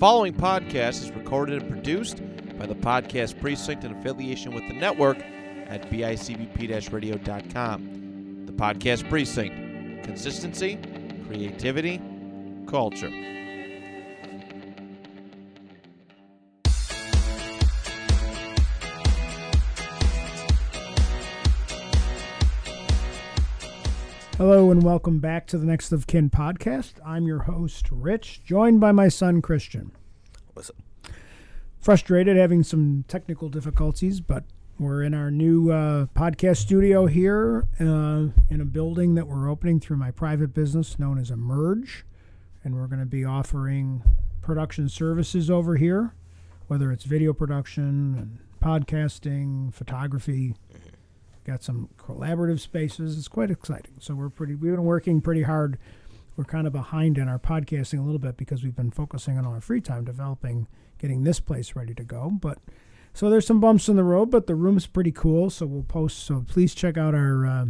[0.00, 2.22] following podcast is recorded and produced
[2.58, 8.46] by the Podcast Precinct in affiliation with the network at bicbp radio.com.
[8.46, 10.78] The Podcast Precinct consistency,
[11.26, 12.00] creativity,
[12.66, 13.10] culture.
[24.38, 26.94] Hello and welcome back to the Next of Kin podcast.
[27.04, 29.92] I'm your host, Rich, joined by my son, Christian.
[30.56, 31.12] Up?
[31.78, 34.44] Frustrated having some technical difficulties, but
[34.78, 39.80] we're in our new uh, podcast studio here uh, in a building that we're opening
[39.80, 42.04] through my private business known as Emerge.
[42.64, 44.02] And we're going to be offering
[44.42, 46.14] production services over here,
[46.66, 50.54] whether it's video production and podcasting, photography.
[51.44, 53.16] Got some collaborative spaces.
[53.16, 53.94] It's quite exciting.
[53.98, 54.54] So we're pretty.
[54.54, 55.78] We've been working pretty hard.
[56.40, 59.44] We're kind of behind in our podcasting a little bit because we've been focusing on
[59.44, 62.30] our free time developing, getting this place ready to go.
[62.30, 62.56] But
[63.12, 65.50] so there's some bumps in the road, but the room's pretty cool.
[65.50, 66.20] So we'll post.
[66.20, 67.66] So please check out our uh,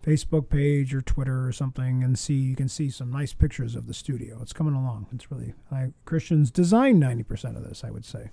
[0.00, 2.34] Facebook page or Twitter or something and see.
[2.34, 4.38] You can see some nice pictures of the studio.
[4.42, 5.08] It's coming along.
[5.12, 5.52] It's really.
[5.72, 8.30] I, Christian's designed ninety percent of this, I would say.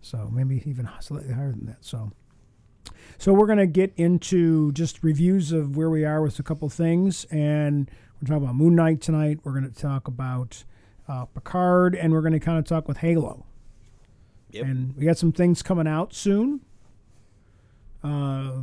[0.00, 1.84] So maybe even slightly higher than that.
[1.84, 2.10] So.
[3.18, 6.68] So we're going to get into just reviews of where we are with a couple
[6.68, 7.88] things, and
[8.22, 9.40] we're talking about Moon Knight tonight.
[9.42, 10.62] We're going to talk about
[11.08, 13.44] uh, Picard, and we're going to kind of talk with Halo.
[14.50, 14.64] Yep.
[14.64, 16.60] And we got some things coming out soon.
[18.04, 18.62] Uh,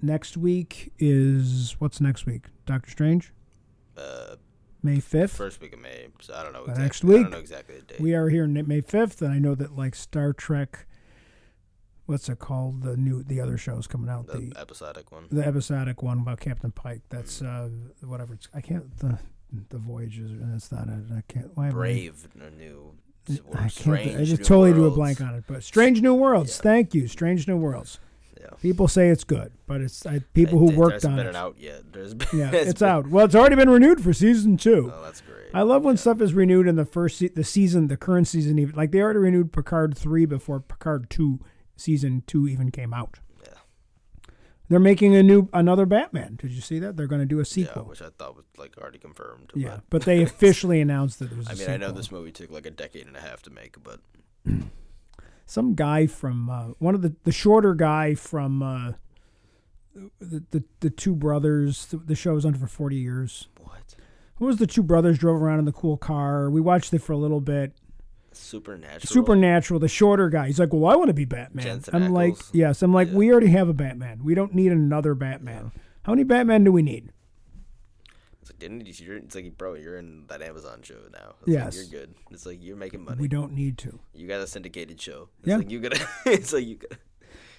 [0.00, 2.46] next week is what's next week?
[2.66, 3.32] Doctor Strange,
[3.96, 4.36] Uh,
[4.82, 5.32] May fifth.
[5.36, 6.08] first week of May.
[6.20, 6.60] So I don't know.
[6.60, 7.18] Uh, Exactly, next week.
[7.18, 8.00] I don't know exactly the date.
[8.00, 10.86] We are here May fifth, and I know that like Star Trek.
[12.06, 12.82] What's it called?
[12.82, 14.26] The new the other shows coming out.
[14.26, 15.26] the the episodic one.
[15.30, 17.00] the episodic one about Captain Pike.
[17.08, 17.70] That's uh,
[18.02, 18.34] whatever.
[18.34, 19.18] It's I can't the
[19.70, 20.30] the voyages.
[20.34, 21.04] That's not it.
[21.16, 21.50] I can't.
[21.56, 22.94] Why I- Brave, new.
[23.54, 24.20] I can't.
[24.20, 25.44] I just totally drew a blank on it.
[25.46, 26.56] But Strange New Worlds.
[26.58, 26.62] Yeah.
[26.62, 27.08] Thank you.
[27.08, 27.98] Strange New Worlds.
[28.38, 28.48] Yeah.
[28.60, 31.34] People say it's good, but it's I, people who It- it worked on been it.
[31.36, 31.90] out yet.
[31.94, 33.06] There's been, Yeah, it's out.
[33.08, 34.92] Well, it's already been renewed for season two.
[34.94, 35.46] Oh, that's great.
[35.54, 36.00] I love when Yeah.
[36.00, 38.58] stuff is renewed in the first se- the season, the current season.
[38.58, 41.40] Even like they already renewed Picard three before Picard two
[41.76, 43.18] season two even came out.
[43.42, 43.54] Yeah.
[44.68, 46.36] They're making a new another Batman.
[46.40, 46.96] Did you see that?
[46.96, 47.84] They're going to do a Yeah, sequel.
[47.84, 49.52] which I thought was like already confirmed.
[49.54, 51.48] Yeah, but- but they officially announced that there was.
[51.48, 53.50] a I mean, I know this movie took like a decade and a half to
[53.50, 54.00] make, but
[55.46, 58.92] Some guy from uh, one of the the shorter guy from uh,
[60.18, 61.86] the, the the two brothers.
[61.86, 63.48] The, the show was on for forty years.
[63.60, 63.94] what?
[64.36, 66.50] Who was the two brothers drove around in the cool car?
[66.50, 67.72] We watched it for a little bit.
[68.36, 69.00] Supernatural.
[69.12, 70.46] Supernatural, the shorter guy.
[70.46, 73.14] He's like, "Well, I want to be Batman." Jensen I'm like, "Yes." I'm like, Yeah.
[73.14, 74.20] "We already have a Batman.
[74.24, 75.72] We don't need another Batman.
[76.02, 77.10] How many Batman do we need?"
[78.42, 79.06] It's like, didn't you?
[79.06, 81.34] You're, it's like, bro, you're in that Amazon show now.
[81.42, 81.76] It's Yes.
[81.78, 82.14] Like, you're good.
[82.30, 83.18] It's like you're making money.
[83.20, 83.98] We don't need to.
[84.12, 85.28] You got a syndicated show.
[85.40, 85.56] It's Yeah.
[85.56, 85.92] like you got.
[86.26, 86.76] It's like you.
[86.76, 86.98] Got,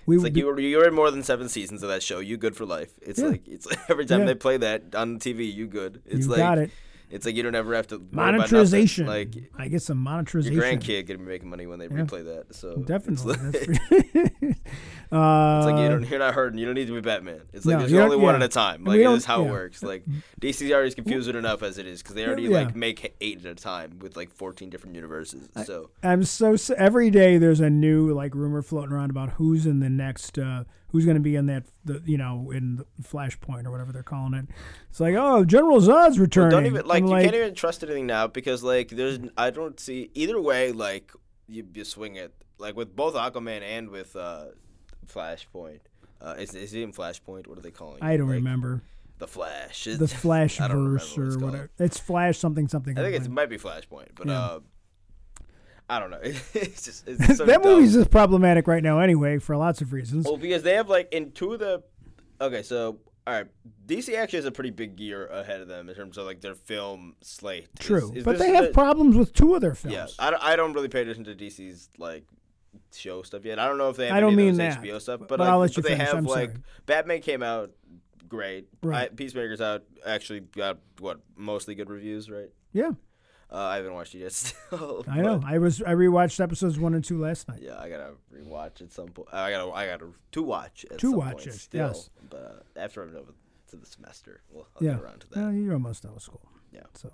[0.05, 2.03] We It's like be- you were you were in more than seven seasons of that
[2.03, 2.19] show.
[2.19, 2.91] You good for life.
[3.01, 3.29] It's Yeah.
[3.29, 4.25] like it's like every time Yeah.
[4.27, 6.03] they play that on TV, you good.
[6.05, 6.69] It's you like got it.
[7.09, 8.39] It's like you don't ever have to worry about nothing.
[8.57, 9.05] Monetization.
[9.07, 10.53] Like I get some monetization.
[10.53, 11.91] your grandkid gonna be making money when they Yeah.
[12.03, 12.55] replay that.
[12.55, 13.35] So Definitely.
[13.35, 14.57] like,
[15.05, 16.57] It's uh, like you don't you're not hurting.
[16.59, 17.41] You don't need to be Batman.
[17.53, 18.43] It's like No, there's only one yeah.
[18.43, 18.83] at a time.
[18.83, 19.47] Like we this how yeah.
[19.47, 19.83] it works.
[19.83, 20.03] Like
[20.41, 22.49] DC's already confusing enough as it is because they already Yeah.
[22.61, 25.47] like make eight at a time with like 14 different universes.
[25.65, 29.65] So I'm so s- every day there's a new like rumor floating around about who's
[29.65, 32.85] in the next uh who's going to be in that the you know in the
[33.03, 34.45] Flashpoint or whatever they're calling it.
[34.89, 36.51] It's like oh General Zod's Well, returning.
[36.51, 39.79] don't even like I'm you can't even trust anything now because like there's I don't
[39.79, 41.11] see either way like
[41.47, 44.45] you, you swing it like with both Aquaman and with uh
[45.05, 45.79] Flashpoint.
[46.21, 47.47] Uh, is is it in Flashpoint?
[47.47, 47.99] What are they calling?
[48.01, 48.17] I it?
[48.17, 48.81] don't Like, remember
[49.19, 49.83] The Flash.
[49.85, 51.69] the It's- Flash I don't remember verse what or whatever.
[51.79, 52.97] It's Flash something something.
[52.97, 54.39] I think it might be Flashpoint, but Yeah.
[54.39, 54.59] uh,
[55.89, 56.19] I don't know.
[56.23, 57.73] it's just it's so that dumb.
[57.73, 60.25] movie's just problematic right now anyway for lots of reasons.
[60.25, 61.83] Well, because they have like in two of the.
[62.41, 63.47] Okay, so all right,
[63.87, 66.55] DC actually has a pretty big year ahead of them in terms of like their
[66.55, 67.67] film slate.
[67.79, 69.93] True, is but this they the- have problems with two of their films.
[69.93, 72.23] Yeah, I I don't really pay attention to DC's like
[72.97, 73.59] show stuff yet.
[73.59, 75.29] I don't know if they have I don't any mean of that, HBO stuff, but
[75.29, 76.61] but, I'll let you but they finish, have I'm like sorry.
[76.85, 77.71] Batman came out
[78.27, 78.67] great.
[78.81, 79.09] Right.
[79.11, 82.49] I, Peacemaker's out actually got what mostly good reviews, right?
[82.73, 82.91] yeah,
[83.51, 84.31] Uh, I haven't watched it yet.
[84.33, 85.41] Still, I know.
[85.45, 87.59] I was I rewatched episodes one and two last night.
[87.61, 89.29] Yeah, I gotta rewatch at some point.
[89.31, 91.87] I gotta, I gotta to watch at To some watch point it, still.
[91.87, 92.09] yes.
[92.29, 93.33] But uh, after I'm over
[93.69, 95.39] to the semester, we'll I'll Yeah, get around to that.
[95.39, 96.41] Well, you're almost out of school.
[96.71, 96.81] Yeah.
[96.95, 97.11] So,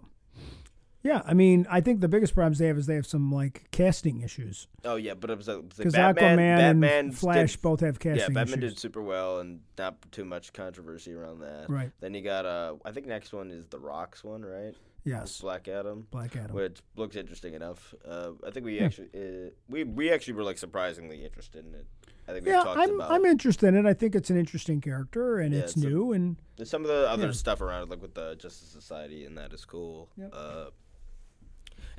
[1.04, 3.68] yeah, I mean, I think the biggest problems they have is they have some like
[3.72, 7.52] casting issues Oh yeah, but it was, uh, like because Batman, Aquaman Batman and Flash
[7.54, 8.20] did, both have casting.
[8.22, 8.74] Yeah, Batman issues.
[8.76, 11.66] did super well and not too much controversy around that.
[11.70, 11.92] Right.
[12.00, 14.74] Then you got uh, I think next one is the Rocks one, right?
[15.04, 16.56] Yes, Black Adam, Black Adam.
[16.56, 17.96] which looks interesting enough.
[18.08, 21.88] Uh, I think we actually uh, we we actually were like surprisingly interested in it.
[22.28, 23.90] I think we yeah, talked I'm about I'm interested in it.
[23.90, 26.88] I think it's an interesting character and Yeah, it's it's a- new and some of
[26.90, 27.32] the other Yeah.
[27.32, 30.08] stuff around it, like with the Justice Society, and that is cool.
[30.18, 30.30] Yep.
[30.32, 30.66] Uh,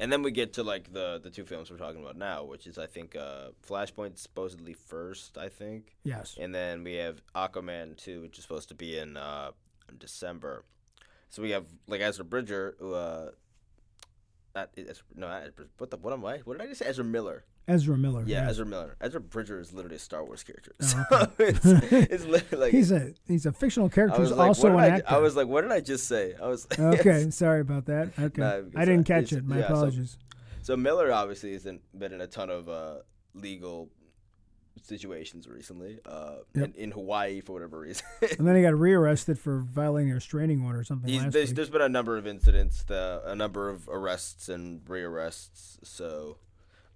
[0.03, 2.67] and then we get to like the the two films we're talking about now, which
[2.67, 7.97] is I think uh, Flashpoint supposedly first, I think, yes, and then we have Aquaman
[7.97, 9.53] two, which is supposed to be in, uh,
[9.89, 10.65] in December.
[11.31, 13.31] So we have like Ezra Bridger, who uh,
[14.57, 16.39] not Ezra, no, not Ezra, what the what am I?
[16.39, 16.87] What did I just say?
[16.87, 17.45] Ezra Miller.
[17.69, 18.25] Ezra Miller.
[18.27, 18.97] Yeah, Ezra Miller.
[19.01, 20.73] Ezra Bridger is literally a Star Wars character.
[20.81, 24.69] Oh, So it's, it's literally like he's a he's a fictional character who's like, also
[24.69, 25.15] an I, actor.
[25.15, 26.35] I was like, what did I just say?
[26.43, 28.09] I was like, okay, sorry about that.
[28.19, 29.45] Okay, because I didn't I- catch it.
[29.45, 30.17] My yeah, so- apologies.
[30.63, 32.99] So Miller obviously hasn't been in a ton of uh,
[33.35, 33.91] legal
[34.81, 36.65] situations recently, uh, Yep.
[36.77, 38.05] in, in Hawaii for whatever reason.
[38.39, 41.83] and then he got rearrested for violating a restraining order or something there's, there's been
[41.83, 45.79] a number of incidents, the, a number of arrests and rearrests.
[45.83, 46.39] So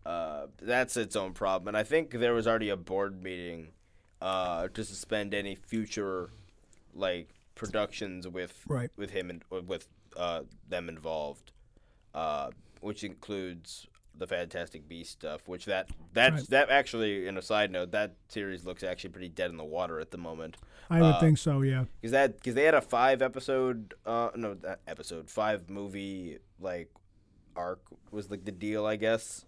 [0.07, 1.69] uh, that's its own problem.
[1.69, 3.69] And I think there was already a board meeting
[4.21, 6.31] uh, to suspend any future
[6.95, 8.91] like productions with Right.
[8.97, 11.51] with him and with uh, them involved,
[12.15, 12.51] uh,
[12.81, 13.87] which includes
[14.19, 15.47] the Fantastic Beast stuff.
[15.49, 16.47] Which that that Right.
[16.49, 20.01] that actually, in a side note, that series looks actually pretty dead in the water
[20.01, 20.57] at the moment.
[20.89, 21.63] I would uh, think so.
[21.63, 21.85] Yeah.
[22.01, 24.57] Because that because they had a five episode uh no
[24.87, 26.91] episode five movie like
[27.57, 27.81] arc
[28.11, 29.45] was like the deal I guess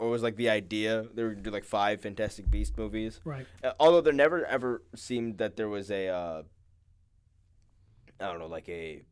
[0.00, 3.20] or was like the idea they were gonna do like five Fantastic Beast movies.
[3.24, 3.46] Right.
[3.62, 6.42] Uh, although there never ever seemed that there was a uh,
[8.18, 9.02] I don't know like a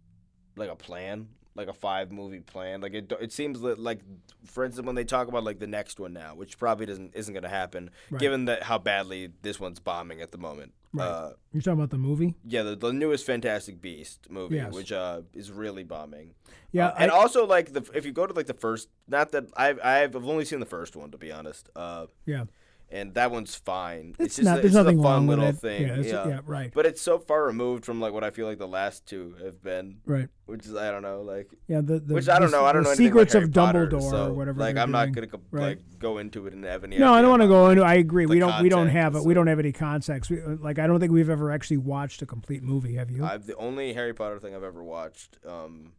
[0.57, 4.01] like a plan like a five movie plan like it it seems that like
[4.47, 7.35] for instance when they talk about like the next one now which probably doesn't isn't
[7.35, 8.21] going to happen Right.
[8.21, 10.73] given that how badly this one's bombing at the moment.
[10.93, 11.05] Right.
[11.07, 12.35] Uh, You're talking about the movie?
[12.47, 14.73] yeah, the, the newest Fantastic Beast movie, Yes.
[14.73, 16.33] which uh, is really bombing.
[16.73, 16.87] Yeah.
[16.89, 19.47] Uh, and I- also like the if you go to like the first, not that
[19.57, 21.69] I've I've only seen the first one to be honest.
[21.77, 22.45] Uh, yeah.
[22.91, 24.15] And that one's fine.
[24.19, 24.53] It's, just not.
[24.59, 25.59] a- there's it's just nothing a fun wrong with little it.
[25.59, 25.83] thing.
[25.83, 26.27] Yeah, it's- yeah.
[26.29, 26.41] yeah.
[26.47, 26.73] Right.
[26.75, 29.63] But it's so far removed from like what I feel like the last two have
[29.63, 30.29] been, right.
[30.47, 31.81] which is I don't know, like Yeah.
[31.83, 32.65] The, the which I don't know.
[32.65, 34.61] I don't know secrets of Potter, Dumbledore so, or whatever.
[34.61, 35.63] Like I'm not gonna go, Right.
[35.79, 36.99] like go into it and have any.
[36.99, 37.83] No, I don't want to go into.
[37.83, 38.27] I agree.
[38.27, 38.63] we don't.
[38.63, 39.25] We don't have it.
[39.25, 40.31] We don't have any context.
[40.31, 42.95] We, like I don't think we've ever actually watched a complete movie.
[42.95, 43.25] Have you?
[43.25, 45.39] I've the only Harry Potter thing I've ever watched.
[45.47, 45.93] Um,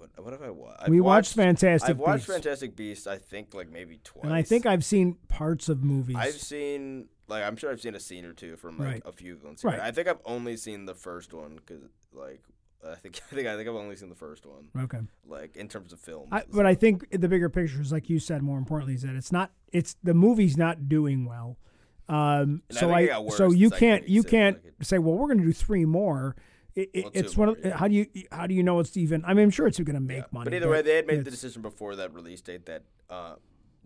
[0.00, 0.24] what?
[0.24, 0.88] What have I watched?
[0.88, 3.06] we watched, Fantastic I've watched Beasts, Fantastic Beasts.
[3.06, 4.24] I think like maybe twice.
[4.24, 6.16] and I think I've seen parts of movies.
[6.18, 9.02] I've seen like I'm sure I've seen a scene or two from like Right.
[9.04, 9.56] a few of them.
[9.62, 9.80] Right.
[9.80, 11.82] I think I've only seen the first one because
[12.12, 12.42] like
[12.86, 14.68] I think I think I think I've only seen the first one.
[14.84, 15.00] okay.
[15.26, 16.28] Like in terms of films.
[16.32, 18.42] I, and but I think the bigger picture is like you said.
[18.42, 19.52] More importantly, is that it's not.
[19.72, 21.58] It's the movie's not doing well.
[22.08, 25.44] Um, I so I, worse so you can't you can't say, well, we're going to
[25.44, 26.34] do three more.
[26.74, 27.76] It, it, Well, it's one of yeah.
[27.76, 29.24] how do you how do you know it's even?
[29.24, 30.24] I mean, I'm sure it's going to make Yeah.
[30.32, 30.44] money.
[30.44, 33.36] But either way, they had made the decision before that release date that uh,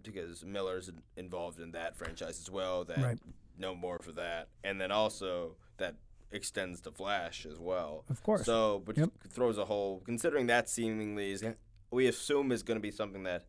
[0.02, 2.84] because Miller's involved in that franchise as well.
[2.84, 3.18] That Right.
[3.58, 5.96] no more for that, and then also that
[6.30, 8.04] extends to Flash as well.
[8.10, 8.44] Of course.
[8.44, 9.10] So, which Yep.
[9.30, 11.44] throws a whole considering that seemingly is
[11.90, 13.46] we assume is going to be something that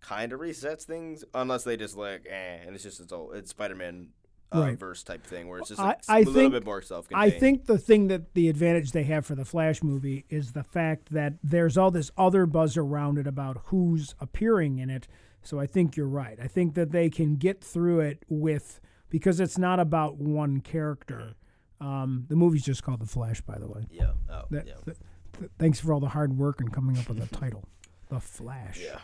[0.00, 3.50] kind of resets things, unless they just like eh, and it's just it's all it's
[3.50, 4.10] Spider Man.
[4.54, 4.78] Uh, Right.
[4.78, 7.08] verse type thing where it's just I- like, I a little think- bit more self
[7.12, 10.62] I think the thing that the advantage they have for the Flash movie is the
[10.62, 15.08] fact that there's all this other buzz around it about who's appearing in it.
[15.42, 16.38] So I think you're right.
[16.40, 21.34] I think that they can get through it with because it's not about one character.
[21.80, 23.86] Um, the movie's just called The Flash, by the way.
[23.90, 24.12] Yeah.
[24.30, 24.74] Oh, That, yeah.
[24.84, 24.96] th-
[25.38, 27.64] th- thanks for all the hard work and coming up with a title,
[28.08, 28.80] The Flash.
[28.80, 29.00] Yeah.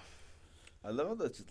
[0.84, 1.42] I love how that's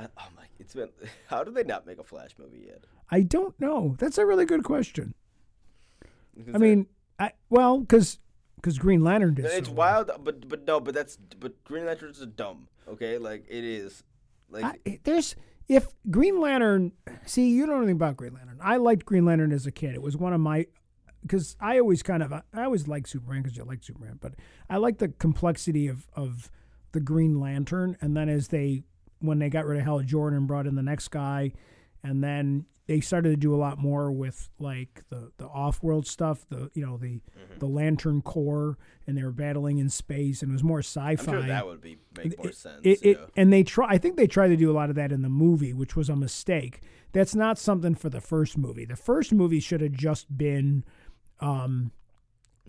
[0.00, 0.88] I, oh my, it's been,
[1.28, 2.84] how did they not make a Flash movie yet?
[3.10, 3.96] I don't know.
[3.98, 5.14] That's a really good question.
[6.54, 6.86] I mean,
[7.18, 8.18] I well, because
[8.56, 9.44] because Green Lantern did.
[9.46, 10.04] it's so well.
[10.06, 13.18] wild, but, but no, but that's, but Green Lanterns are dumb, okay?
[13.18, 14.02] Like, it is.
[14.50, 15.34] Like, I, there's
[15.68, 16.92] if Green Lantern.
[17.26, 18.58] See, you don't know anything about Green Lantern.
[18.60, 19.94] I liked Green Lantern as a kid.
[19.94, 20.66] It was one of my
[21.22, 24.34] because I always kind of I always liked Superman because you like Superman, but
[24.68, 26.50] I like the complexity of of
[26.92, 27.96] the Green Lantern.
[28.00, 28.84] And then as they
[29.20, 31.52] when they got rid of Hal Jordan and brought in the next guy,
[32.02, 36.06] and then they started to do a lot more with like the the off world
[36.06, 36.44] stuff.
[36.48, 37.20] The you know the
[37.58, 41.30] the Lantern Corps, and they were battling in space, and it was more sci-fi.
[41.30, 42.80] Sure that would be make more It- sense.
[42.82, 43.26] It, it, yeah.
[43.36, 43.86] and they try.
[43.90, 46.08] I think they tried to do a lot of that in the movie, which was
[46.08, 46.80] a mistake.
[47.12, 48.84] That's not something for the first movie.
[48.84, 50.84] The first movie should have just been
[51.40, 51.92] um,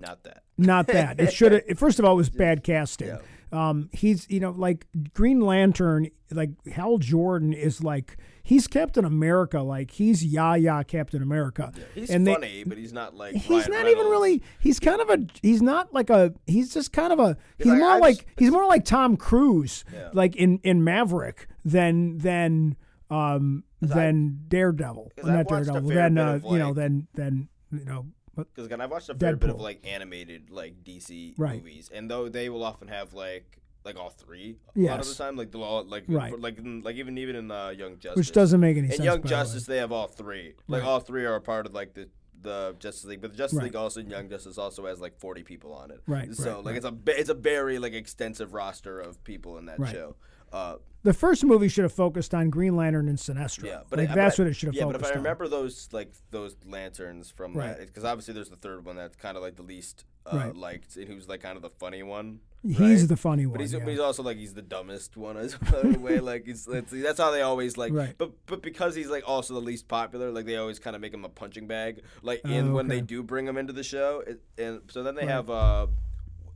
[0.01, 0.43] Not that.
[0.57, 1.19] not that.
[1.19, 1.77] It should have.
[1.77, 3.07] First of all, it was bad casting.
[3.07, 3.17] Yeah.
[3.53, 9.59] Um, he's you know like Green Lantern, like Hal Jordan is like he's Captain America,
[9.59, 11.73] like he's Yaya Captain America.
[11.93, 13.35] He's and they- funny, but he's not like.
[13.35, 14.41] He's Ryan not even really.
[14.61, 15.25] He's kind of a.
[15.41, 16.33] He's not like a.
[16.47, 17.35] He's just kind of a.
[17.57, 18.25] He's like, more I've like.
[18.37, 20.11] He's more like Tom Cruise, Yeah.
[20.13, 22.77] like in in Maverick, than than
[23.09, 25.11] um than Daredevil.
[25.17, 25.89] 'cause I've not Daredevil.
[25.89, 26.73] Than uh, you know.
[26.73, 28.05] Then then you know.
[28.35, 31.57] Because again, I've watched a fair bit of like animated like DC Right.
[31.57, 35.09] movies, and though they will often have like like all three a lot of Yes.
[35.17, 36.39] the time, like the law, like Right.
[36.39, 38.99] like in, like even even in uh, Young Justice, Which doesn't make any sense.
[38.99, 39.05] in.
[39.05, 39.41] Young by the way.
[39.41, 40.53] Justice they have all three.
[40.67, 40.87] Like Right.
[40.87, 42.07] all three are a part of like the
[42.43, 43.65] the Justice League, but the Justice Right.
[43.65, 46.01] League also in Young Justice also has like forty people on it.
[46.07, 46.75] Right, So right, like right.
[46.77, 49.91] it's a ba- it's a very like extensive roster of people in that Right.
[49.93, 50.15] show.
[50.51, 53.63] Uh, The first movie should have focused on Green Lantern and Sinestro.
[53.65, 54.91] Yeah, but like I, that's but what it should have focused on.
[54.93, 55.23] Yeah, but if I on.
[55.23, 57.77] remember those like those lanterns from Right.
[57.77, 60.55] that, because obviously there's the third one that's kind of like the least uh, Right.
[60.55, 62.39] liked, and who's like kind of the funny one.
[62.63, 63.07] He's right?
[63.09, 63.53] the funny one.
[63.53, 63.79] But he's, yeah.
[63.79, 66.19] but he's also like he's the dumbest one as well in a way.
[66.19, 67.91] Like he's that's, that's how they always like.
[67.91, 68.13] Right.
[68.15, 71.11] But but because he's like also the least popular, like they always kind of make
[71.15, 72.03] him a punching bag.
[72.21, 75.15] Like in Oh, when they do bring him into the show, it, and so then
[75.15, 75.31] they Right.
[75.31, 75.87] have uh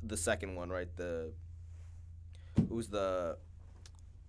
[0.03, 0.95] the second one, right?
[0.95, 1.31] The
[2.69, 3.37] who's the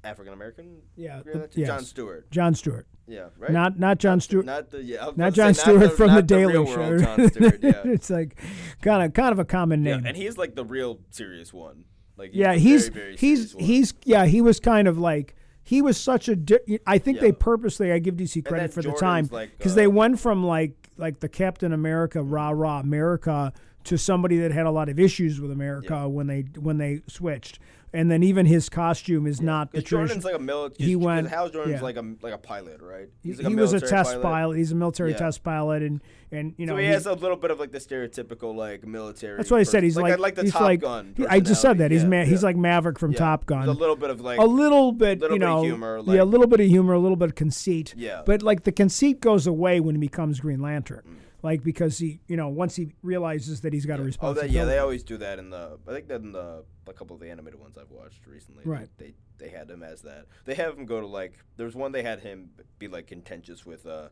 [0.07, 0.79] African American?
[0.97, 1.65] Yeah, the- Lantern?
[1.67, 1.85] John.
[1.85, 2.31] Stewart.
[2.31, 2.87] John Stewart.
[3.09, 3.51] Yeah, right.
[3.53, 4.47] Not not John Stewart.
[4.47, 5.11] Not the yeah.
[5.17, 6.77] Not John say, Stewart the- from the not Daily real Show.
[6.79, 7.83] world John Stewart, yeah.
[7.85, 8.41] it's like
[8.83, 10.01] kind of kind of a common name.
[10.03, 11.85] yeah, and he's like the real serious one.
[12.17, 15.97] Like yeah, he's very, very he's he's yeah he was kind of like he was
[15.99, 16.37] such a.
[16.37, 19.73] Di- I think they purposely I give DC credit for the Jordan's time like, because
[19.73, 23.53] uh, they went from like like the Captain America rah rah America
[23.85, 26.05] to somebody that had a lot of issues with America Yeah.
[26.07, 27.59] when they when they switched,
[27.97, 30.33] and then even his costume is not the Jordan's traditional.
[30.33, 30.89] like a military.
[30.89, 31.83] He went- Hal Jordan's yeah.
[31.83, 33.09] like a like a pilot, right?
[33.23, 34.57] He, He's like he was a test pilot.
[34.59, 35.17] He's a military Yeah.
[35.19, 36.01] test pilot, and
[36.31, 38.87] and you know so he, he- has a little bit of like the stereotypical like
[38.87, 39.37] military.
[39.39, 39.83] That's what I said.
[39.83, 41.15] He's like, like, the he's Top like, Gun.
[41.29, 43.19] I just said that he's ma- Yeah, he's like Maverick from Yeah.
[43.19, 43.67] Top Gun.
[43.67, 46.01] There's a little bit of like a little bit, little you bit of know, humor,
[46.07, 47.95] yeah, a little bit of humor, a little bit of conceit.
[47.97, 48.23] Yeah.
[48.27, 51.17] But like the conceit goes away when he becomes Green Lantern, Mm.
[51.43, 54.49] Like because he, you know, once he realizes that he's got a responsibility.
[54.49, 55.79] Oh, that, yeah, they always do that in the.
[55.87, 58.65] I think that in the a couple of the animated ones I've watched recently.
[58.65, 58.89] Right.
[58.99, 60.27] They, they had him as that.
[60.45, 61.35] They have him go to like.
[61.57, 64.09] There was one they had him be like contentious with uh,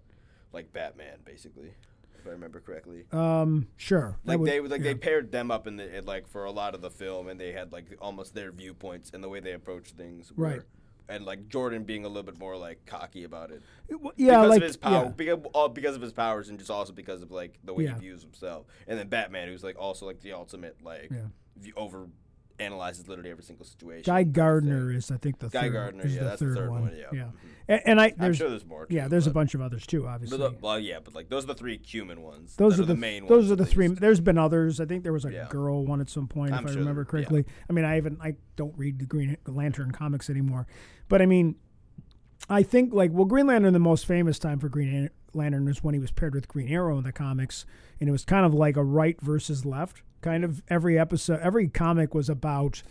[0.52, 1.73] like Batman basically,
[2.19, 3.04] if I remember correctly.
[3.12, 4.19] um, sure.
[4.25, 4.85] Like would- they like yeah.
[4.85, 7.52] they paired them up in the like for a lot of the film, and they
[7.52, 10.33] had like almost their viewpoints and the way they approached things.
[10.33, 10.62] were- Right.
[11.09, 13.63] And like Jordan being a little bit more like cocky about it.
[14.17, 15.09] Yeah, because like of his power, yeah.
[15.11, 17.95] because, all because of his powers, and just also because of like the way Yeah.
[17.95, 18.67] he views himself.
[18.89, 21.73] And then Batman, who's like also like the ultimate like Yeah.
[21.77, 22.09] over
[22.59, 24.03] analyzes literally every single situation.
[24.07, 25.73] Guy Gardner is, I think, the Guy third.
[25.73, 26.83] Gardner, is yeah, the that's the third third one.
[26.83, 27.05] one, yeah.
[27.13, 27.23] yeah.
[27.23, 27.31] Mhm.
[27.67, 28.87] And, and I I'm there's sure there's more.
[28.91, 30.39] yeah, too, there's a bunch of others too, obviously.
[30.39, 32.55] the- well, yeah, but like those are the three cumin ones.
[32.57, 33.25] Those that are the main.
[33.25, 33.29] Ones.
[33.31, 33.89] Those are the three.
[33.89, 34.01] least.
[34.01, 34.81] There's been others.
[34.81, 35.47] I think there was a Yeah.
[35.49, 37.27] girl one at some point, I'm if I remember there- yeah.
[37.27, 37.45] correctly.
[37.69, 38.19] I mean, I haven't.
[38.23, 40.67] I don't read the Green Lantern comics anymore,
[41.09, 41.57] but I mean,
[42.49, 43.73] I think like well, Green Lantern.
[43.73, 46.99] The most famous time for Green Lantern was when he was paired with Green Arrow
[46.99, 47.65] in the comics,
[47.99, 50.62] and it was kind of like a right versus left kind of.
[50.69, 52.83] Every episode, every comic was about.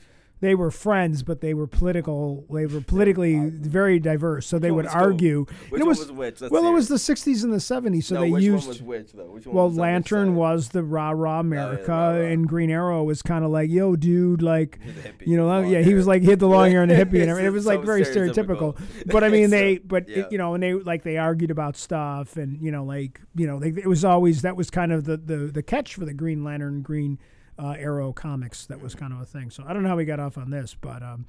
[0.44, 2.46] They were friends, but they were political.
[2.52, 5.46] They were politically very diverse, so they would argue.
[5.70, 6.42] Which it one was, was which?
[6.42, 8.68] Let's well, it was the '60s and the '70s, so no, they which used.
[8.68, 9.32] one was which though?
[9.32, 12.26] Which one Well, was Lantern was the rah rah oh, America, rah, rah.
[12.26, 14.80] and Green Arrow was kind of like, "Yo, dude, like,
[15.26, 16.16] you know, yeah, he was hair.
[16.16, 17.46] like hit the long hair and the hippie, and everything.
[17.46, 18.76] it was like very stereotypical.
[18.76, 19.12] stereotypical.
[19.14, 20.18] But I mean, So, they, but yeah.
[20.18, 23.48] it, you know, and they like they argued about stuff, and you know, like you
[23.48, 26.14] know, they, it was always that was kind of the the the catch for the
[26.14, 27.18] Green Lantern, Green
[27.60, 28.66] uh, Arrow comics.
[28.68, 29.50] That was kind of a thing.
[29.50, 31.26] So I don't know how we got off on this, but um,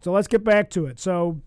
[0.00, 0.98] so let's get back to it.
[1.00, 1.40] So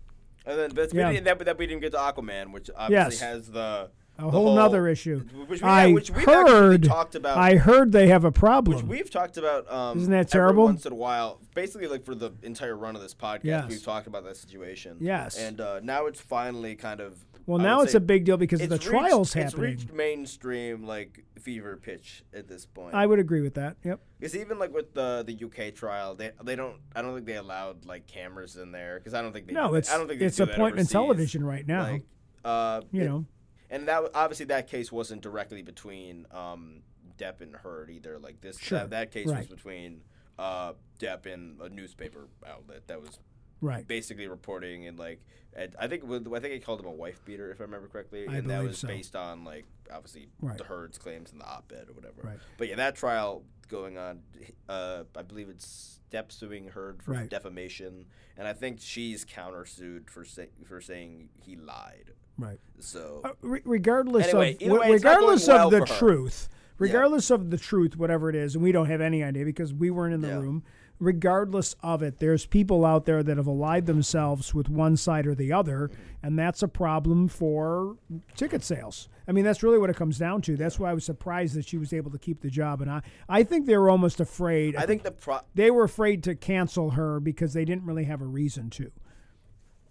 [0.46, 1.08] And then but Yeah.
[1.08, 3.20] we didn't, that, that we didn't get to Aquaman, which obviously Yes.
[3.20, 5.20] has the a the whole nother issue.
[5.48, 6.84] Which we, I which we've heard.
[6.84, 7.36] talked about.
[7.36, 8.86] I heard they have a which problem.
[8.86, 9.68] we've talked about.
[9.72, 10.64] Um, Isn't that terrible?
[10.66, 13.68] Once in a while, basically, like for the entire run of this podcast, Yes.
[13.68, 14.98] we've talked about that situation.
[15.00, 15.36] Yes.
[15.36, 17.16] and uh, now it's finally kind of.
[17.46, 19.72] Well, now it's a big deal because of the trials reached, happening.
[19.72, 22.94] It's reached mainstream like fever pitch at this point.
[22.94, 23.76] I would agree with that.
[23.84, 24.00] Yep.
[24.18, 26.76] Because even like with the the UK trial, they they don't.
[26.94, 29.52] I don't think they allowed like cameras in there because I don't think they.
[29.52, 31.82] No, do it's I don't think they it's appointment television right now.
[31.82, 32.04] Like,
[32.44, 33.26] uh, you it- know.
[33.70, 36.82] and that obviously that case wasn't directly between um,
[37.18, 38.18] Depp and Heard either.
[38.18, 40.00] Like this, Sure, that, that case was between
[40.38, 43.18] uh, Depp and a newspaper outlet that was
[43.64, 43.86] Right.
[43.86, 45.20] basically reporting and like
[45.56, 48.36] I think I think he called him a wife beater if I remember correctly, I
[48.38, 48.88] and that was so.
[48.88, 50.58] based on like obviously Right.
[50.58, 52.22] the Heard's claims in the op-ed or whatever.
[52.22, 52.38] Right.
[52.58, 54.20] But yeah, that trial going on.
[54.68, 57.30] Uh, I believe it's Depp suing Heard for Right.
[57.30, 58.06] defamation,
[58.36, 62.10] and I think she's countersued for say, for saying he lied.
[62.36, 62.58] Right.
[62.80, 67.50] So Uh, re- regardless Anyway, of way, regardless going of well the truth, regardless of
[67.50, 70.20] the truth, whatever it is, and we don't have any idea because we weren't in
[70.20, 70.40] the Yeah.
[70.40, 70.64] room.
[71.04, 75.34] Regardless of it, there's people out there that have allied themselves with one side or
[75.34, 75.90] the other,
[76.22, 77.96] and that's a problem for
[78.36, 79.08] ticket sales.
[79.26, 80.56] I mean, that's really what it comes down to.
[80.56, 83.02] That's why I was surprised that she was able to keep the job, and I,
[83.28, 84.76] I think they were almost afraid.
[84.76, 88.20] I think the pro- they were afraid to cancel her because they didn't really have
[88.20, 88.90] a reason to.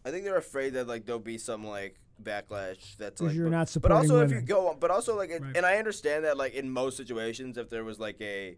[0.06, 3.52] I think they're afraid that like there'll be some like backlash that's like you're but,
[3.52, 4.46] not but supporting also if you women.
[4.46, 5.58] go but also like it, Right.
[5.58, 8.56] and I understand that like in most situations if there was like a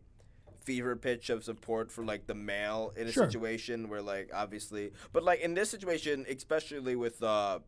[0.65, 3.25] fever pitch of support for like the male in a Sure.
[3.25, 7.59] situation where like obviously but like in this situation especially with uh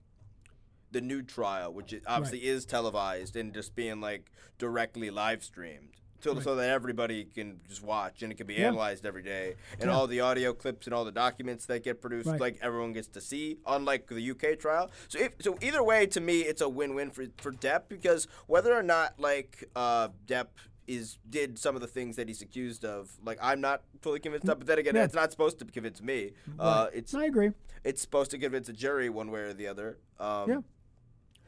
[0.91, 5.89] the new trial which is, obviously is televised and just being like directly live streamed
[6.19, 8.69] so, so that everybody can just watch and it can be Yeah.
[8.69, 9.95] analyzed every day and Yeah.
[9.95, 12.41] all the audio clips and all the documents that get produced Right.
[12.41, 16.19] like everyone gets to see unlike the UK trial so if, so either way to
[16.19, 20.47] me it's a win-win for for Depp because whether or not like uh Depp
[20.87, 24.47] is did some of the things that he's accused of like I'm not fully convinced
[24.47, 25.03] of but then again Yeah.
[25.03, 27.51] it's not supposed to convince me uh it's I agree.
[27.83, 29.97] it's supposed to convince a jury one way or the other.
[30.19, 30.61] Um, Yeah.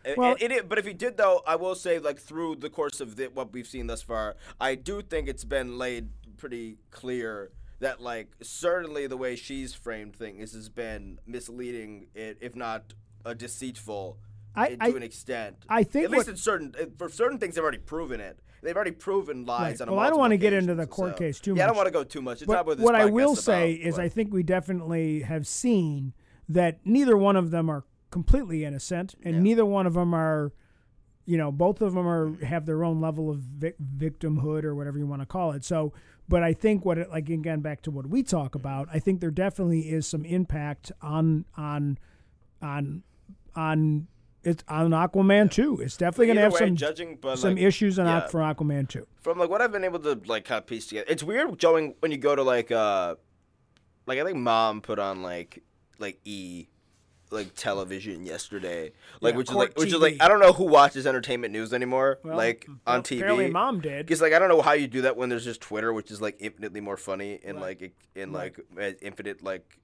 [0.06, 2.70] and- Well- and it, but if he did, though, I will say, like through the
[2.70, 6.78] course of the, what we've seen thus far, I do think it's been laid pretty
[6.92, 12.94] clear that, like, certainly the way she's framed things has been misleading, it, if not
[13.26, 14.18] a deceitful,
[14.56, 15.58] I- to I- an extent.
[15.68, 18.40] I think at least what- in certain uh, for certain things, they've already proven it.
[18.62, 19.82] They've already proven lies Right.
[19.82, 19.88] on.
[19.90, 21.58] a Well, I don't wanna get into the court so- case too much.
[21.60, 22.42] Yeah, I don't want to go too much.
[22.42, 25.22] It's But not what what I will say about, is, but- I think we definitely
[25.22, 26.14] have seen
[26.48, 29.42] that neither one of them are completely innocent, and Yeah.
[29.42, 30.52] neither one of them are,
[31.26, 34.98] you know, both of them are have their own level of vic- victimhood or whatever
[34.98, 35.64] you want to call it.
[35.64, 35.94] So,
[36.28, 39.20] but I think what it like again back to what we talk about, I think
[39.22, 41.98] there definitely is some impact on on
[42.62, 43.04] on
[43.56, 44.08] on
[44.44, 45.80] it's on Aquaman too.
[45.82, 48.28] It's definitely going to have way, some judging, but some like, issues on yeah.
[48.28, 49.06] For Aquaman too.
[49.22, 51.08] from like what I've been able to like kind of piece together.
[51.10, 53.16] It's weird going when you go to like uh
[54.06, 55.64] like I think mom put on like
[56.00, 56.68] like E
[57.32, 58.92] like television yesterday.
[59.22, 61.74] Like Yeah, which is like which is like I don't know who watches entertainment news
[61.74, 63.18] anymore Well, like on TV.
[63.18, 64.06] Apparently, mom did.
[64.06, 66.22] Because like I don't know how you do that when there's just Twitter, which is
[66.22, 67.80] like infinitely more funny and Right.
[67.82, 68.56] like in Right.
[68.76, 69.80] like infinite like.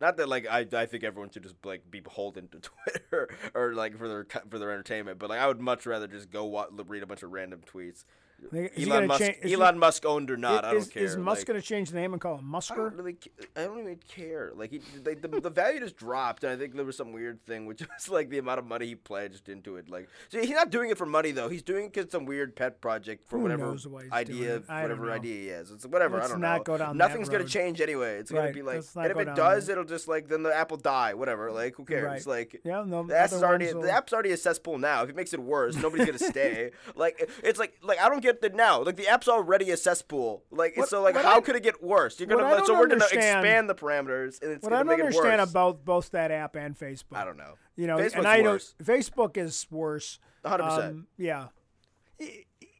[0.00, 3.74] Not that like I, I think everyone should just like be beholden to Twitter or
[3.74, 6.68] like for their for their entertainment, but like I would much rather just go wa-
[6.86, 8.04] read a bunch of random tweets.
[8.52, 11.02] Is Elon Musk, cha- is he- Musk owned or not, I don't care.
[11.02, 12.72] Is Musk like, going to change the name and call him Musker?
[12.72, 13.16] I don't really.
[13.56, 14.52] I don't even care.
[14.54, 17.42] Like he, like the, the value just dropped, and I think there was some weird
[17.44, 19.88] thing, which was like the amount of money he pledged into it.
[19.90, 21.48] Like, so he's not doing it for money though.
[21.48, 24.64] He's doing it 'cause some weird pet project for Who whatever he's idea, doing it?
[24.68, 25.70] I don't whatever idea he has.
[25.70, 26.18] It's whatever.
[26.18, 26.62] Let's I don't not know.
[26.64, 28.18] go down Nothing's gonna change anyway.
[28.18, 29.74] It's gonna be like, and if it does, there.
[29.74, 31.14] it'll just like then the app will die.
[31.14, 31.50] Whatever.
[31.50, 32.04] Like, who cares?
[32.04, 32.26] Right.
[32.26, 33.02] Like, Yeah, no.
[33.02, 35.02] the app's already will- the app's already a cesspool now.
[35.02, 36.70] If it makes it worse, nobody's gonna stay.
[36.94, 38.82] Like it's like like I don't get that now.
[38.82, 40.44] Like the app's already a cesspool.
[40.50, 42.18] Like What- so like how I- could it get worse?
[42.20, 44.98] You're gonna so we're gonna expand the parameters and it's What I gonna don't make
[44.98, 45.50] it understand worse.
[45.50, 47.16] about both that app and Facebook.
[47.16, 47.54] I don't know.
[47.76, 48.74] You know, Facebook's and I worse.
[48.78, 48.98] don't.
[48.98, 50.18] Facebook is worse.
[50.44, 50.60] 100%.
[50.90, 51.48] Um, yeah,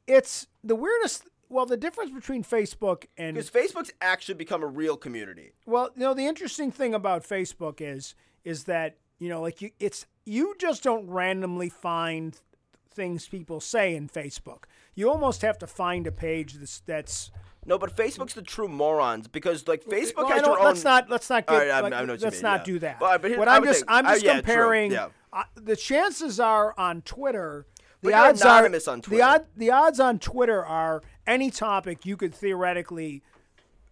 [0.07, 1.25] it's the weirdest.
[1.51, 5.53] Well, the difference between Facebook and Because Facebook's actually become a real community.
[5.65, 9.71] Well, you know, the interesting thing about Facebook is is that you know, like you,
[9.81, 12.39] it's you just don't randomly find
[12.91, 14.65] things people say in Facebook.
[14.99, 17.31] You almost have to find a page that's that's.
[17.65, 20.65] No, but Facebook's the true morons because like Facebook Well, has don't- own.
[20.65, 22.61] let's not let's not get right, I- like, I know what you let's mean, not
[22.61, 22.65] yeah.
[22.65, 22.99] do that.
[22.99, 24.91] But- but here- I'm just think- I'm uh, just yeah, comparing.
[24.91, 25.09] yeah.
[25.33, 27.65] Uh, the chances are on Twitter.
[28.03, 29.23] The odds anonymous are on the Twitter.
[29.25, 33.23] odd the odds on Twitter are any topic you could theoretically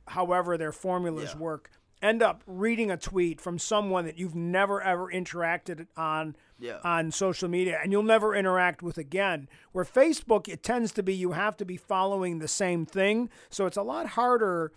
[0.08, 1.70] however their formulas work,
[2.02, 6.78] end up reading a tweet from someone that you've never ever interacted on Yeah.
[6.84, 9.48] on social media and you'll never interact with again.
[9.72, 13.66] Where Facebook, it tends to be you have to be following the same thing, so
[13.66, 14.72] it's a lot harder.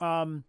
[0.00, 0.44] Um,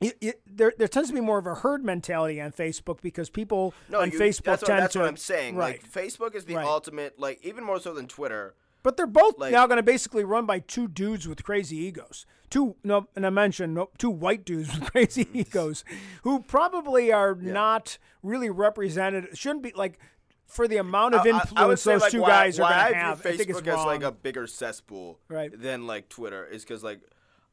[0.00, 3.28] it, it, there, there tends to be more of a herd mentality on Facebook because
[3.28, 5.00] people no, on you, Facebook that's, what, tend that's to.
[5.00, 5.56] what I'm saying.
[5.56, 5.82] Right.
[5.82, 6.66] Like Facebook is the Right.
[6.66, 8.54] ultimate, like even more so than Twitter.
[8.82, 12.24] But they're both Like- now going to basically run by two dudes with crazy egos.
[12.48, 15.84] Two, no, and I mentioned no, two white dudes with crazy egos,
[16.22, 19.36] who probably are not really represented.
[19.38, 19.98] Shouldn't be like
[20.46, 22.92] for the amount of I- I- influence I those like, two why, guys are going
[22.92, 23.20] to have.
[23.26, 23.86] I think it's Facebook as wrong.
[23.86, 25.50] like a bigger cesspool Right.
[25.56, 27.00] than like Twitter is because like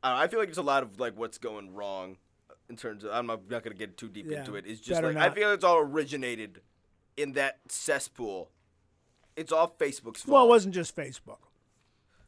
[0.02, 2.18] I, don't I feel like there's a lot of like what's going wrong
[2.70, 4.66] in terms of I'm not, not gonna get too deep Yeah, into it.
[4.66, 5.36] It's just like I not.
[5.36, 6.62] feel it's all originated
[7.18, 8.50] in that cesspool.
[9.38, 10.34] It's all Facebook's fault.
[10.34, 11.38] well, it wasn't just Facebook.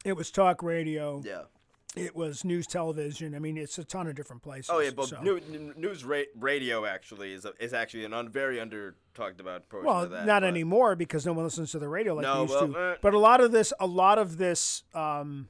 [0.04, 1.20] It was talk radio.
[1.24, 1.42] Yeah.
[1.96, 3.34] It was news television.
[3.34, 4.70] I mean, it's a ton of different places.
[4.72, 5.20] Oh yeah, but so.
[5.22, 5.40] new,
[5.76, 9.88] news ra- radio actually is a, is actually an un, very under talked about portion
[9.88, 10.24] Well, that.
[10.24, 12.68] not but- anymore because no one listens to the radio like No, they used well,
[12.68, 12.78] to.
[12.78, 15.48] uh, but a lot of this, a lot of this, um,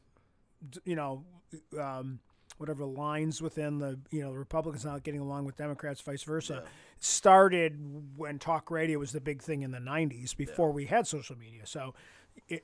[0.84, 1.24] you know,
[1.78, 2.20] um,
[2.56, 6.62] whatever lines within the you know the Republicans not getting along with Democrats, vice versa,
[7.00, 7.78] started
[8.16, 11.66] when talk radio was the big thing in the '90s before we had social media.
[11.66, 11.94] So,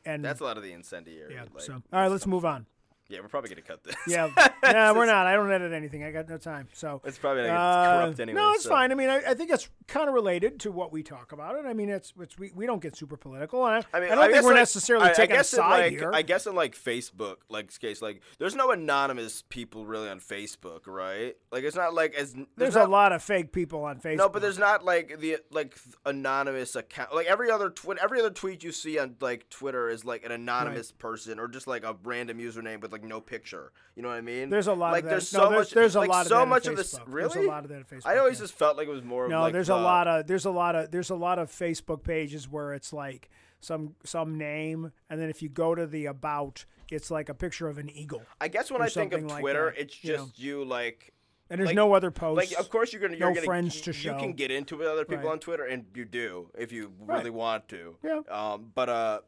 [0.04, 1.34] and That's a lot of the incendiary.
[1.34, 1.42] yeah.
[1.52, 2.66] like- so all right, let's move on.
[3.08, 3.94] Yeah, we're probably gonna cut this.
[4.06, 4.30] Yeah,
[4.64, 5.26] yeah, we're not.
[5.26, 6.02] I don't edit anything.
[6.04, 6.68] I got no time.
[6.72, 8.40] So It's probably not uh, gonna corrupt anyway.
[8.40, 8.92] No, it's so- fine.
[8.92, 11.66] I mean, I, I think it's kind of related to what we talk about, It.
[11.66, 14.24] I mean, it's, it's we, we don't get super political, I, I mean, I don't
[14.24, 16.10] think guess, we're like, necessarily I, taking I a side like, here.
[16.12, 20.86] I guess in like Facebook, like case, like there's no anonymous people really on Facebook,
[20.86, 21.36] right?
[21.50, 24.16] Like it's not like as there's, there's not, a lot of fake people on Facebook.
[24.16, 27.14] No, but there's not like the like anonymous account.
[27.14, 30.32] Like every other tweet, every other tweet you see on like Twitter is like an
[30.32, 33.72] anonymous person or just like a random username with like no picture.
[33.94, 34.50] You know what I mean?
[34.50, 35.10] There's a lot like of that.
[35.10, 35.74] there's No, so there's- much.
[35.74, 36.98] there's a like, lot of so much of this.
[37.06, 37.28] Really?
[37.34, 38.44] There's a lot of that on Facebook, I always yeah.
[38.44, 39.28] just felt like it was more.
[39.28, 41.50] No, like there's the, a lot of there's a lot of there's a lot of
[41.50, 43.30] Facebook pages where it's like
[43.60, 47.68] some some name, and then if you go to the about, it's like a picture
[47.68, 50.26] of an eagle, I guess when I think of like Twitter, that, it's you know.
[50.26, 51.12] just you like
[51.48, 52.50] and there's Like- no other posts.
[52.50, 54.12] Like, of course, you're gonna you're no gonna friends you, to show.
[54.14, 55.32] you can get into with other people Right.
[55.32, 57.18] on Twitter, and you do if you Right.
[57.18, 57.96] really want to.
[58.04, 58.20] Yeah.
[58.28, 58.72] Um.
[58.74, 59.20] But uh.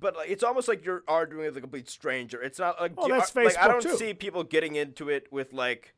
[0.00, 2.40] But like, it's almost like you're arguing with a complete stranger.
[2.42, 3.96] It's not like, Well, you- that's like I don't too.
[3.96, 5.94] see people getting into it with like,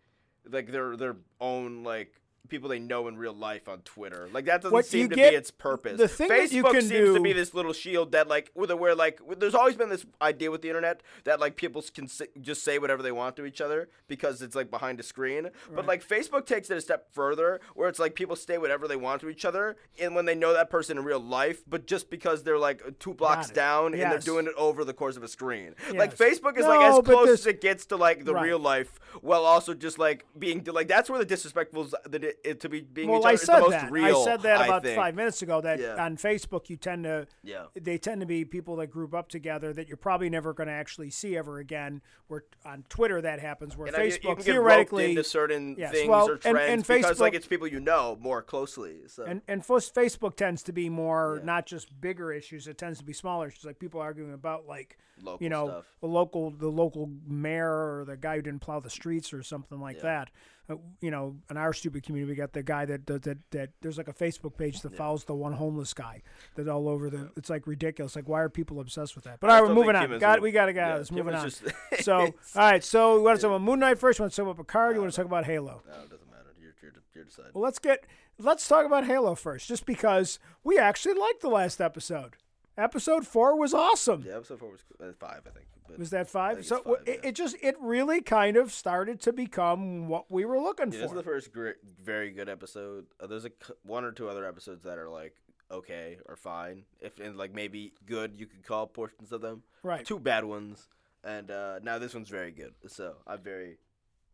[0.49, 2.20] like their their own like
[2.51, 4.29] people they know in real life on Twitter.
[4.33, 5.99] Like that doesn't What seem to get- be its purpose.
[5.99, 8.75] the thing Facebook you can seems do- to be this little shield that like where,
[8.77, 12.09] where like there's always been this idea with the internet that like people can
[12.41, 15.49] just say whatever they want to each other because it's like behind a screen.
[15.75, 18.97] But like Facebook takes it a step further where it's like people say whatever they
[18.97, 22.11] want to each other and when they know that person in real life, but just
[22.11, 25.29] because they're like two blocks down and they're doing it over the course of a
[25.29, 25.75] screen.
[25.95, 28.45] Like Facebook is No, like as close this- as it gets to like the Right.
[28.45, 32.61] real life while also just like being like that's where the disrespectful is- that it,
[32.61, 33.91] to be being well, each I said the most that.
[33.91, 34.17] real.
[34.21, 35.61] I said that about five minutes ago.
[35.61, 36.03] That Yeah.
[36.05, 37.67] on Facebook you tend to Yeah.
[37.75, 40.73] they tend to be people that group up together that you're probably never going to
[40.73, 42.03] actually see ever again.
[42.29, 43.77] Where on Twitter that happens.
[43.77, 46.41] Where And Facebook you can get roped theoretically into certain Yes, things well, or and-
[46.43, 49.01] trends and because like it's people you know more closely.
[49.09, 51.45] So And and Facebook tends to be more Yeah.
[51.45, 54.97] not just bigger issues; it tends to be smaller issues, like people arguing about like
[55.23, 55.87] Local you know stuff.
[56.01, 59.81] the local the local mayor or the guy who didn't plow the streets or something
[59.81, 60.03] like Yeah.
[60.03, 60.31] that.
[60.71, 63.71] Uh, you know, in our stupid community, we got the guy that that that, that
[63.81, 66.23] there's like a Facebook page that follows the one homeless guy
[66.55, 67.31] that all over the.
[67.37, 68.15] It's like ridiculous.
[68.15, 69.41] Like, why are people obsessed with that?
[69.41, 70.19] But I all right, we're moving on.
[70.21, 70.81] Got a- we got to go.
[70.81, 71.45] yeah, moving on.
[71.45, 71.65] just-
[72.01, 74.19] so all right, so we want to talk about Moon Knight first.
[74.19, 74.95] You want to talk about Picard?
[74.95, 75.83] You want to talk about Halo?
[75.87, 76.55] no, it doesn't matter.
[76.61, 77.51] You're you're, you're deciding.
[77.55, 78.05] Well, let's get
[78.39, 82.37] let's talk about Halo first, just because we actually liked the last episode.
[82.79, 84.25] Episode four was awesome.
[84.27, 85.67] yeah, episode four was uh, five, I think.
[85.99, 86.65] Was that five?
[86.65, 87.29] So five, it, yeah.
[87.29, 91.11] it just it really kind of started to become what we were looking Yeah, this
[91.11, 93.07] is the first great, very good episode.
[93.21, 93.51] Uh, there's a
[93.83, 95.35] one or two other episodes that are like
[95.71, 98.35] okay or fine, if and like maybe good.
[98.39, 99.63] You could call portions of them.
[99.83, 100.05] Right.
[100.05, 100.89] Two bad ones,
[101.25, 102.75] and uh, now this one's very good.
[102.89, 103.79] So I'm very,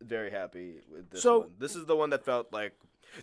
[0.00, 1.50] very happy with this So- one.
[1.58, 2.72] This is the one that felt like.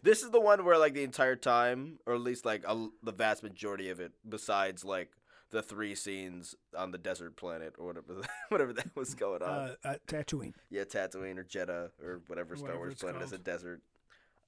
[0.02, 3.12] This is the one where like the entire time, or at least like a, the
[3.12, 5.12] vast majority of it, besides like
[5.54, 9.50] the three scenes on the desert planet or whatever, whatever that was going on.
[9.50, 10.54] uh, uh, Tatooine.
[10.70, 13.82] Yeah, Tatooine or Jedha or whatever Star Whatever Wars planet is a desert.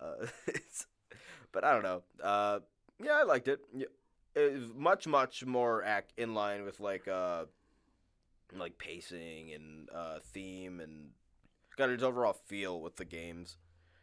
[0.01, 0.87] Uh, it's,
[1.51, 2.03] but I don't know.
[2.21, 2.59] Uh,
[3.01, 3.59] yeah, I liked it.
[3.73, 3.85] Yeah,
[4.35, 7.45] it was much, much more act in line with like uh,
[8.57, 11.11] like pacing and uh, theme and
[11.77, 13.57] got its overall feel with the games.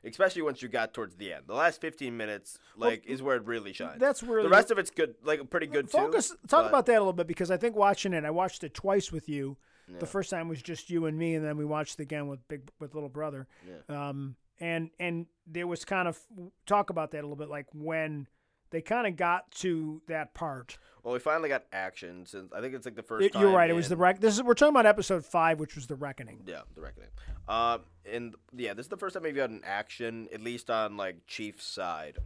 [0.04, 3.44] Especially once you got towards the end, the last fifteen minutes, like, is where it
[3.44, 4.00] really shines.
[4.00, 6.30] That's where the rest of it's good, like pretty good Focus.
[6.30, 6.36] too.
[6.48, 8.74] Talk but- about that a little bit because I think watching it, I watched it
[8.74, 9.56] twice with you.
[9.88, 9.98] Yeah.
[9.98, 12.46] The first time was just you and me, and then we watched it again with
[12.48, 13.46] big with little brother.
[13.68, 14.08] Yeah.
[14.08, 16.18] Um, and and there was kind of
[16.66, 18.26] talk about that a little bit, like when
[18.72, 20.78] they kind of got to that part.
[21.04, 23.26] Well, we finally got action since I think it's like the first.
[23.26, 23.70] It- you're right.
[23.70, 24.20] It was the in- wreck.
[24.20, 26.40] This is we're talking about episode five, which was the reckoning.
[26.46, 27.08] Yeah, the reckoning.
[27.48, 31.26] Um, and yeah, this is the first time we've an action, at least on like
[31.26, 32.18] Chief's side,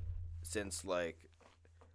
[0.43, 1.19] since like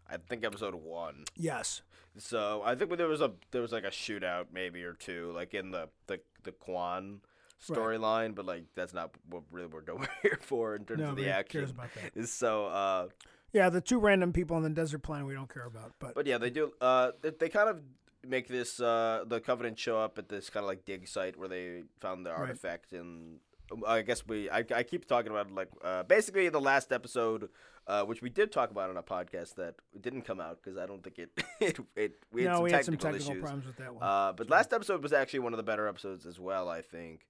[0.10, 1.24] I think episode one.
[1.36, 1.82] Yes.
[2.18, 5.54] So I think there was a there was like a shootout maybe or two, like
[5.54, 7.22] in the the the Kwan
[7.64, 11.30] storyline, but like that's not what really we're we're here for in terms of the
[11.30, 11.60] action.
[11.62, 12.28] cares about that.
[12.28, 13.08] So, uh,
[13.54, 16.26] Yeah, the two random people on the desert planet we don't care about, but, but
[16.26, 16.72] yeah, they do.
[16.80, 17.82] Uh, they, they kind of
[18.28, 21.48] make this uh the Covenant show up at this kind of like dig site where
[21.48, 23.40] they found the artifact and.
[23.88, 24.50] I guess we.
[24.50, 27.48] I, I keep talking about like uh, basically the last episode,
[27.88, 30.86] uh, which we did talk about on a podcast that didn't come out because I
[30.86, 31.30] don't think it
[31.62, 33.42] it, it we had no, some we had some technical issues.
[33.42, 34.04] problems with that one.
[34.04, 37.22] Uh, but last episode was actually one of the better episodes as well, I think.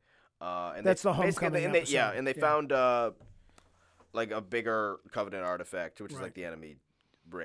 [0.41, 2.41] Uh, and That's they, the homecoming and they, Yeah, and they yeah.
[2.41, 3.11] found uh,
[4.13, 6.75] like a bigger Covenant artifact, which is like the enemy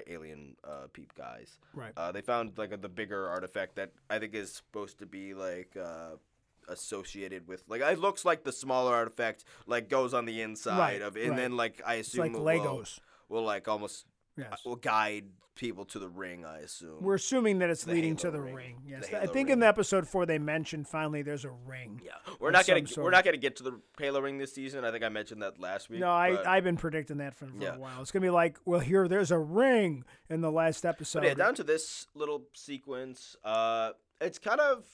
[0.08, 1.58] alien uh, peep guys.
[1.72, 1.92] right.
[1.96, 5.32] Uh, they found like a, the bigger artifact that I think is supposed to be
[5.34, 6.16] like uh,
[6.68, 11.02] associated with like it looks like the smaller artifact like goes on the inside Right,
[11.02, 11.36] of and right.
[11.36, 12.98] then like I It's assume like it Legos.
[13.28, 14.64] will, will like almost Yes.
[14.64, 16.44] will guide people to the ring.
[16.44, 16.98] I assume.
[17.00, 18.54] We're assuming that it's The leading to Halo the ring.
[18.54, 18.82] ring.
[18.86, 19.60] Yes, The I Halo think in ring.
[19.60, 22.02] the episode four they mentioned finally there's a ring.
[22.04, 23.04] yeah, we're of not some gonna sort.
[23.04, 24.84] we're not gonna get to the Halo ring this season.
[24.84, 26.00] I think I mentioned that last week.
[26.00, 27.76] No, I I've been predicting that for, for Yeah.
[27.76, 28.02] a while.
[28.02, 31.20] It's gonna be like, well, here there's a ring in the last episode.
[31.20, 33.36] But yeah, down to this little sequence.
[33.42, 34.84] Uh, it's kind of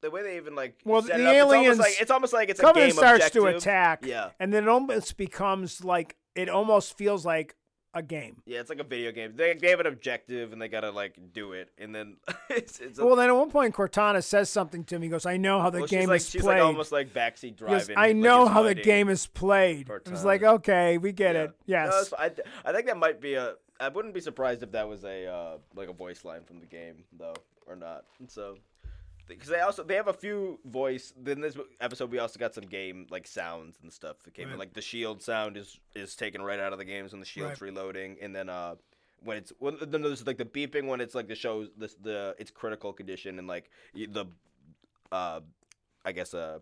[0.00, 0.76] the way they even like.
[0.86, 2.94] Well, set the it up, it's almost aliens- like it's almost like it's Covenant a
[2.94, 3.42] game starts objective.
[3.42, 7.54] to attack, Yeah, and then it almost becomes like it almost feels like
[7.94, 8.42] a game.
[8.46, 9.32] yeah, it's like a video game.
[9.34, 12.16] They they have an objective and they gotta like do it, and then
[12.50, 15.06] it's, it's a, Well, then at one point Cortana says something to me.
[15.06, 16.92] He goes, "I know how the well, game she's like is she's played." like almost
[16.92, 17.78] like backseat driving.
[17.78, 19.88] goes, I know is how the game is played.
[19.88, 21.42] It was like, okay, we get Yeah.
[21.44, 21.50] it.
[21.66, 22.12] Yes.
[22.12, 22.30] No, I,
[22.64, 23.54] I think that might be a.
[23.80, 26.66] I wouldn't be surprised if that was a uh, like a voice line from the
[26.66, 27.34] game though,
[27.66, 28.04] or not.
[28.26, 28.56] So,
[29.28, 31.12] because they also they have a few voice.
[31.16, 34.58] Then this episode we also got some game like sounds and stuff that came in.
[34.58, 37.60] Like the shield sound is is taken right out of the games when the shield's
[37.60, 38.74] reloading, and then uh.
[39.20, 42.36] When it's when then there's like the beeping when it's like the show's this the
[42.38, 44.26] it's critical condition and like the
[45.10, 45.40] uh
[46.04, 46.60] I guess uh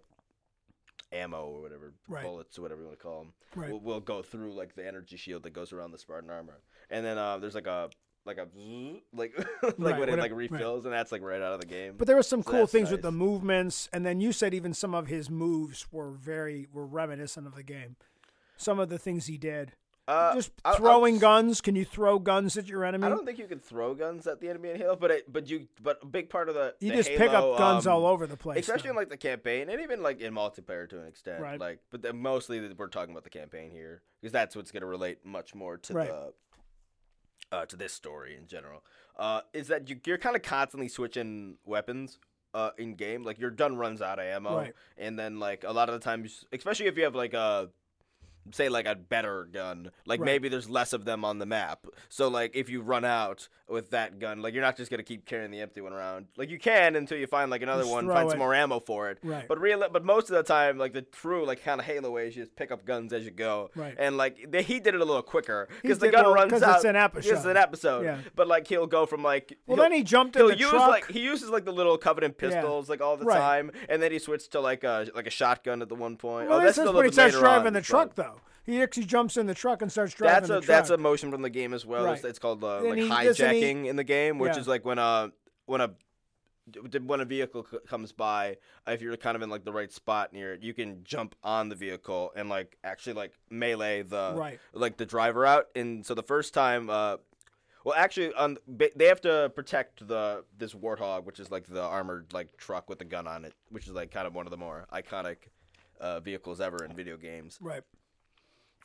[1.12, 2.24] ammo or whatever Right.
[2.24, 3.70] bullets or whatever you want to call them Right.
[3.70, 7.04] will, will go through like the energy shield that goes around the Spartan armor, and
[7.04, 7.90] then uh, there's like a
[8.26, 10.50] like a zzz, like like Right, when it like it- right.
[10.50, 11.94] refills, and that's like right out of the game.
[11.96, 14.74] But there were some So cool things with the movements, and then you said even
[14.74, 17.96] some of his moves were very were reminiscent of the game.
[18.56, 19.72] Some of the things he did,
[20.08, 21.60] uh, just I- throwing guns.
[21.60, 23.04] Can you throw guns at your enemy?
[23.04, 25.48] I don't think you can throw guns at the enemy in Halo, but it, but
[25.48, 28.06] you but a big part of the you the just pick up guns um, all
[28.06, 28.60] over the place.
[28.60, 28.92] especially now.
[28.92, 31.40] in like the campaign and even like in multiplayer to an extent.
[31.42, 31.60] Right.
[31.60, 34.86] Like, but then mostly we're talking about the campaign here because that's what's going to
[34.86, 36.08] relate much more to Right.
[36.08, 36.32] the
[37.52, 38.82] uh, to this story in general.
[39.18, 42.18] Uh, is that you, you're kind of constantly switching weapons.
[42.54, 44.72] Uh, in game, like your gun runs out of ammo, Right.
[44.96, 47.68] and then like a lot of the times, especially if you have like a
[48.52, 50.24] say like a better gun like Right.
[50.26, 53.90] maybe there's less of them on the map so like if you run out with
[53.90, 56.58] that gun like you're not just gonna keep carrying the empty one around like you
[56.58, 58.30] can until you find like another Just one find it.
[58.30, 59.46] some more ammo for it Right.
[59.48, 62.28] but real but most of the time like the true like kind of halo way
[62.28, 63.96] is you just pick up guns as you go Right.
[63.98, 66.84] and like they, he did it a little quicker because the gun runs out it's
[66.84, 67.50] an because it's episode.
[67.50, 68.18] an episode Yeah.
[68.36, 70.88] but like he'll go from like well, then he jumped in He'll the use truck.
[70.88, 72.48] like he uses like the little covenant Yeah.
[72.50, 73.36] pistols like all the Right.
[73.38, 76.48] time, and then he switched to like a like a shotgun at the one point.
[76.48, 78.14] well, oh, this that's is a when he little bit starts driving on, the truck,
[78.14, 78.40] though.
[78.66, 80.66] He actually jumps in the truck and starts driving That's a the truck.
[80.66, 82.12] that's a motion from the game as well.
[82.12, 82.28] It's, Right.
[82.30, 84.60] it's called uh, like he- doesn't he- hijacking in the game, which Yeah.
[84.60, 85.30] is like when a
[85.66, 85.90] when a
[87.04, 88.56] when a vehicle c- comes by,
[88.88, 91.68] if you're kind of in like the right spot near it, you can jump on
[91.68, 94.58] the vehicle and like actually like melee the Right.
[94.72, 95.68] like the driver out.
[95.76, 97.18] And so the first time, uh,
[97.84, 102.32] well, actually, on they have to protect the this warthog, which is like the armored
[102.32, 104.56] like truck with the gun on it, which is like kind of one of the
[104.56, 105.36] more iconic
[106.00, 107.58] uh, vehicles ever in video games.
[107.60, 107.82] Right.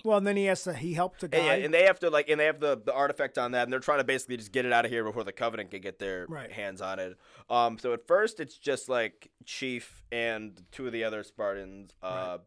[0.04, 0.74] Well, and then he has to.
[0.74, 1.38] He helped a guy.
[1.38, 3.72] And, and they have to like, and they have the, the artifact on that, and
[3.74, 6.00] they're trying to basically just get it out of here before the Covenant can get
[6.00, 6.52] their Right.
[6.52, 7.18] hands on it.
[7.50, 12.40] Um, so at first it's just like Chief and two of the other Spartans, uh,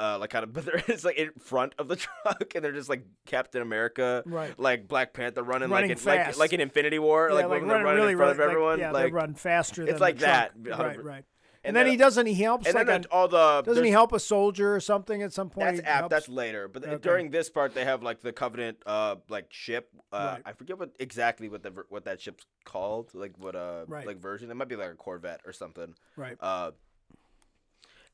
[0.00, 2.72] uh, like kind of, but they're it's like in front of the truck, and they're
[2.72, 4.58] just like Captain America, Right.
[4.58, 7.60] Like Black Panther running, Running like in, like like in Infinity War, yeah, like, like
[7.60, 9.82] they're running running really, in front of everyone, Like, yeah, like they run faster.
[9.82, 10.50] it's than like the truck.
[10.54, 11.24] that, Right, right.
[11.64, 12.26] And then- he doesn't.
[12.26, 15.22] He helps and like then a, all the doesn't he help a soldier or something
[15.22, 15.76] at some point?
[15.76, 16.10] That's app.
[16.10, 16.66] That's later.
[16.66, 16.98] But Okay.
[17.00, 19.88] during this part, they have like the Covenant, uh, like ship.
[20.12, 20.42] Uh, Right.
[20.46, 23.14] I forget what exactly what the what that ship's called.
[23.14, 24.06] Like what uh Right.
[24.06, 24.50] like version.
[24.50, 25.94] It might be like a Corvette or something.
[26.16, 26.36] right.
[26.40, 26.72] Uh,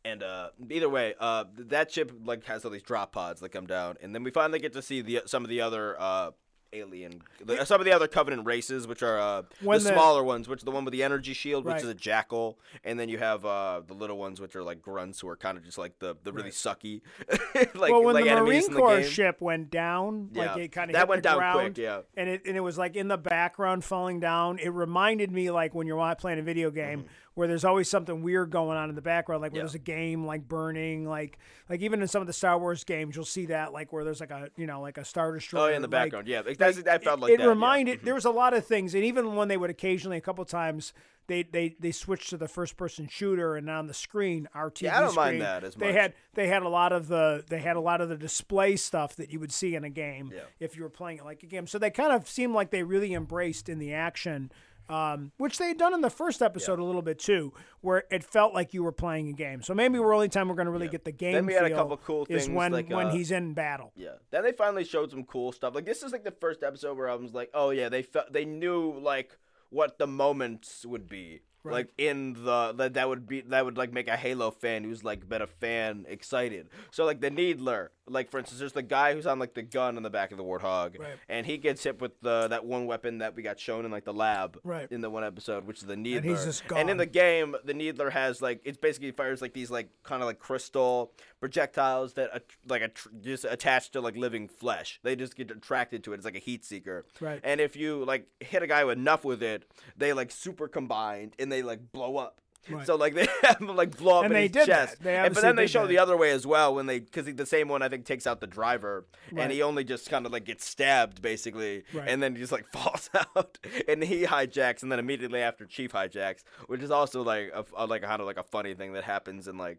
[0.04, 3.66] and uh, either way, uh, that ship like has all these drop pods that come
[3.66, 6.30] down, and then we finally get to see the some of the other uh
[6.72, 10.48] alien, the, some of the other Covenant races, which are uh the, the- smaller ones,
[10.48, 11.82] which the one with the energy shield, which Right.
[11.82, 15.20] is a jackal, and then you have uh the little ones, which are like grunts,
[15.20, 16.52] who are kind of just like the the really Right.
[16.52, 17.00] sucky,
[17.74, 20.62] like well, when like the Marine the Corps ship went down, like Yeah.
[20.64, 22.00] it kind of That hit went the down ground, quick, yeah.
[22.16, 24.58] and it and it was like in the background falling down.
[24.58, 27.06] It reminded me like when you're playing a video game
[27.38, 29.66] where there's always something weird going on in the background, like where Mm-hmm.
[29.66, 29.70] Yeah.
[29.70, 33.14] there's a game like burning, like like even in some of the Star Wars games,
[33.14, 35.62] you'll see that like where there's like a you know like a star destroyer.
[35.62, 36.42] Oh, yeah, in the like- background, yeah.
[36.42, 37.44] That's, I felt it, like it that.
[37.44, 37.48] yeah.
[37.48, 40.44] reminded there was a lot of things, and even when they would occasionally a couple
[40.44, 40.92] times
[41.28, 44.82] they they they switched to the first person shooter, and on the screen our TV
[44.82, 47.44] Yeah, I don't mind screen, that as they had they had a lot of the
[47.48, 50.32] they had a lot of the display stuff that you would see in a game
[50.34, 50.40] Yeah.
[50.58, 51.66] if you were playing it like a game.
[51.68, 54.50] So they kind of seemed like they really embraced in the action.
[54.88, 58.24] Um, which they had done in the first episode a little bit too, where it
[58.24, 59.62] felt like you were playing a game.
[59.62, 61.34] So maybe we're only time we're going to really get the game.
[61.34, 63.92] Then we had a couple cool is things, when like, when uh, he's in battle.
[63.96, 64.12] Yeah.
[64.30, 65.74] Then they finally showed some cool stuff.
[65.74, 68.32] Like this is like the first episode where I was like, oh yeah, they felt
[68.32, 69.36] they knew like
[69.68, 71.40] what the moments would be.
[71.64, 75.04] Like in the that that would be that would like make a Halo fan who's
[75.04, 76.70] like been a fan excited.
[76.90, 79.96] So like the Needler, like for instance, there's the guy who's on like the gun
[79.96, 81.14] on the back of the Warthog, Right.
[81.28, 84.04] and he gets hit with the that one weapon that we got shown in like
[84.04, 84.90] the lab Right.
[84.90, 86.30] in the one episode, which is the Needler.
[86.30, 89.70] he's just And in the game, the Needler has like it's basically fires like these
[89.70, 95.00] like kind of like crystal projectiles that like att- just attach to like living flesh.
[95.02, 96.16] They just get attracted to it.
[96.16, 97.06] It's like a heat seeker.
[97.20, 97.40] Right.
[97.42, 99.64] And if you like hit a guy enough with it,
[99.96, 102.40] they like super combined and they like blow up.
[102.70, 102.86] Right.
[102.86, 104.96] So like they have him like blow up And in they his did chest.
[105.04, 105.88] And, but then they show that.
[105.88, 108.40] the other way as well when they because the same one I think takes out
[108.40, 109.42] the driver Right.
[109.44, 112.08] and he only just kind of like gets stabbed basically Right.
[112.08, 115.92] and then he just like falls out and he hijacks and then immediately after Chief
[115.92, 119.04] hijacks, which is also like a, a like kind of like a funny thing that
[119.04, 119.78] happens in like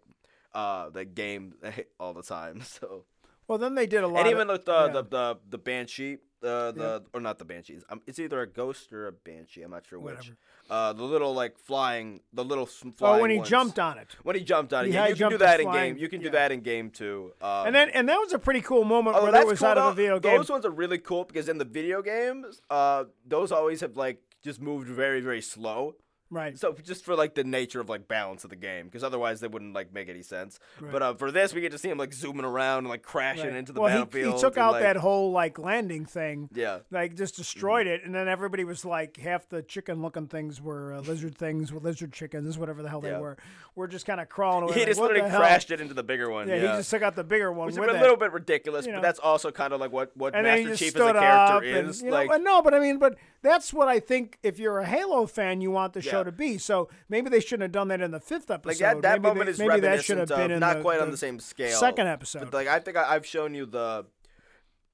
[0.54, 1.54] uh the game
[1.99, 2.62] all the time.
[2.62, 3.06] So
[3.47, 4.19] Well, then they did a lot.
[4.19, 4.88] and of- even with the, yeah.
[4.93, 7.84] the the the banshee, uh, the or not the banshees.
[7.89, 9.62] Um, it's either a ghost or a banshee.
[9.62, 10.15] I'm not sure which.
[10.15, 10.38] Whatever.
[10.69, 12.93] Uh, the little like flying, the little flying.
[13.02, 13.49] oh, when he ones.
[13.49, 14.15] jumped on it.
[14.23, 16.02] When he jumped on it, yeah, you can do that in flying- game.
[16.02, 17.34] You can do that in game too.
[17.41, 19.78] Um, And then and that was a pretty cool moment that's it was cool, out
[19.78, 20.38] of a video game.
[20.38, 24.21] Those ones are really cool because in the video games, uh, those always have like
[24.43, 25.95] just moved very very slow.
[26.29, 26.57] Right.
[26.57, 29.47] So just for like the nature of like balance of the game, because otherwise they
[29.47, 30.59] wouldn't like make any sense.
[30.79, 30.91] Right.
[30.91, 33.45] But uh, for this, we get to see him like zooming around and like crashing
[33.47, 33.55] Right.
[33.55, 34.35] into the well, battlefield.
[34.35, 36.49] He, took and, out like- that whole like landing thing.
[36.53, 36.79] Yeah.
[36.91, 41.01] Like just destroyed it, and then everybody was like, half the chicken-looking things were uh,
[41.01, 43.13] lizard things, were lizard chickens, whatever the hell Yeah.
[43.13, 43.37] they were.
[43.75, 44.73] We're just kind of crawling away.
[44.73, 45.39] He like, just literally hell?
[45.39, 46.47] crashed it into the bigger one.
[46.47, 48.85] Yeah, Yeah, he just took out the bigger one Which is a little bit ridiculous,
[48.85, 48.97] You know.
[48.97, 51.23] but that's also kind of like what what and he Master Chief as a character
[51.55, 52.03] up and, is.
[52.03, 54.37] know, like, but no, but I mean, but that's what I think.
[54.43, 56.58] If you're a Halo fan, you want the show To be.
[56.58, 58.67] So maybe they shouldn't have done that in the fifth episode.
[58.69, 60.99] like that, that maybe moment they- is maybe that should have been not the, quite
[60.99, 61.79] on the the same scale.
[61.79, 62.39] second episode.
[62.45, 64.05] But like I think I, I've shown you the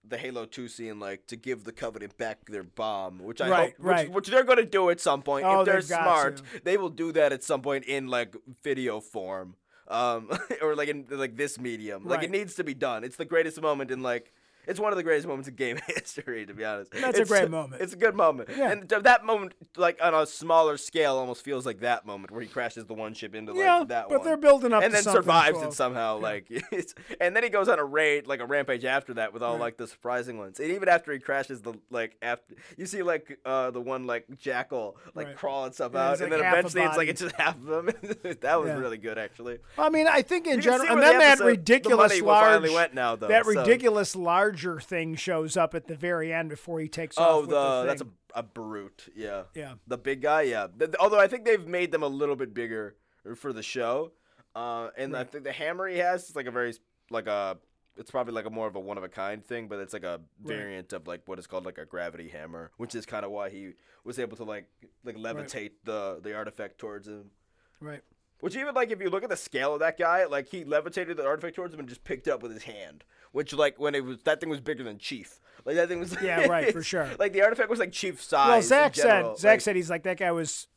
[0.08, 3.60] the Halo Two scene, like to give the Covenant back their bomb, which I Right,
[3.72, 4.12] hope, which, right.
[4.12, 5.46] which they're going to do at some point.
[5.46, 6.44] Oh, if they're smart, to.
[6.64, 9.56] they will do that at some point in like video form,
[9.88, 10.30] um,
[10.62, 12.04] or like in like this medium.
[12.06, 12.26] Like Right.
[12.26, 13.04] it needs to be done.
[13.04, 14.32] It's the greatest moment in like.
[14.68, 16.92] It's one of the greatest moments in game history, to be honest.
[16.92, 17.82] That's a It's- great moment.
[17.82, 18.72] It's a good moment, Yeah.
[18.72, 22.48] and that moment, like on a smaller scale, almost feels like that moment where he
[22.48, 25.04] crashes the one ship into like yeah, that but one they're building up and then
[25.04, 26.18] survives it somehow.
[26.20, 29.44] Like, it's, and then he goes on a raid, like a rampage after that, with
[29.44, 29.62] all Right.
[29.62, 30.60] like the surprising ones.
[30.60, 34.26] And even after he crashes, the like after you see like uh the one like
[34.38, 35.36] jackal like Right.
[35.36, 37.86] crawling stuff Yeah, out, and like then eventually it's like it's just half of them.
[38.42, 38.78] that was Yeah.
[38.78, 39.60] really good actually.
[39.78, 42.22] I mean, I think in You general, and then the that episode- the ridiculous money
[42.22, 44.16] large, went now, though, that so- ridiculous
[44.56, 47.28] larger thing shows up at the very end before he takes off.
[47.30, 48.08] Oh, the, the, that's a
[48.40, 49.12] a brute.
[49.16, 49.44] Yeah.
[49.54, 49.76] Yeah.
[49.88, 50.44] The big guy.
[50.44, 50.68] Yeah.
[50.68, 52.96] Th- th- although I think they've made them a little bit bigger
[53.36, 54.12] for the show,
[54.56, 56.74] uh, and I think the hammer he has is like a very
[57.10, 57.58] like a.
[57.98, 60.04] It's probably like a more of a one of a kind thing, but it's like
[60.04, 63.32] a variant of like what is called like a gravity hammer, which is kind of
[63.32, 63.72] why he
[64.04, 64.66] was able to like
[65.06, 67.32] like levitate the the artifact towards him.
[67.80, 68.02] right.
[68.46, 71.18] Which even like if you look at the scale of that guy, like he levitated
[71.18, 73.04] the artifact towards him and just picked it up with his hand.
[73.32, 75.40] Which like when it was that thing was bigger than Chief.
[75.66, 77.10] Like that thing was Yeah, right, for sure.
[77.18, 78.48] Like the artifact was like Chief size.
[78.48, 80.68] Well, Zach said Zach Like, said he's like that guy was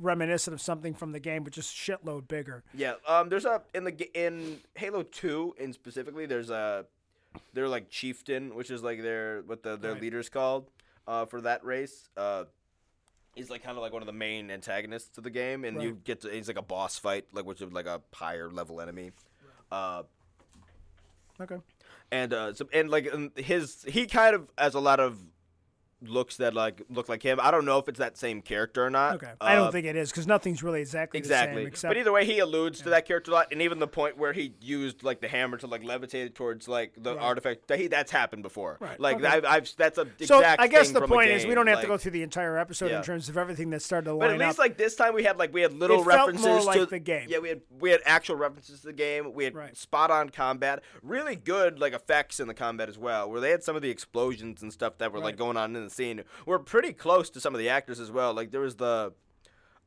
[0.00, 2.64] reminiscent of something from the game, but just shitload bigger.
[2.74, 2.94] Yeah.
[3.06, 3.28] Um.
[3.28, 6.26] There's a in the in Halo Two in specifically.
[6.26, 6.86] There's a
[7.52, 10.02] they're like chieftain, which is like their what the their Right.
[10.02, 10.68] leader's called.
[11.06, 12.08] Uh, for that race.
[12.16, 12.44] Uh.
[13.34, 15.98] He's like kind of like one of the main antagonists of the game, and you
[16.04, 16.28] get to.
[16.28, 19.12] He's like a boss fight, like which is like a higher level enemy.
[19.70, 20.02] Uh,
[21.40, 21.56] Okay.
[22.12, 25.18] and uh, so, and like um, his he kind of has a lot of
[26.04, 27.38] looks that like look like him.
[27.42, 29.16] I don't know if it's that same character or not.
[29.16, 29.30] Okay.
[29.40, 31.54] I don't Uh, think it is because nothing's really exactly Exactly.
[31.56, 31.66] the same.
[31.68, 34.16] Except but either way, he alludes to that character a lot, and even the point
[34.16, 37.22] where he used like the hammer to like levitate it towards like the Right.
[37.22, 37.68] artifact.
[37.68, 38.78] That he that's happened before.
[38.80, 39.26] Right, Like okay.
[39.26, 41.96] I've, I've that's a so I guess the point is we don't have to go
[41.96, 42.98] through the entire episode Yeah.
[42.98, 44.64] in terms of everything that started to line But at least up.
[44.64, 46.88] like this time we had like we had little It felt references more to like
[46.90, 47.26] the game.
[47.28, 49.32] Yeah, we had we had actual references to the game.
[49.34, 49.76] We had Right.
[49.76, 53.62] spot on combat, really good like effects in the combat as well, where they had
[53.62, 56.22] some of the explosions and stuff that were like going on in the scene.
[56.46, 58.32] Were pretty close to some of the actors as well.
[58.34, 59.12] Like there was the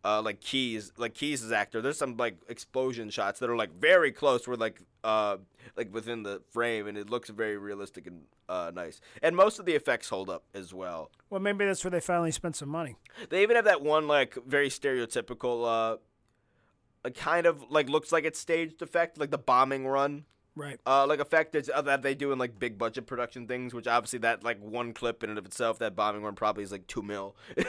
[0.05, 1.81] uh, like Keyes, like Keyes' actor.
[1.81, 5.37] There's some like explosion shots that are like very close, where like uh
[5.75, 9.01] like within the frame, and it looks very realistic and uh nice.
[9.23, 11.09] And most of the effects hold up as well.
[11.31, 12.97] well, maybe that's where they finally spent some money.
[13.29, 15.97] They even have that one like very stereotypical uh
[17.03, 20.25] a kind of like looks like it's staged effect, like the bombing run.
[20.57, 20.79] Right.
[20.85, 23.87] Uh, like effect that's, uh, that they do in like big budget production things, which
[23.87, 26.87] obviously that like one clip in and of itself, that bombing one probably is like
[26.87, 27.35] two mil,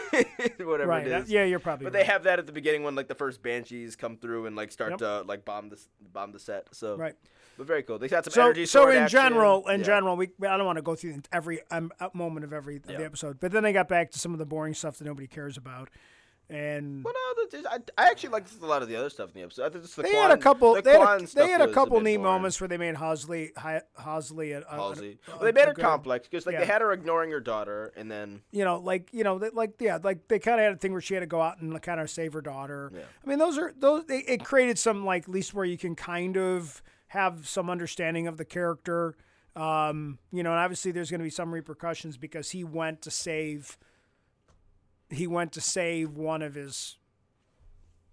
[0.58, 1.06] whatever Right.
[1.06, 1.30] it is.
[1.30, 2.00] yeah, you're probably But right.
[2.00, 4.70] they have that at the beginning when like the first banshees come through and like
[4.72, 4.98] start Yep.
[5.00, 5.80] to like bomb the
[6.12, 6.68] bomb the set.
[6.72, 7.14] So Right.
[7.58, 7.98] but very cool.
[7.98, 8.66] They got some So, energy.
[8.66, 9.20] so in action.
[9.20, 9.86] general, in Yeah.
[9.86, 12.82] general, we I don't want to go through every um, uh, moment of every of
[12.88, 12.98] Yeah.
[12.98, 15.26] the episode, but then they got back to some of the boring stuff that nobody
[15.26, 15.88] cares about.
[16.48, 19.44] And Well, no, I, I actually liked a lot of the other stuff in the
[19.44, 19.64] episode.
[19.64, 20.74] I think the they Kwan, had a couple.
[20.74, 22.32] The They had a, they had a couple bit neat boring.
[22.32, 25.18] moments where they made Hosley, Hi- Hosley, a, a, Halsey.
[25.26, 26.60] a- Well, they made a her complex because like yeah.
[26.60, 29.74] they had her ignoring her daughter, and then you know, like you know, they- like
[29.80, 31.82] yeah, like they kind of had a thing where she had to go out and
[31.82, 32.92] kind of save her daughter.
[32.94, 33.00] Yeah.
[33.24, 34.04] I mean, those are those.
[34.08, 38.28] It, it created some like at least where you can kind of have some understanding
[38.28, 39.16] of the character.
[39.56, 43.10] Um, you know, and obviously there's going to be some repercussions because he went to
[43.10, 43.78] save.
[45.10, 46.96] He went to save one of his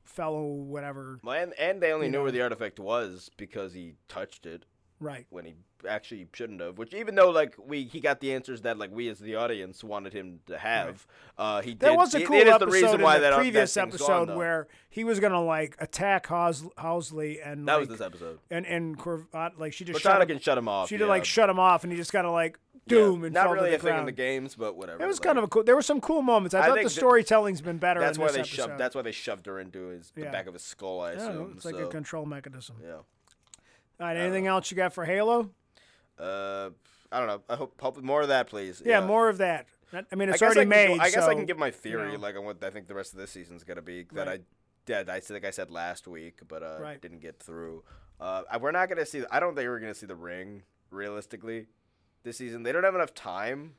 [0.03, 1.19] fellow whatever.
[1.23, 2.23] well, and, and they only knew know.
[2.23, 4.65] where the artifact was because he touched it
[4.99, 5.25] Right.
[5.29, 5.55] when he
[5.87, 6.77] actually shouldn't have.
[6.77, 9.83] Which even though like we he got the answers that like we as the audience
[9.83, 11.05] wanted him to have,
[11.37, 11.97] uh, he There did.
[11.97, 13.73] was a it- cool it is episode the reason why in the that uh, previous
[13.73, 17.89] that episode gone, where he was gonna like attack Hous- Housley and that like, was
[17.97, 18.39] this episode.
[18.49, 20.89] and and Corvat, uh, like she just shut Cortana him, can shut him off.
[20.89, 21.09] she did yeah.
[21.09, 22.97] like shut him off and he just kind of like Yeah.
[22.97, 24.07] doom and not fell really to a the thing in ground.
[24.07, 25.01] the games, but whatever.
[25.03, 25.63] It was like, kind of a cool.
[25.63, 26.53] There were some cool moments.
[26.53, 27.99] I, I thought the storytelling's been better.
[28.01, 28.55] That's why they episode.
[28.55, 28.77] shoved.
[28.77, 31.01] That's why they shoved her into his the back of his skull.
[31.01, 31.53] I yeah, assume.
[31.55, 32.75] it's like so, a control mechanism.
[32.83, 32.93] yeah.
[33.99, 35.51] All right, anything uh, else you got for Halo?
[36.19, 36.69] Uh,
[37.11, 37.41] I don't know.
[37.49, 38.81] I hope, hope more of that, please.
[38.85, 39.67] Yeah, more of that.
[40.11, 40.99] I mean, it's guess already I made.
[40.99, 42.19] I guess I can give my theory, know.
[42.19, 44.03] like on what I think the rest of this season's gonna be.
[44.13, 44.39] That Right.
[44.39, 44.43] I
[44.85, 45.09] did.
[45.09, 46.99] I think I said last week, but uh, Right.
[46.99, 47.83] didn't get through.
[48.19, 49.23] Uh, I- we're not gonna see.
[49.29, 51.67] I don't think we're gonna see the ring realistically
[52.23, 52.63] this season.
[52.63, 53.75] They don't have enough time,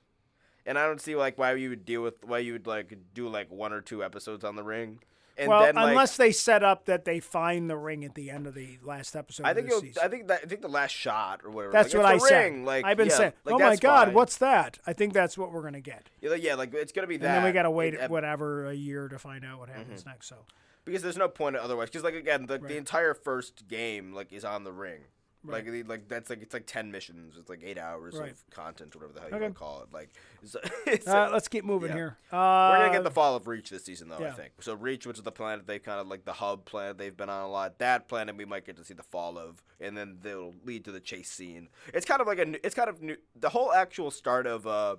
[0.66, 3.28] and I don't see like why you would deal with why you would like do
[3.28, 5.00] like one or two episodes on the ring.
[5.36, 8.30] And well, then, like, unless they set up that they find the ring at the
[8.30, 9.44] end of the last episode.
[9.44, 9.72] I think.
[10.00, 11.72] I think that I think the last shot or whatever.
[11.72, 12.44] That's like, what I said.
[12.44, 14.14] ring, Like I've been yeah, saying, like, "Oh my God, fine.
[14.14, 17.08] what's that?" I think that's what we're gonna get, Yeah, like, yeah, like it's gonna
[17.08, 17.26] be that.
[17.26, 19.78] and then we gotta wait and- whatever a year to find out what mm-hmm.
[19.78, 20.28] happens next.
[20.28, 20.36] So,
[20.84, 21.88] because there's no point otherwise.
[21.88, 22.68] Because like again, the, Right.
[22.68, 25.00] the entire first game like is on the ring.
[25.46, 25.66] Right.
[25.66, 27.34] Like like that's like it's like ten missions.
[27.38, 28.30] It's like eight hours Right.
[28.30, 29.42] of content, whatever the hell you Okay.
[29.44, 29.92] want to call it.
[29.92, 30.08] Like
[30.86, 31.94] it's uh, let's keep moving yeah.
[31.96, 32.16] here.
[32.32, 34.16] we're Uh, gonna get the fall of Reach this season though.
[34.24, 34.74] I think so.
[34.74, 37.42] Reach, which is the planet they kind of like the hub planet they've been on
[37.44, 37.78] a lot.
[37.78, 40.92] That planet we might get to see the fall of, and then they'll lead to
[40.92, 41.68] the chase scene.
[41.92, 42.44] It's kind of like a.
[42.46, 43.16] new- It's kind of new.
[43.38, 44.96] The whole actual start of uh.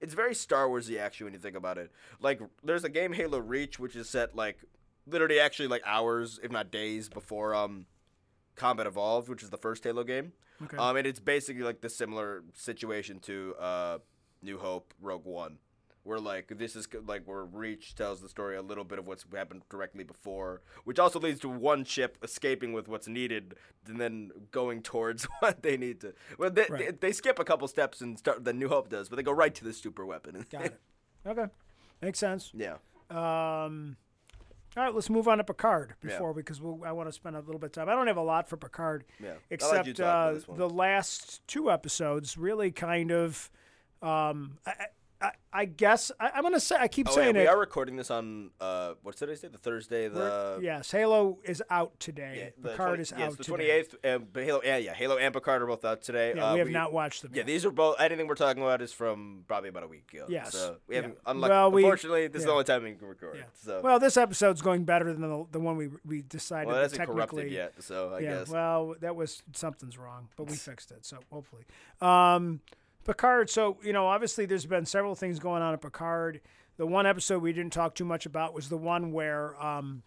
[0.00, 1.90] It's very Star Warsy actually when you think about it.
[2.20, 4.58] Like there's a game Halo Reach which is set like
[5.06, 7.86] literally actually like hours if not days before um
[8.60, 10.32] Combat Evolved, which is the first Halo game.
[10.62, 10.76] Okay.
[10.76, 13.98] Um and it's basically like the similar situation to uh
[14.42, 15.58] New Hope Rogue One.
[16.02, 19.24] Where like this is like where Reach tells the story a little bit of what's
[19.34, 23.54] happened directly before, which also leads to one ship escaping with what's needed,
[23.86, 26.14] and then going towards what they need to.
[26.38, 27.00] Well, they, Right.
[27.00, 29.32] they, they skip a couple steps and start the New Hope does, but they go
[29.32, 30.46] right to the super weapon.
[30.50, 30.80] Got it.
[31.26, 31.46] Okay,
[32.00, 32.50] makes sense.
[32.66, 32.76] yeah.
[33.10, 33.96] Um,
[34.76, 36.10] all right, let's move on to Picard Yeah.
[36.10, 37.88] before because we'll, I want to spend a little bit of time.
[37.88, 39.34] I don't have a lot for Picard, Yeah.
[39.50, 43.50] Except uh, the last two episodes really kind of.
[44.02, 44.72] Um, I,
[45.22, 47.48] I, I guess I, I'm gonna say I keep Oh, yeah, saying we it.
[47.48, 49.52] are recording this on uh, what's today's date?
[49.52, 50.08] The Thursday.
[50.08, 52.52] We're- The yes, Halo is out yeah, today.
[52.58, 53.48] the Picard 20 is yes, out the today.
[53.48, 53.94] twenty eighth.
[54.02, 56.32] Uh, but Halo, yeah, yeah, Halo and Picard are both out today.
[56.34, 57.32] Yeah, uh, we have not watched them.
[57.34, 57.46] Yeah, yet.
[57.46, 58.00] these are both.
[58.00, 60.24] Anything we're talking about is from probably about a week ago.
[60.28, 61.18] Yes, So we haven't.
[61.26, 63.36] Unlucky, Well, we- unfortunately, this is the only time we can record.
[63.36, 63.42] Yeah.
[63.62, 66.68] So Well, this episode's going better than the, the one we we decided.
[66.68, 67.74] well, technically, corrupted yet.
[67.80, 68.48] So I yeah, guess.
[68.48, 71.04] well, that was something's wrong, but we fixed it.
[71.04, 71.64] So hopefully,
[72.00, 72.60] um,
[73.04, 73.50] Picard.
[73.50, 76.40] So you know, obviously, there's been several things going on at Picard.
[76.76, 80.02] The one episode we didn't talk too much about was the one where um,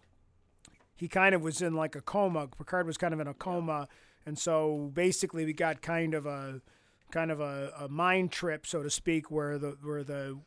[0.96, 2.48] he kind of was in like a coma.
[2.48, 3.88] Picard was kind of in a coma,
[4.26, 6.60] and so basically, we got kind of a
[7.10, 10.38] kind of a, a mind trip, so to speak, where the where the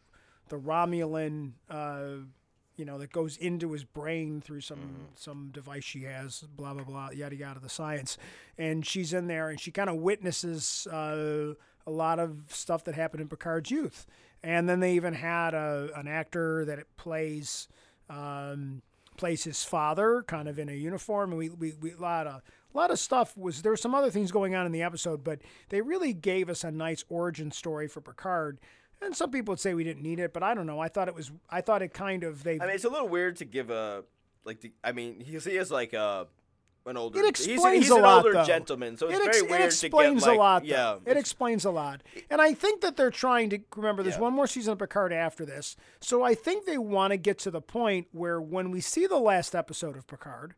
[0.49, 1.53] the Romulan.
[1.69, 2.25] Uh,
[2.77, 6.83] you know, that goes into his brain through some some device she has, blah blah
[6.83, 8.19] blah, yada yada, the science,
[8.55, 11.55] and she's in there and she kind of witnesses uh,
[11.88, 14.05] a lot of stuff that happened in Picard's youth,
[14.43, 17.67] and then they even had a, an actor that plays
[18.09, 18.83] um,
[19.17, 22.41] plays his father, kind of in a uniform, and we we, we a lot of
[22.73, 25.23] a lot of stuff was there were some other things going on in the episode,
[25.23, 28.59] but they really gave us a nice origin story for Picard.
[29.01, 30.79] And some people would say we didn't need it, but I don't know.
[30.79, 31.31] I thought it was.
[31.49, 32.59] I thought it kind of they.
[32.59, 34.03] I mean, it's a little weird to give a
[34.43, 34.71] like.
[34.83, 36.27] I mean, he is like a
[36.88, 37.19] an older.
[37.19, 38.43] It explains he's a an lot, older though.
[38.45, 40.61] gentleman, so it's it, ex- very weird it explains to get like a lot.
[40.63, 40.67] Though.
[40.69, 40.97] yeah.
[41.05, 44.03] it explains a lot, and I think that they're trying to remember.
[44.03, 44.21] There's Yeah.
[44.21, 47.51] one more season of Picard after this, so I think they want to get to
[47.51, 50.55] the point where when we see the last episode of Picard,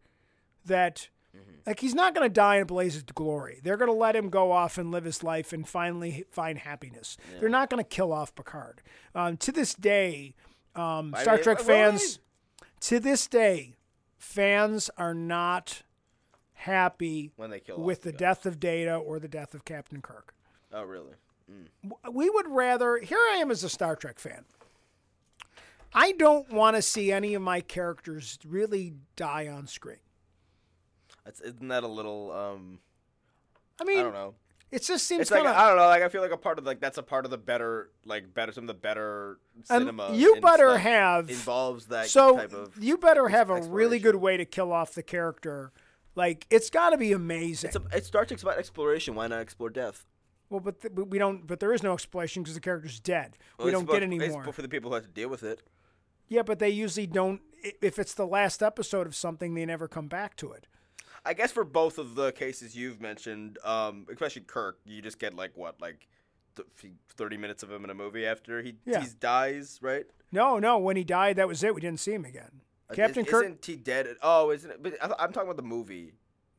[0.66, 1.60] that Mm-hmm.
[1.68, 3.60] like he's not going to die in a blaze of glory.
[3.64, 7.18] They're going to let him go off and live his life and finally find happiness.
[7.40, 8.82] They're not going to kill off Picard.
[9.14, 10.34] Um, to this day,
[10.76, 12.18] um, Star mean, Trek well, fans,
[12.80, 13.76] to this day,
[14.18, 15.84] fans are not
[16.60, 18.18] happy when they kill with the guy.
[18.18, 20.34] death of Data or the death of Captain Kirk.
[20.74, 21.14] Oh really?
[22.12, 22.98] We would rather.
[22.98, 24.46] Here I am as a Star Trek fan.
[25.94, 29.98] I don't want to see any of my characters really die on screen.
[31.26, 32.32] That's, isn't that a little?
[32.32, 32.80] Um,
[33.82, 34.36] I mean, I don't know.
[34.70, 35.88] it just seems It's like kind I don't know.
[35.88, 38.34] Like I feel like a part of like that's a part of the better like
[38.34, 40.14] better some of the better cinema.
[40.14, 42.78] you better have involves that so type of.
[42.84, 45.72] you better have a really good way to kill off the character.
[46.20, 47.70] Like it's got to be amazing.
[47.70, 49.16] It's a, it's Star Trek's about exploration.
[49.16, 50.06] Why not explore death?
[50.50, 51.48] well, but, th- but we don't.
[51.48, 53.38] But there is no exploration because the character's dead.
[53.58, 54.52] Well, we don't about- get any more.
[54.52, 55.64] for the people who have to deal with it.
[56.28, 57.40] Yeah, but they usually don't.
[57.82, 60.68] If it's the last episode of something, they never come back to it.
[61.26, 65.34] I guess for both of the cases you've mentioned, um, especially Kirk, you just get
[65.34, 66.08] like what, like
[66.56, 66.68] th-
[67.16, 69.02] thirty minutes of him in a movie after he Yeah.
[69.02, 70.06] he dies, right?
[70.34, 70.78] No, no.
[70.80, 71.74] When he died, that was it.
[71.74, 72.62] We didn't see him again.
[72.96, 73.44] Captain is, Kirk.
[73.46, 74.08] Isn't he dead?
[74.22, 74.82] Oh, isn't it?
[74.84, 76.14] But I, I'm talking about the movie.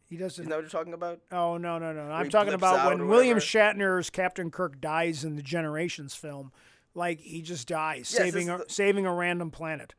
[0.08, 0.42] he doesn't.
[0.42, 1.20] Isn't that what you're talking about?
[1.32, 2.02] Oh no no no!
[2.10, 3.38] I'm talking about when William?
[3.38, 6.52] Shatner's Captain Kirk dies in the Generations film.
[6.94, 9.94] Like he just dies, Yes, saving a, the- saving a random planet.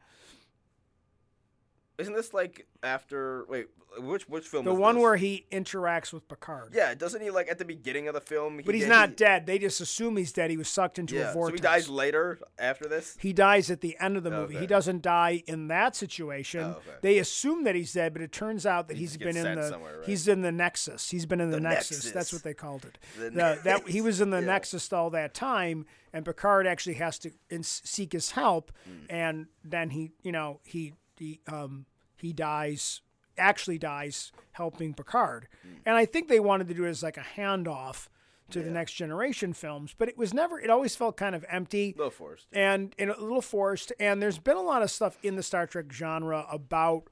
[2.01, 3.45] Isn't this like after?
[3.49, 3.67] Wait,
[3.99, 4.65] which which film?
[4.65, 5.01] The one this?
[5.01, 6.73] where he interacts with Picard.
[6.73, 8.57] Yeah, doesn't he like at the beginning of the film?
[8.57, 9.45] He but he's get- not he- dead.
[9.45, 10.49] They just assume he's dead.
[10.49, 11.61] He was sucked into Yeah, a vortex.
[11.61, 13.17] so he dies later after this.
[13.19, 14.57] He dies at the end of the movie.
[14.57, 16.61] He doesn't die in that situation.
[16.61, 16.97] Oh, okay.
[17.01, 19.55] They assume that he's dead, but it turns out that He he's just been in
[19.59, 20.05] the right?
[20.05, 21.09] he's in the Nexus.
[21.09, 21.97] He's been in the, The Nexus.
[21.97, 22.11] Nexus.
[22.13, 22.97] That's what they called it.
[23.17, 24.45] The The- that he was in the Yeah.
[24.47, 29.05] Nexus all that time, and Picard actually has to in, seek his help, Hmm.
[29.09, 31.85] and then he, you know, he he um
[32.21, 33.01] he dies
[33.37, 35.47] actually dies helping Picard,
[35.85, 38.07] and I think they wanted to do it as like a handoff
[38.51, 40.59] to the next generation films, but it was never.
[40.59, 42.47] It always felt kind of empty Little forced.
[42.51, 43.93] and, and a little forced.
[43.99, 47.03] And there's been a lot of stuff in the Star Trek genre about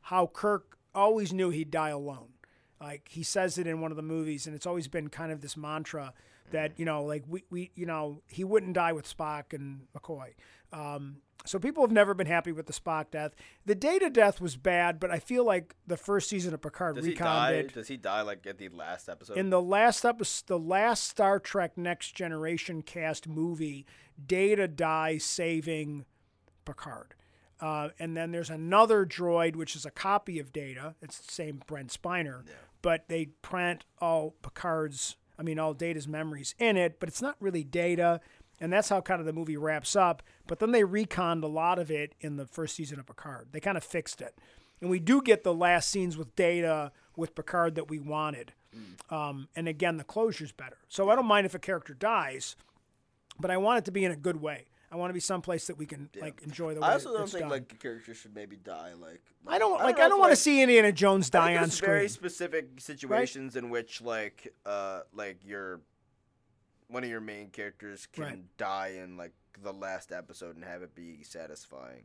[0.00, 2.30] how Kirk always knew he'd die alone.
[2.80, 5.40] Like he says it in one of the movies, and it's always been kind of
[5.40, 6.14] this mantra
[6.52, 10.34] that you know, like we, we you know, he wouldn't die with Spock and McCoy.
[10.72, 13.34] Um, so people have never been happy with the Spock death.
[13.64, 17.06] The Data death was bad, but I feel like the first season of Picard Does
[17.06, 17.52] he die?
[17.52, 17.72] it.
[17.74, 19.38] Does he die like at the last episode?
[19.38, 23.86] In the last episode, the last Star Trek Next Generation cast movie,
[24.24, 26.04] Data dies saving
[26.64, 27.14] Picard.
[27.60, 30.94] Uh, and then there's another droid, which is a copy of Data.
[31.02, 32.42] It's the same Brent Spiner,
[32.82, 37.36] but they print all Picard's, I mean, all Data's memories in it, but it's not
[37.40, 38.20] really Data.
[38.60, 40.22] And that's how kind of the movie wraps up.
[40.46, 43.48] But then they reconned a lot of it in the first season of Picard.
[43.52, 44.36] They kind of fixed it.
[44.80, 48.52] And we do get the last scenes with Data with Picard that we wanted.
[49.10, 50.76] Um, and again, the closure's better.
[50.88, 52.54] So I don't mind if a character dies,
[53.40, 54.66] but I want it to be in a good way.
[54.90, 57.28] I want to be someplace that we can like enjoy the way I also don't
[57.28, 57.50] think done.
[57.50, 58.92] like characters should maybe die.
[58.98, 61.70] Like I don't like I don't if, want to like- see Indiana Jones die on
[61.70, 61.90] screen.
[61.90, 65.80] very specific situations in which like uh like your
[66.88, 68.56] one of your main characters can Right.
[68.56, 72.04] die in like the last episode and have it be satisfying.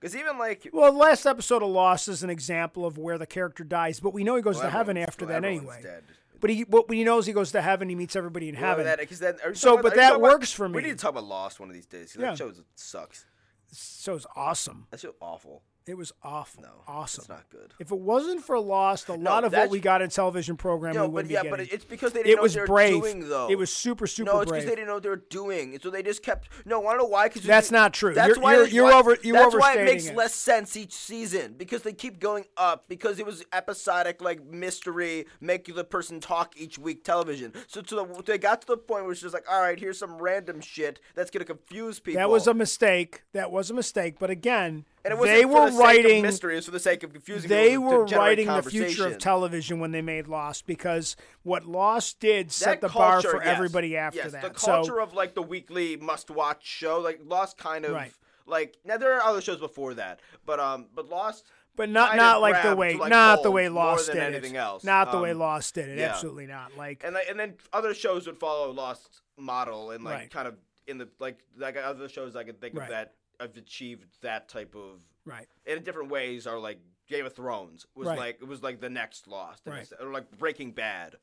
[0.00, 3.26] Because even like Well, the last episode of Lost is an example of where the
[3.26, 5.80] character dies, but we know he goes well, to heaven after well, that anyway.
[5.82, 6.04] Dead.
[6.40, 7.88] But he, but he knows he goes to heaven.
[7.88, 8.84] He meets everybody in Well, heaven.
[8.84, 10.74] That, 'cause then, are So, but about- you that talking about- works for me.
[10.76, 12.16] We need to talk about Lost one of these days.
[12.18, 12.30] Yeah.
[12.30, 13.26] That show sucks.
[13.70, 14.88] so it's awesome.
[14.90, 15.62] That show awful.
[15.86, 16.62] It was awful.
[16.62, 17.22] No, awesome.
[17.22, 17.74] It's not good.
[17.80, 21.08] If it wasn't for Lost, a lot of what we got in television programming No,
[21.08, 23.02] wouldn't yeah, be but it's because they didn't it know was what they were brave.
[23.02, 23.50] doing though.
[23.50, 25.82] It was super super no, it's because they didn't know what they were doing, and
[25.82, 26.48] so they just kept.
[26.64, 27.28] No, I don't know why?
[27.28, 28.14] Because That's not true.
[28.14, 30.14] That's You're- why you're- you're why- over- you're That's why it makes it.
[30.16, 35.26] less sense each season because they keep going up because it was episodic, like mystery,
[35.40, 37.52] make the person talk each week television.
[37.66, 39.98] So to the, they got to the point where it's just like, all right, here's
[39.98, 42.20] some random shit that's gonna confuse people.
[42.20, 43.22] That was a mistake.
[43.32, 44.16] That was a mistake.
[44.20, 46.22] But again, and it wasn't they were writing.
[46.22, 46.60] mystery.
[46.60, 47.48] For the sake of confusing.
[47.48, 52.52] They were writing the future of television when they made Lost because what Lost did
[52.52, 53.46] set that the bar for yes.
[53.46, 54.54] everybody after yes, that.
[54.54, 58.12] The so culture of like the weekly must-watch show, like Lost, kind of Right.
[58.46, 61.44] like now there are other shows before that, but um, but Lost.
[61.74, 64.58] but not not like the way like, not the way Lost did anything it.
[64.58, 64.84] else.
[64.84, 65.98] Not the way Um, Lost did it.
[65.98, 66.10] yeah.
[66.10, 66.76] Absolutely not.
[66.76, 70.30] Like and and then other shows would follow Lost model and like Right.
[70.30, 72.84] kind of in the like like other shows I could think Right.
[72.84, 75.46] of that have achieved that type of right.
[75.66, 76.78] in different ways are like
[77.08, 78.18] Game of Thrones was Right.
[78.18, 79.86] like it was like the next Lost, Right.
[80.00, 81.16] or like Breaking Bad,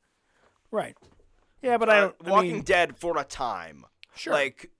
[0.70, 0.96] Right.
[1.62, 2.16] Yeah, but I Uh, don't.
[2.26, 4.32] I Walking mean, Dead for a time, sure.
[4.32, 4.70] like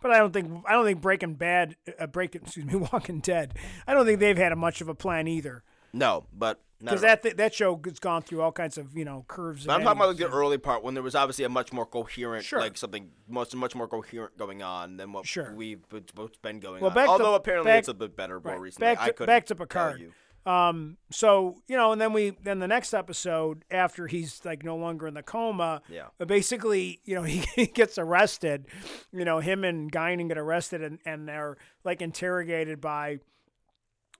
[0.00, 3.54] But I don't think I don't think Breaking Bad, uh, Break excuse me, Walking Dead.
[3.86, 5.62] I don't think they've had a much of a plan either.
[5.92, 9.24] no, but Because that th- that show has gone through all kinds of you know
[9.28, 9.66] curves.
[9.66, 11.86] But I'm talking about like the early part when there was obviously a much more
[11.86, 12.60] coherent, Sure.
[12.60, 15.54] like something much much more coherent going on than what Sure.
[15.54, 15.80] we've
[16.14, 16.94] what's been going Well, on.
[16.94, 18.60] back to- Although apparently back- it's a bit better more right.
[18.60, 18.86] recently.
[18.86, 20.00] Back I to- couldn't back to Picard.
[20.00, 20.12] you.
[20.44, 24.74] Um, so you know, and then we then the next episode after he's like no
[24.76, 26.06] longer in the coma, Yeah.
[26.18, 28.66] uh, basically, you know, he, he gets arrested.
[29.12, 33.20] You know, him and Guinan get arrested and, and they're like interrogated by,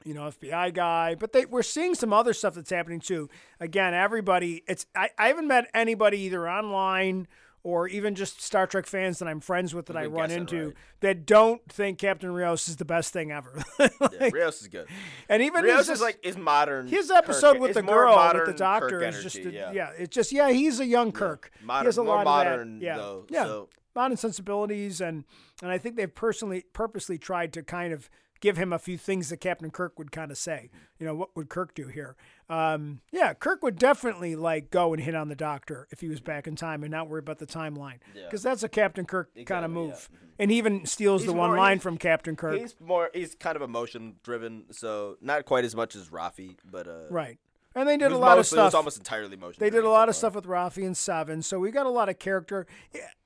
[0.05, 1.15] you know, FBI guy.
[1.15, 3.29] But they we're seeing some other stuff that's happening too.
[3.61, 7.29] Again, everybody it's I, I haven't met anybody either online
[7.65, 10.75] or even just Star Trek fans that I'm friends with that I run into right.
[11.01, 13.63] that don't think Captain Rios is the best thing ever.
[14.13, 14.87] Yeah, Rios is good.
[15.29, 16.87] and even Rios is like is modern.
[16.89, 17.19] his Kirk.
[17.19, 19.91] episode with the girl with the doctor Kirk is just a, yeah.
[19.97, 22.81] it's just yeah he's a young Kirk he Modern, has a more lot modern of
[22.81, 23.27] that yeah though.
[23.31, 25.25] yeah So modern sensibilities and
[25.63, 28.09] and I think they've personally purposely tried to kind of
[28.43, 30.69] give him a few things that Captain Kirk would kind of say
[30.99, 32.15] you know what would Kirk do here
[32.51, 36.21] um, yeah Kirk would definitely like go and hit on the doctor if he was
[36.21, 38.25] back in time and not worry about the timeline Yeah.
[38.27, 39.89] because that's a Captain Kirk kind of Exactly, yeah.
[39.89, 43.09] move and he even steals He's the one more- line from Captain Kirk he's more
[43.15, 47.39] he's kind of emotion driven, so not quite as much as Raffi, but uh, right
[47.75, 48.59] and they did a lot of stuff.
[48.59, 49.57] It was almost entirely emotion.
[49.59, 52.11] They did a lot of stuff with Raffi and Seven, so we got a lot
[52.11, 52.67] of character.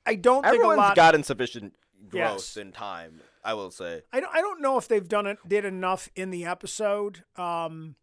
[0.07, 0.95] I don't think Everyone's a lot.
[0.95, 1.75] gotten sufficient
[2.09, 2.57] growth Yes.
[2.57, 3.23] in time.
[3.47, 4.03] I will say.
[4.13, 4.35] I don't.
[4.35, 5.39] I don't know if they've done it.
[5.47, 7.23] Did enough in the episode.
[7.37, 7.95] Um,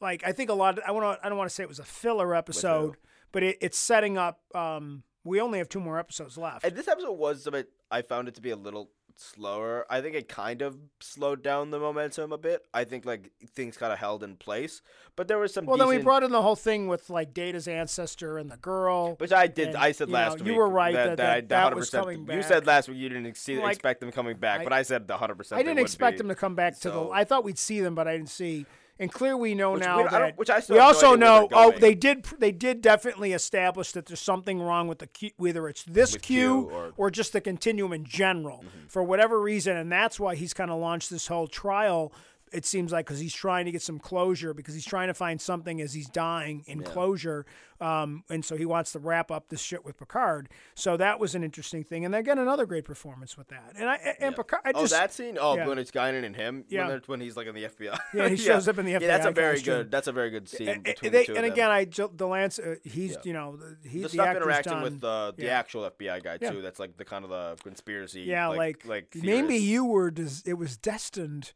[0.00, 0.78] like I think a lot.
[0.86, 1.26] I want to.
[1.26, 2.96] I don't want to say it was a filler episode,
[3.32, 4.40] but it, it's setting up.
[4.54, 6.64] Um, we only have two more episodes left.
[6.64, 7.70] And this episode was a bit.
[7.90, 9.86] I found it to be a little slower.
[9.90, 12.64] I think it kind of slowed down the momentum a bit.
[12.72, 14.82] I think like things kind of held in place,
[15.16, 15.66] but there was some.
[15.66, 19.14] well, then we brought in the whole thing with like Data's ancestor and the girl.
[19.16, 19.68] Which I did.
[19.68, 20.52] and, I said last know, week.
[20.52, 22.44] you were right that, that- I- that- that 100%, was coming You back.
[22.44, 25.06] said last week you didn't see, Like, expect them coming back, I- but I said
[25.08, 25.58] the hundred percent.
[25.58, 27.08] I didn't expect them to come back to the.
[27.10, 28.66] I thought we'd see them, but I didn't see.
[28.98, 31.48] And clear we know Which now I that which I still we no also know.
[31.52, 32.24] Oh, they did.
[32.38, 36.54] They did definitely establish that there's something wrong with the Q, whether it's this Q
[36.70, 37.02] or- Mm-hmm.
[37.02, 40.78] or just the continuum in general, for whatever reason, and that's why he's kind of
[40.78, 42.12] launched this whole trial.
[42.52, 45.40] It seems like because he's trying to get some closure because he's trying to find
[45.40, 47.46] something as he's dying in closure,
[47.80, 50.48] um, and so he wants to wrap up this shit with Picard.
[50.74, 53.72] So that was an interesting thing, and again another great performance with that.
[53.78, 55.38] And I and Picard, I Oh, that scene.
[55.40, 55.66] Oh, yeah.
[55.66, 56.64] when it's Guinan and him.
[56.68, 56.88] Yeah.
[56.88, 57.98] When, when he's like in the FBI.
[58.14, 59.90] Yeah, he shows up in the Yeah, that's a FBI very good.
[59.90, 62.62] That's a very good scene and, between they- the two and again, I de Lancie,
[62.62, 63.16] uh, he's Yeah.
[63.24, 65.58] you know the, he, the the, stuff interacting done- with the the yeah.
[65.58, 66.50] actual FBI guy Yeah.
[66.50, 66.62] too.
[66.62, 68.22] That's like the kind of the conspiracy.
[68.22, 71.52] yeah, like like maybe you were des- it was destined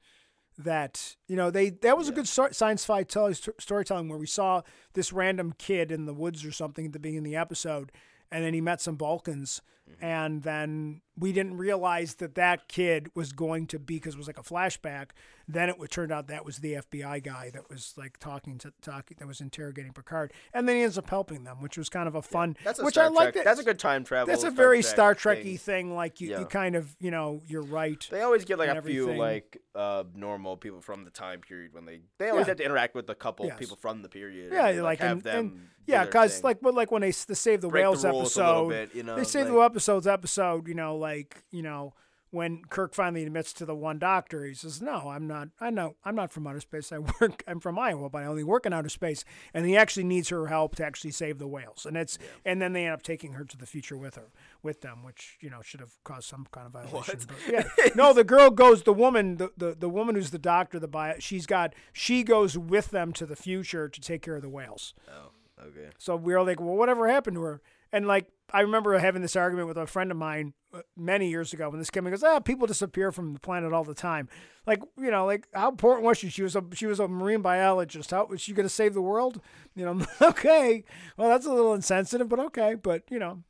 [0.59, 4.19] that you know they that was a good sto- science fi tell- st- storytelling where
[4.19, 4.63] we saw
[4.95, 7.93] this random kid in the woods or something at the beginning of the episode,
[8.31, 9.61] and then he met some Vulcans.
[9.91, 10.05] Mm-hmm.
[10.05, 14.27] And then we didn't realize that that kid was going to be because it was
[14.27, 15.11] like a flashback.
[15.49, 18.73] Then it would turn out that was the FBI guy that was like talking to
[18.83, 22.09] talking that was interrogating Picard, and then he ends up helping them, which was kind
[22.09, 22.57] of a fun.
[22.65, 23.35] That's a which Star I like.
[23.45, 24.27] That's a good time travel.
[24.27, 25.59] That's a Star very Trek Star Trekky thing.
[25.59, 25.95] thing.
[25.95, 26.41] Like you, Yeah.
[26.41, 28.05] you kind of, you know, you're right.
[28.11, 31.85] They always get like a few like uh, normal people from the time period when
[31.87, 32.51] they they always Yeah.
[32.51, 33.59] have to interact with a couple Yes.
[33.59, 34.53] people from the period.
[34.53, 35.39] Yeah, and, like, have and, them.
[35.39, 38.69] and yeah, because like, but like when they the Save the Break Whales little episode,
[38.71, 41.93] bit, you know, they Save the like- episodes episode, you know, like you know
[42.31, 45.49] when Kirk finally admits to the one doctor, he says, "No, I'm not.
[45.61, 46.91] I know I'm not from outer space.
[46.93, 47.45] I work.
[47.47, 49.23] I'm from Iowa, but I only work in outer space."
[49.53, 52.73] And he actually needs her help to actually save the whales, and it's and then
[52.73, 54.31] they end up taking her to the future with her
[54.63, 57.21] with them, which you know should have caused some kind of violation.
[57.29, 57.65] But yeah,
[57.95, 58.83] no, the girl goes.
[58.85, 62.57] The woman, the, the the woman who's the doctor, the bio, she's got she goes
[62.57, 64.95] with them to the future to take care of the whales.
[65.11, 65.91] oh, okay.
[65.99, 67.61] So we are like, well, whatever happened to her?
[67.93, 71.53] And like, I remember having this argument with a friend of mine uh, many years
[71.53, 72.05] ago when this came.
[72.05, 74.29] He goes, ah, people disappear from the planet all the time.
[74.67, 76.29] Like, you know, like how important was she?
[76.29, 78.13] She was a she was a marine biologist.
[78.13, 79.41] How was she going to save the world?
[79.75, 80.85] You know, okay.
[81.17, 82.75] Well, that's a little insensitive, but okay.
[82.75, 83.43] But you know,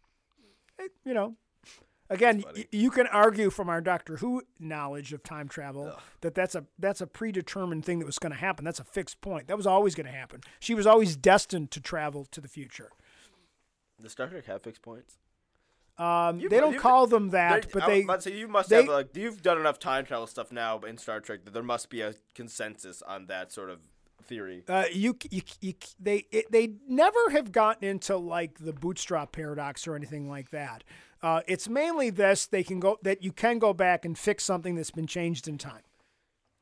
[0.79, 1.37] it, you know.
[2.09, 5.87] Again, y- you can argue from our Doctor Who knowledge of time travel
[6.21, 8.65] that that's a that's a predetermined thing that was going to happen.
[8.65, 9.49] That's a fixed point.
[9.49, 10.41] That was always going to happen.
[10.61, 12.91] She was always destined to travel to the future.
[14.01, 15.19] Does Star Trek have fixed points?
[15.99, 18.23] Um, You- they don't you- call them that, There- but I they was about to
[18.31, 21.21] say, you must they- have like you've done enough time travel stuff now in Star
[21.21, 23.81] Trek that there must be a consensus on that sort of
[24.23, 24.63] theory.
[24.69, 29.87] uh, you, you, you they it, they never have gotten into like the bootstrap paradox
[29.87, 30.85] or anything like that.
[31.23, 34.75] Uh, it's mainly this they can go that you can go back and fix something
[34.75, 35.83] that's been changed in time.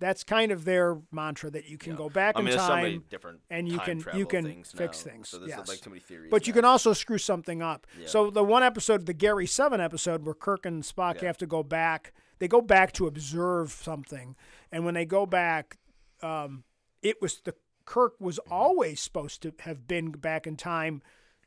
[0.01, 3.05] That's kind of their mantra that you can go back I mean, in so time
[3.09, 5.29] different and you time can you can things fix now, things.
[5.29, 5.69] So there's yes.
[5.69, 6.31] like too many theories.
[6.31, 7.87] But you can also screw something up.
[7.99, 8.09] Yeah.
[8.09, 11.29] So the one episode, the Gary Seven episode, where Kirk and Spock Yeah.
[11.29, 14.35] have to go back, they go back to observe something,
[14.73, 15.79] and when they go back,
[16.23, 16.65] um,
[17.03, 21.03] it was the Kirk was always supposed to have been back in time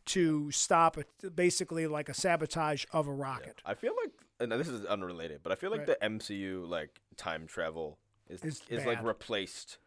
[0.05, 3.61] to stop it, basically like a sabotage of a rocket.
[3.65, 5.99] I feel like, and this is unrelated, but I feel like Right.
[5.99, 7.97] the MCU like time travel
[8.29, 9.77] is Is like replaced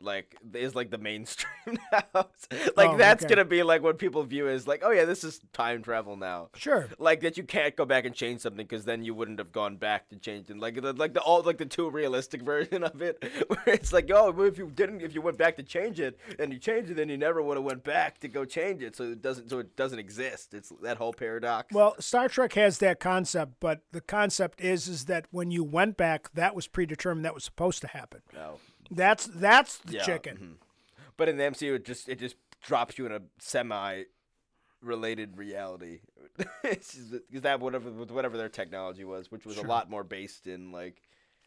[0.00, 1.50] like is like the mainstream
[1.92, 2.28] now.
[2.76, 3.34] like Oh, that's okay.
[3.34, 6.48] gonna be like what people view as like, oh yeah, this is time travel now.
[6.54, 6.88] Sure.
[6.98, 9.76] Like that you can't go back and change something because then you wouldn't have gone
[9.76, 10.58] back to change it.
[10.58, 14.10] Like the like the all like the too realistic version of it, where it's like,
[14.12, 16.94] oh, if you didn't, if you went back to change it and you changed it,
[16.96, 18.96] then you never would have went back to go change it.
[18.96, 20.54] So it doesn't, so it doesn't exist.
[20.54, 21.72] It's that whole paradox.
[21.72, 25.96] Well, Star Trek has that concept, but the concept is is that when you went
[25.96, 27.24] back, that was predetermined.
[27.24, 28.20] That was supposed to happen.
[28.34, 28.58] no.
[28.90, 30.36] That's that's the Yeah, chicken.
[30.36, 30.54] mhm.
[31.16, 34.04] But in the MCU, it just it just drops you in a semi
[34.82, 36.00] related reality.
[36.62, 39.64] because that whatever with whatever their technology was, which was Sure.
[39.64, 41.00] a lot more based in like.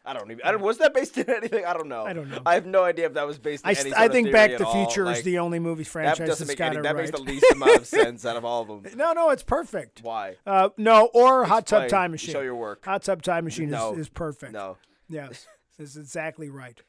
[0.04, 0.40] I don't even.
[0.42, 1.66] I don't, was that based in anything?
[1.66, 2.04] I don't know.
[2.04, 2.40] I don't know.
[2.46, 3.64] I have no idea if that was based.
[3.64, 4.72] in I, st- I think Back to all.
[4.86, 6.76] Future Like, is the only movie that franchise doesn't that's make got any.
[6.78, 7.04] it That right.
[7.04, 8.92] makes the least amount of sense out of all of them.
[8.96, 10.00] no, no, it's perfect.
[10.02, 10.36] Why?
[10.46, 12.32] Uh, no, or Hot Tub Time Machine.
[12.32, 12.84] Show your work.
[12.86, 13.92] Hot Tub Time Machine No.
[13.92, 14.52] is, is perfect.
[14.52, 14.78] No.
[15.10, 15.46] Yes,
[15.78, 16.80] it's exactly right.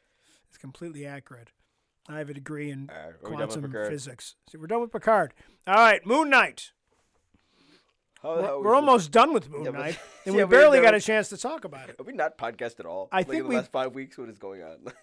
[0.49, 1.51] It's completely accurate.
[2.07, 4.35] I have a degree in All right, are we done with quantum physics.
[4.51, 5.33] See, we're done with Picard.
[5.67, 6.71] All right, Moon Knight.
[8.23, 10.81] How We're, we're almost done with Moon Yeah, but- Knight, and Yeah, we we barely
[10.81, 11.95] got a chance to talk about it.
[11.97, 13.07] Have we not podcast at all?
[13.11, 14.17] I like think in the we- last five weeks.
[14.17, 14.77] What is going on?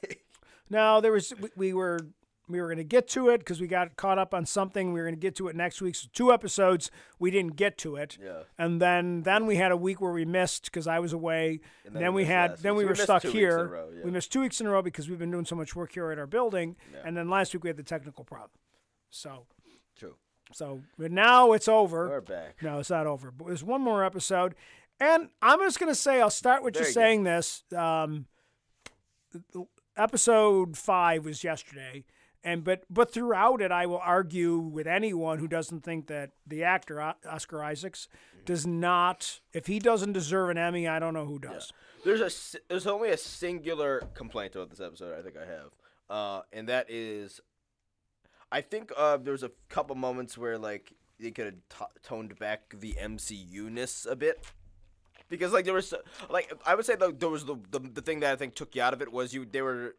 [0.69, 2.01] No, there was we, we were
[2.49, 4.93] we were going to get to it because we got caught up on something.
[4.93, 5.97] We were going to get to it next week.
[5.97, 8.17] So two episodes, we didn't get to it.
[8.23, 8.43] yeah.
[8.57, 11.61] And then then we had a week where we missed because I was away.
[11.85, 13.41] And And then, we missed had then we So were stuck two weeks in a
[13.49, 13.67] here.
[13.67, 14.05] row, yeah.
[14.05, 16.11] We missed two weeks in a row because we've been doing so much work here
[16.13, 16.77] at our building.
[16.93, 17.01] Yeah.
[17.05, 18.51] And then last week we had the technical problem.
[19.11, 19.47] So
[19.99, 20.15] True.
[20.53, 22.09] so but now it's over.
[22.09, 22.63] We're back.
[22.63, 23.31] No, it's not over.
[23.33, 24.55] But there's one more episode,
[25.01, 27.65] and I'm just gonna say I'll start with just saying this.
[27.77, 28.27] Um,
[29.97, 32.05] episode five was yesterday,
[32.47, 36.63] and but but throughout it, I will argue with anyone who doesn't think that the
[36.63, 38.07] actor Oscar Isaacs
[38.45, 39.41] does not.
[39.53, 41.73] If he doesn't deserve an Emmy, I don't know who does.
[42.05, 45.19] There's a there's only a singular complaint about this episode.
[45.19, 45.71] I think I have,
[46.09, 47.41] uh, and that is,
[48.53, 52.39] I think uh, there was a couple moments where like they could have t- toned
[52.39, 54.45] back the MCU ness a bit.
[55.29, 55.93] Because like there was
[56.31, 58.77] like I would say like, there was the, the the thing that I think took
[58.77, 59.97] you out of it was you they were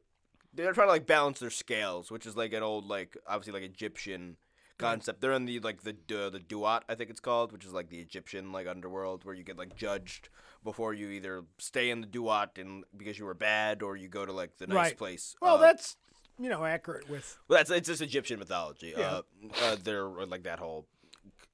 [0.58, 3.54] they were trying to like balance their scales, which is like an old like obviously
[3.54, 4.38] like Egyptian
[4.78, 5.22] concept.
[5.22, 7.90] They're in the like the uh, the duat I think it's called, which is like
[7.90, 10.30] the Egyptian like underworld where you get like judged
[10.64, 14.26] before you either stay in the duat and because you were bad or you go
[14.26, 14.98] to like the nice Right.
[14.98, 15.36] place.
[15.42, 15.96] Well, Uh, that's
[16.40, 18.94] you know accurate with well, that's it's just Egyptian mythology.
[18.98, 19.08] Yeah.
[19.08, 19.22] Uh,
[19.62, 20.86] uh, they're uh, like that whole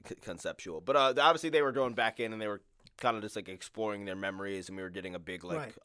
[0.07, 0.81] c- conceptual.
[0.81, 2.61] But uh, obviously they were going back in and they were
[2.97, 5.75] kind of just like exploring their memories, and we were getting a big like Right.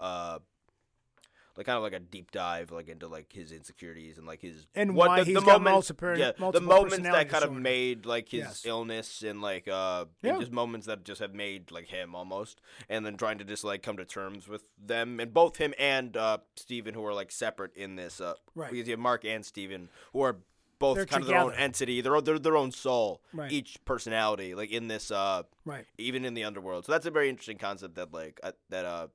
[1.59, 4.67] Like kind of like a deep dive like into like his insecurities and like his
[4.77, 7.53] And what why the, he's the got moments, multiple- yeah, the moments that kind of
[7.53, 8.63] made like his Yes.
[8.65, 10.31] illness and like uh Yeah.
[10.31, 13.65] and just moments that just have made like him almost and then trying to just
[13.65, 17.33] like come to terms with them and both him and uh Steven who are like
[17.33, 18.71] separate in this uh Right.
[18.71, 20.37] because you have Mark and Steven who are
[20.79, 23.51] both They're kind of their own entity their own their, their own soul Right.
[23.51, 25.85] each personality like in this uh right.
[25.99, 29.09] even in the underworld so that's a very interesting concept that like uh, that uh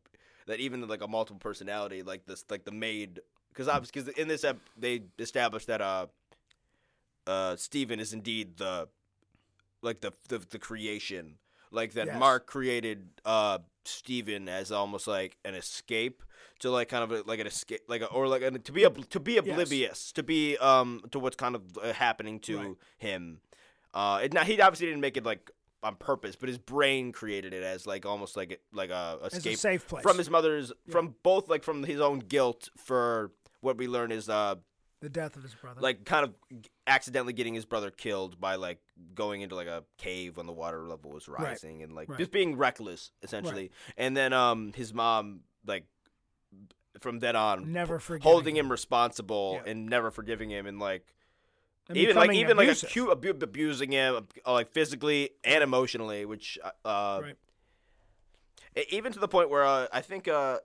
[0.47, 3.19] that even like a multiple personality like this like the maid
[3.49, 6.07] because obviously because in this ep- they established that uh
[7.27, 8.87] uh Steven is indeed the
[9.81, 11.35] like the the, the creation
[11.71, 12.19] like that Yes.
[12.19, 16.23] Mark created uh Steven as almost like an escape
[16.59, 18.85] to like kind of a, like an escape like a, or like an, to be
[18.85, 22.75] ob- to be oblivious to be um to what's kind of uh, happening to Right.
[22.97, 23.39] him
[23.93, 25.51] uh it, now he obviously didn't make it like
[25.83, 29.57] on purpose but his brain created it as like almost like like a escape a
[29.57, 33.31] safe place from his mother's from both like from his own guilt for
[33.61, 34.55] what we learn is uh
[35.01, 35.81] the death of his brother.
[35.81, 36.33] like kind of
[36.87, 38.79] accidentally getting his brother killed by like
[39.13, 41.43] going into like a cave when the water level was Right.
[41.49, 42.19] rising and like Right.
[42.19, 45.85] just being reckless essentially and then um his mom like
[47.01, 49.71] from then on never holding him responsible Yeah.
[49.71, 51.13] and never forgiving him and like
[51.89, 52.89] and even like even abusive.
[52.95, 57.35] like acu- abu- abusing him uh, like physically and emotionally which uh Right.
[58.77, 60.59] E- even to the point where uh, I think, uh,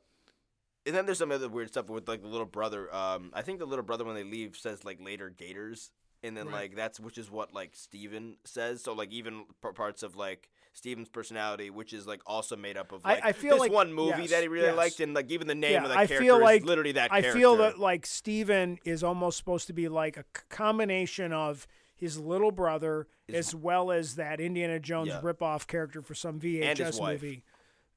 [0.86, 2.92] and then there's some other weird stuff with like the little brother.
[2.94, 5.90] Um, I think the little brother when they leave says like later Gators,
[6.22, 6.54] and then Right.
[6.54, 8.82] like that's which is what like Steven says.
[8.82, 9.44] So like even
[9.74, 10.48] parts of like
[10.78, 13.92] Steven's personality, which is like also made up of like I feel this like- one
[13.92, 14.76] movie yes, that he really yes.
[14.76, 16.92] liked, and like even the name Yeah, of that I character feel like- is literally
[16.92, 17.10] that.
[17.10, 17.16] Character.
[17.16, 17.38] I character.
[17.40, 21.66] feel that like Steven is almost supposed to be like a c- combination of
[21.96, 25.20] his little brother as well as that Indiana Jones Yeah.
[25.20, 26.42] ripoff character for some his
[26.78, 27.42] VHS movie.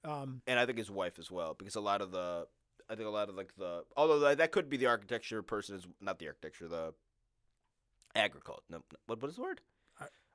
[0.03, 2.47] Um, and I think his wife as well, because a lot of the,
[2.89, 5.75] I think a lot of like the, although that, that could be the architecture person
[5.75, 6.95] is not the architecture, the
[8.15, 8.63] agriculture.
[8.69, 9.61] No, no, what what is the word?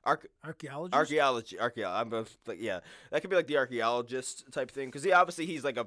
[0.07, 0.95] Ar- Arch, archaeologist.
[0.97, 1.99] archaeology, archaeology.
[2.01, 2.79] I'm both like yeah,
[3.11, 5.85] that could be like the archaeologist type thing, because he obviously he's like a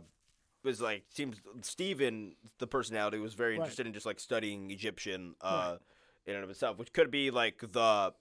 [0.62, 3.60] was like seems Steven, the personality was very Right.
[3.64, 5.76] interested in just like studying Egyptian uh
[6.26, 8.12] in and of itself, which could be like the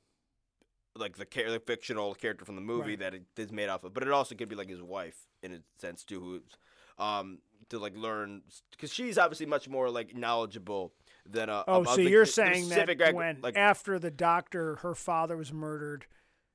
[0.95, 2.99] like the, char- the fictional character from the movie Right.
[2.99, 5.53] that it is made off of, but it also could be like his wife in
[5.53, 6.57] a sense too, who's
[6.97, 7.39] um
[7.69, 8.41] to like learn
[8.71, 10.93] because she's obviously much more like knowledgeable
[11.31, 14.75] than uh Oh, so the- you're the saying that like- when like after the doctor,
[14.77, 16.05] her father was murdered,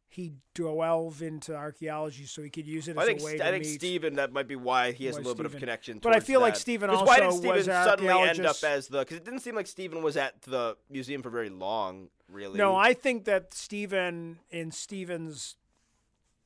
[0.09, 3.51] he delved into archaeology so he could use it as I think a way I
[3.51, 3.65] think.
[3.65, 5.99] Steven that might be why he has a little bit of connection.
[5.99, 6.61] But I feel like that.
[6.61, 9.01] Steven 'Cause why did also Steven was suddenly end up as the?
[9.01, 12.59] Because it didn't seem like Steven was at the museum for very long, really.
[12.59, 15.57] No, I think that Steven in Steven's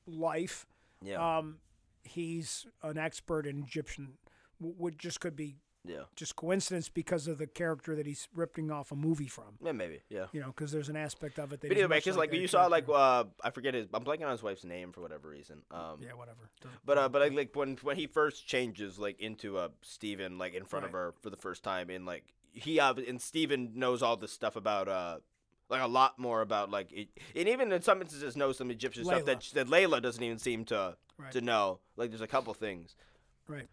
[0.06, 0.66] life,
[1.02, 1.58] yeah um,
[2.04, 4.16] he's an expert in Egyptian.
[4.60, 5.56] w- Would just could be
[5.88, 9.56] yeah just coincidence because of the character that he's ripping off a movie from.
[9.62, 10.26] yeah maybe yeah.
[10.32, 11.68] You know, because there's an aspect of it that.
[11.68, 14.04] But he's anyway, much because like that you saw like uh I forget his I'm
[14.04, 15.62] blanking on his wife's name for whatever reason.
[15.70, 16.50] Um yeah, whatever.
[16.60, 20.38] Doesn't- But uh, but like, like when when he first changes like into a Steven
[20.38, 23.72] like in front of her for the first time and like he uh, and Steven
[23.74, 25.18] knows all this stuff about uh
[25.70, 29.04] like a lot more about like it, and even in some instances knows some Egyptian
[29.04, 31.32] stuff that that Layla doesn't even seem to Right.
[31.32, 31.80] to know.
[31.96, 32.94] Like there's a couple things
[33.48, 33.66] right.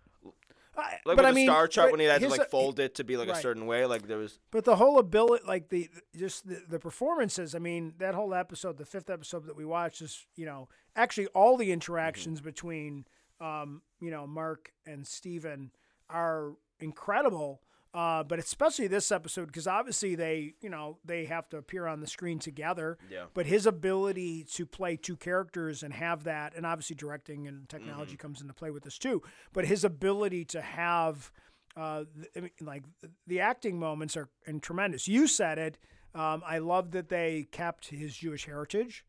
[0.77, 2.79] I- like but with I the mean, star chart when he had to like fold
[2.79, 3.85] it to be like a certain way.
[3.85, 7.55] Like there was But the whole ability, like the just the, the performances.
[7.55, 11.27] I mean, that whole episode, the fifth episode that we watched, is you know actually
[11.27, 13.05] all the interactions between
[13.39, 15.71] um, you know Mark and Steven
[16.09, 17.61] are incredible.
[17.95, 22.01] Uh, but especially this episode because obviously they you know they have to appear on
[22.01, 22.97] the screen together.
[23.09, 23.25] Yeah.
[23.33, 28.17] But his ability to play two characters and have that, and obviously directing and technology
[28.17, 29.21] comes into play with this too.
[29.53, 31.31] But his ability to have
[31.77, 32.03] uh,
[32.35, 32.83] I mean, like
[33.27, 35.07] the acting moments are and tremendous.
[35.07, 35.77] You said it.
[36.13, 39.05] Um, I love that they kept his Jewish heritage.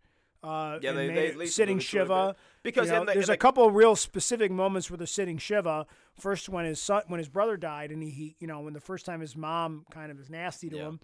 [0.47, 2.37] Uh, Yeah, they- they it sitting alluded to it a shiva.
[2.63, 5.87] Because you know, the- there's a the- couple real specific moments where they're sitting shiva.
[6.15, 8.81] First, when his son, when his brother died, and he, he, you know, when the
[8.81, 10.83] first time his mom kind of is nasty to Yeah.
[10.85, 11.01] him,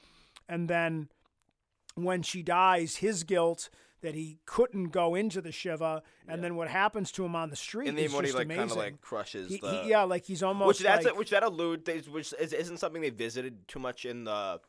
[0.49, 1.09] and then
[1.95, 3.69] when she dies, his guilt
[4.01, 7.57] that he couldn't go into the shiva, and then what happens to him on the
[7.57, 8.61] street and is then when he like amazing.
[8.61, 11.31] kind of like crushes He- the he- yeah, like he's almost which that's like, which
[11.31, 14.61] that allude which is, isn't something they visited too much in the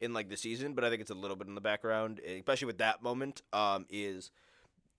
[0.00, 2.66] in like the season, but I think it's a little bit in the background, especially
[2.66, 3.42] with that moment.
[3.52, 4.30] Um, is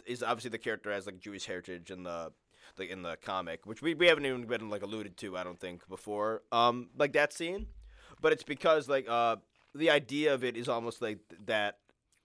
[0.06, 2.32] is obviously the character has like Jewish heritage in the
[2.78, 5.60] like in the comic, which we, we haven't even been like alluded to, I don't
[5.60, 6.41] think before.
[6.52, 7.68] Um, like that scene,
[8.22, 9.38] but it's because like uh
[9.74, 11.78] the idea of it is almost like th- that.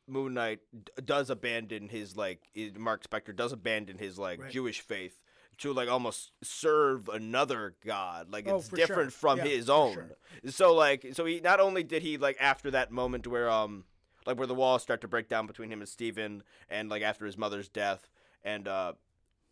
[0.09, 2.41] Moon Knight d- does abandon his like
[2.77, 4.51] Mark Spector does abandon his like Right.
[4.51, 5.17] Jewish faith
[5.61, 8.31] to like almost serve another god.
[8.33, 9.19] Like Oh, it's different sure.
[9.19, 9.95] from Yeah, his own.
[9.95, 10.11] sure.
[10.51, 13.85] So like so he not only did he like after that moment where um
[14.27, 17.25] like where the walls start to break down between him and Steven and like after
[17.27, 18.09] his mother's death
[18.45, 18.93] and uh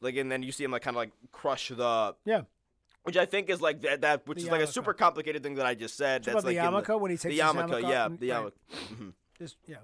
[0.00, 2.42] like and then you see him like kind of like crush the yeah.
[3.02, 5.54] which I think is like that that which The is like a super complicated thing
[5.56, 6.22] that I just said.
[6.24, 8.30] Talk That's the like in yarmulke when he takes the yarmulke, yarmulke yeah, and- the
[8.30, 8.44] right.
[8.44, 9.12] yarmulke.
[9.38, 9.76] Just yeah.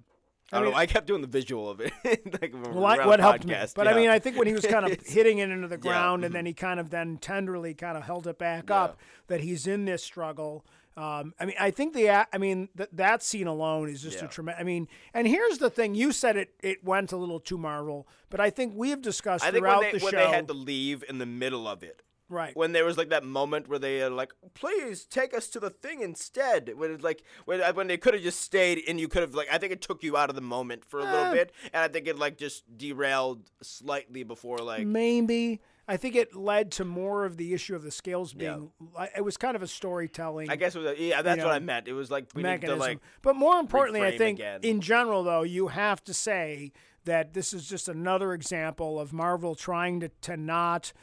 [0.54, 0.78] I, don't mean- know.
[0.78, 1.92] I kept doing the visual of it.
[2.40, 4.86] like, Well, I, what helped me, but I mean, I think when he was kind
[4.86, 6.26] of hitting it into the ground, mhm.
[6.26, 8.82] and then he kind of then tenderly kind of held it back Yeah.
[8.84, 8.98] up,
[9.28, 10.64] that he's in this struggle.
[10.96, 14.26] Um, I mean, I think the I mean, th- that scene alone is just a
[14.26, 14.28] Yeah.
[14.28, 14.60] tremendous.
[14.60, 18.06] I mean, and here's the thing: you said it, it went a little too Marvel,
[18.30, 20.46] but I think we've discussed I think throughout when they the when show, they had
[20.46, 22.56] to leave in the middle of it, right?
[22.56, 25.70] when there was like that moment where they are like, "Please take us to the
[25.70, 29.08] thing instead." When it's like when uh, when they could have just stayed and you
[29.08, 31.26] could have like I think it took you out of the moment for a little
[31.26, 31.32] Eh.
[31.32, 36.34] bit, and I think it like just derailed slightly before like Maybe I think it
[36.34, 38.70] led to more of the issue of the scales being.
[38.80, 40.48] li- It was kind of a storytelling.
[40.50, 41.88] I guess it was yeah that's you what I meant.
[41.88, 42.78] It was like we mechanism.
[42.78, 44.60] need to like but more importantly, I think again.
[44.62, 46.72] in general, though, you have to say
[47.04, 50.94] that this is just another example of Marvel trying to, to not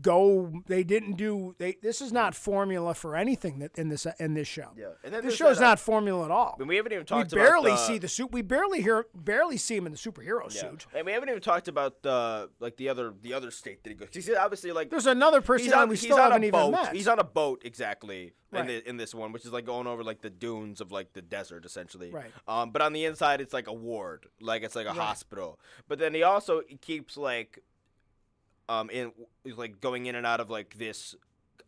[0.00, 0.62] go.
[0.66, 1.54] They didn't do.
[1.58, 4.70] They this is not formula for anything that in this in this show.
[4.76, 4.88] Yeah.
[5.04, 6.54] And then this show's that, uh, not formula at all.
[6.56, 8.32] I mean, we haven't even talked we barely the, see the suit.
[8.32, 10.60] We barely hear barely see him in the superhero yeah.
[10.60, 10.86] suit.
[10.94, 13.96] and we haven't even talked about the like the other the other state that he
[13.96, 14.08] goes.
[14.12, 16.70] He's obviously like There's another person he's on, we still on haven't a even boat.
[16.72, 16.94] met.
[16.94, 18.62] He's on a boat exactly Right.
[18.62, 21.12] in, the, in this one, which is like going over like the dunes of like
[21.12, 22.10] the desert essentially.
[22.10, 22.30] Right.
[22.46, 25.60] Um, but on the inside, it's like a ward, like it's like a hospital.
[25.86, 27.62] But then he also keeps like,
[28.68, 29.12] um, in
[29.56, 31.14] like going in and out of like this.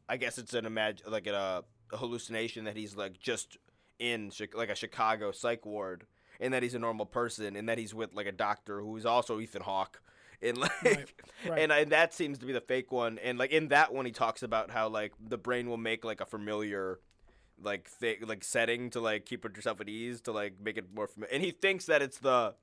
[0.09, 3.59] I guess it's an imag like a, a hallucination that he's like just
[3.98, 6.05] in like a Chicago psych ward,
[6.40, 9.07] and that he's a normal person, and that he's with like a doctor who is
[9.07, 10.01] also Ethan Hawke.
[10.42, 11.12] And like, Right,
[11.48, 11.59] right.
[11.59, 13.18] and, and that seems to be the fake one.
[13.18, 16.22] And like in that one, he talks about how like the brain will make like
[16.22, 16.98] a familiar,
[17.62, 21.07] like thing, like setting to like keep yourself at ease to like make it more
[21.07, 21.34] familiar.
[21.34, 22.55] And he thinks that it's the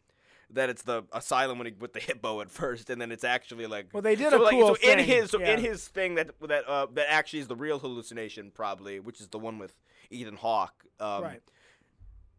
[0.52, 3.68] that it's the asylum when he, with the hippo at first, and then it's actually
[3.68, 3.88] like.
[3.94, 6.32] Well, they did so a like, cool so in his so in his thing that
[6.42, 9.74] that uh, that actually is the real hallucination probably, which is the one with
[10.10, 10.86] Ethan Hawke.
[11.00, 11.42] Um, right.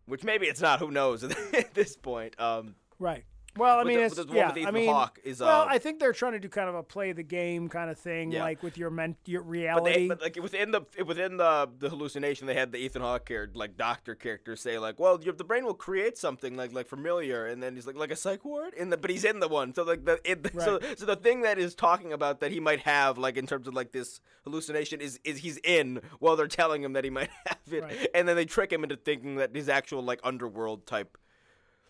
[0.06, 0.78] Which maybe it's not.
[0.78, 2.38] Who knows at this point?
[2.40, 3.24] Um, Right.
[3.58, 4.52] Well, I With mean, the- it's with the yeah.
[4.54, 6.74] with I mean, Hawke is, well, uh, I think they're trying to do kind of
[6.76, 8.42] a play the game kind of thing, Yeah.
[8.42, 9.92] like with your ment your But, reality.
[9.92, 13.58] they, but like within the within the the hallucination, they had the Ethan Hawke character,
[13.58, 17.46] like doctor character, say like, "Well, your, the brain will create something like like familiar,"
[17.46, 19.74] and then he's like, "Like a psych ward," in the but he's in the one,
[19.74, 22.80] so like the it, so so the thing that is talking about that he might
[22.80, 26.82] have like in terms of like this hallucination is is he's in while they're telling
[26.82, 28.08] him that he might have it, Right.
[28.14, 31.18] and then they trick him into thinking that his actual like underworld type,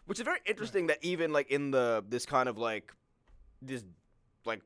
[0.08, 2.92] which is very interesting that even like in the this kind of like
[3.62, 3.84] this
[4.44, 4.62] like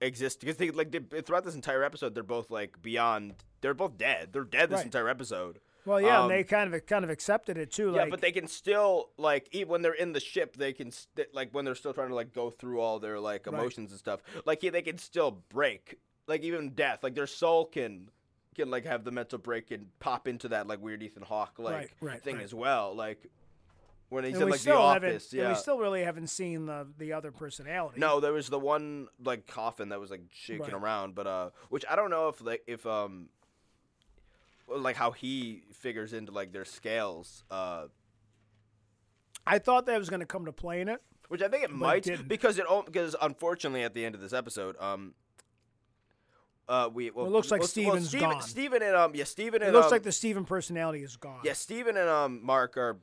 [0.00, 3.98] exist because they like they, throughout this entire episode they're both like beyond they're both
[3.98, 4.84] dead they're dead this Right.
[4.84, 7.92] entire episode well, yeah, um, and they kind of kind of accepted it too.
[7.96, 11.34] yeah but they can still like even when they're in the ship they can st-
[11.34, 13.54] like when they're still trying to like go through all their like Right.
[13.54, 15.96] emotions and stuff like yeah, they can still break
[16.26, 18.10] like even death like their soul can
[18.54, 21.74] can like have the mental break and pop into that like weird Ethan Hawke like
[21.74, 22.44] Right, right, thing right.
[22.44, 23.26] as well like
[24.10, 27.12] when he's and in like the office yeah we still really haven't seen the the
[27.12, 28.00] other personality.
[28.00, 30.72] No, there was the one like coffin that was like shaking Right.
[30.72, 33.28] around, but uh, which I don't know if like if um,
[34.66, 37.86] like how he figures into like their scales, uh,
[39.46, 41.00] I thought that was going to come to play in it.
[41.28, 42.28] which I think it it might didn't.
[42.28, 45.14] because it because unfortunately at the end of this episode, um,
[46.68, 48.42] uh, we well, it looks like well, Steven's Steven, gone.
[48.42, 51.40] Steven and um, yeah, Steven and It looks um, like the Steven personality is gone.
[51.44, 52.98] Yeah, Steven and um Mark are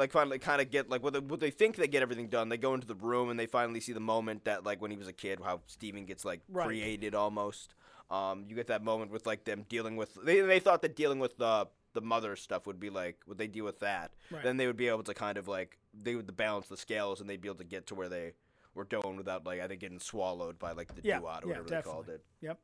[0.00, 2.48] like finally kind of get like what they, what they think they get everything done.
[2.48, 4.96] They go into the room and they finally see the moment that like when he
[4.96, 6.66] was a kid, how Steven gets like Right.
[6.66, 7.74] created almost.
[8.10, 11.20] Um, you get that moment with like them dealing with they they thought that dealing
[11.20, 14.10] with the the mother stuff would be like would they deal with that?
[14.30, 14.42] Right.
[14.42, 17.28] Then they would be able to kind of like they would balance the scales and
[17.30, 18.32] they'd be able to get to where they
[18.74, 21.58] were going without like I think getting swallowed by like the Yeah, duat or yeah,
[21.58, 22.24] whatever they called it.
[22.40, 22.58] Yep.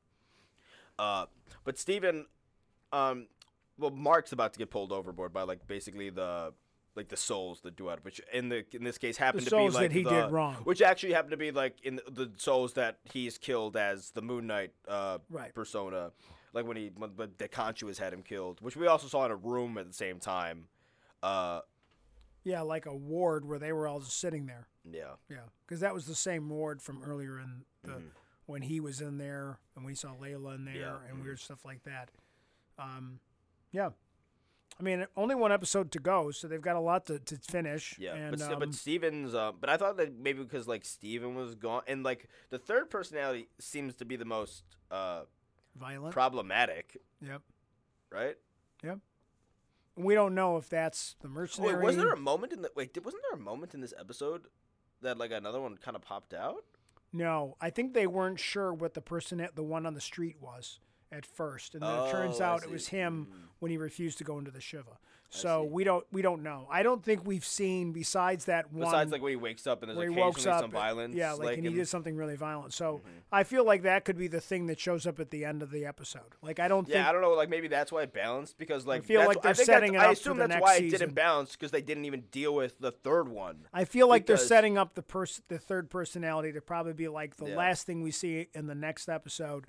[0.98, 1.26] Uh,
[1.64, 2.26] but Steven,
[2.92, 3.26] um,
[3.78, 6.54] well, Mark's about to get pulled overboard by like basically the
[6.96, 9.74] like the souls that do it, which in the in this case happened to souls
[9.74, 10.54] be like that he the, did wrong.
[10.64, 14.22] which actually happened to be like in the, the souls that he's killed as the
[14.22, 15.54] Moon Knight uh, Right.
[15.54, 16.12] persona,
[16.52, 19.36] like when he when, when Deconchuous had him killed, which we also saw in a
[19.36, 20.64] room at the same time.
[21.22, 21.60] Uh,
[22.44, 24.66] Yeah, like a ward where they were all just sitting there.
[24.90, 28.06] yeah, Yeah, because that was the same ward from earlier in the Mm-hmm.
[28.46, 31.10] when he was in there and we saw Layla in there Yeah, mm-hmm.
[31.16, 32.10] and weird stuff like that.
[32.78, 33.20] Um,
[33.72, 33.90] yeah,
[34.78, 37.96] I mean, only one episode to go, so they've got a lot to, to finish.
[37.98, 39.34] Yeah, and, but, um, but Steven's.
[39.34, 42.90] Uh, but I thought that maybe because like Steven was gone, and like the third
[42.90, 45.22] personality seems to be the most uh,
[45.76, 46.12] violent.
[46.12, 47.40] problematic, yep,
[48.10, 48.36] right?
[48.82, 48.98] yep.
[49.96, 51.76] We don't know if that's the mercenary.
[51.76, 52.92] Wait, wasn't there a moment in the wait?
[52.92, 54.42] Did, wasn't there a moment in this episode
[55.00, 56.64] that like another one kind of popped out?
[57.14, 60.36] No, I think they weren't sure what the person at the one on the street
[60.38, 60.80] was
[61.12, 63.28] at first, and then it turns Oh, out it was him
[63.60, 64.98] when he refused to go into the shiva.
[65.28, 66.68] So we don't we don't know.
[66.70, 68.84] I don't think we've seen besides that one.
[68.88, 71.14] Besides, like when he wakes up and there's occasionally up, some violence.
[71.16, 72.72] yeah, like, and he did something really violent.
[72.72, 73.08] So Mm-hmm.
[73.32, 75.72] I feel like that could be the thing that shows up at the end of
[75.72, 76.36] the episode.
[76.42, 77.32] Like I don't think I don't know.
[77.32, 80.04] Like maybe that's why it balanced because like I feel like they're I setting that's,
[80.04, 80.98] it I up for assume that's why it season.
[81.00, 83.66] didn't balance because they didn't even deal with the third one.
[83.74, 87.36] I feel like they're setting up the pers- the third personality to probably be like
[87.36, 87.56] the Yeah.
[87.56, 89.66] last thing we see in the next episode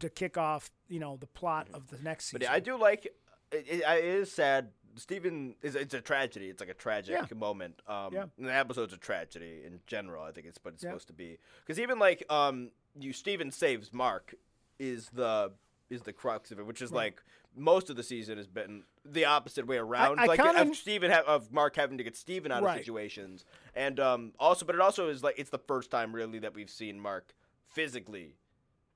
[0.00, 2.38] to kick off, you know, the plot of the next season.
[2.40, 3.06] But yeah, I do like.
[3.52, 4.70] It, it, it is sad.
[4.96, 6.48] Steven is it's a tragedy.
[6.48, 7.36] It's like a tragic Yeah.
[7.36, 7.80] moment.
[7.88, 8.26] Um, Yeah.
[8.38, 10.22] the episode's a tragedy in general.
[10.24, 10.90] I think it's what it's Yeah.
[10.90, 11.38] supposed to be.
[11.64, 14.34] Because even like um, you Steven saves Mark
[14.78, 15.52] is the
[15.90, 17.22] is the crux of it, which is like
[17.56, 20.18] most of the season has been the opposite way around.
[20.18, 22.78] I like kinda- of Steven ha- of Mark having to get Steven out Right.
[22.78, 26.38] of situations, and um, also, but it also is like it's the first time really
[26.40, 27.34] that we've seen Mark
[27.68, 28.36] physically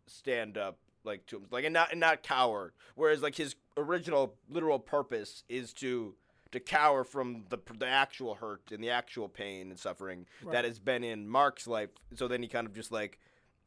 [0.07, 0.78] stand up
[1.09, 5.42] like to him like and not and not cower whereas like his original literal purpose
[5.48, 6.14] is to
[6.52, 10.52] to cower from the the actual hurt and the actual pain and suffering Right.
[10.52, 13.18] that has been in Mark's life so then he kind of just like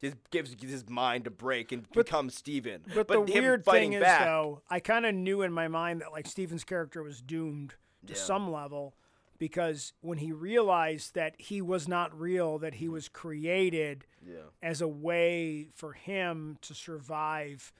[0.02, 4.00] just gives his mind a break and But- becomes Steven But, the weird fighting thing
[4.00, 7.20] back, is, though, I kind of knew in my mind that like Steven's character was
[7.22, 7.74] doomed
[8.06, 8.18] to Yeah.
[8.18, 8.94] some level
[9.42, 14.80] because when he realized that he was not real, that he was created yeah as
[14.80, 17.72] a way for him to survive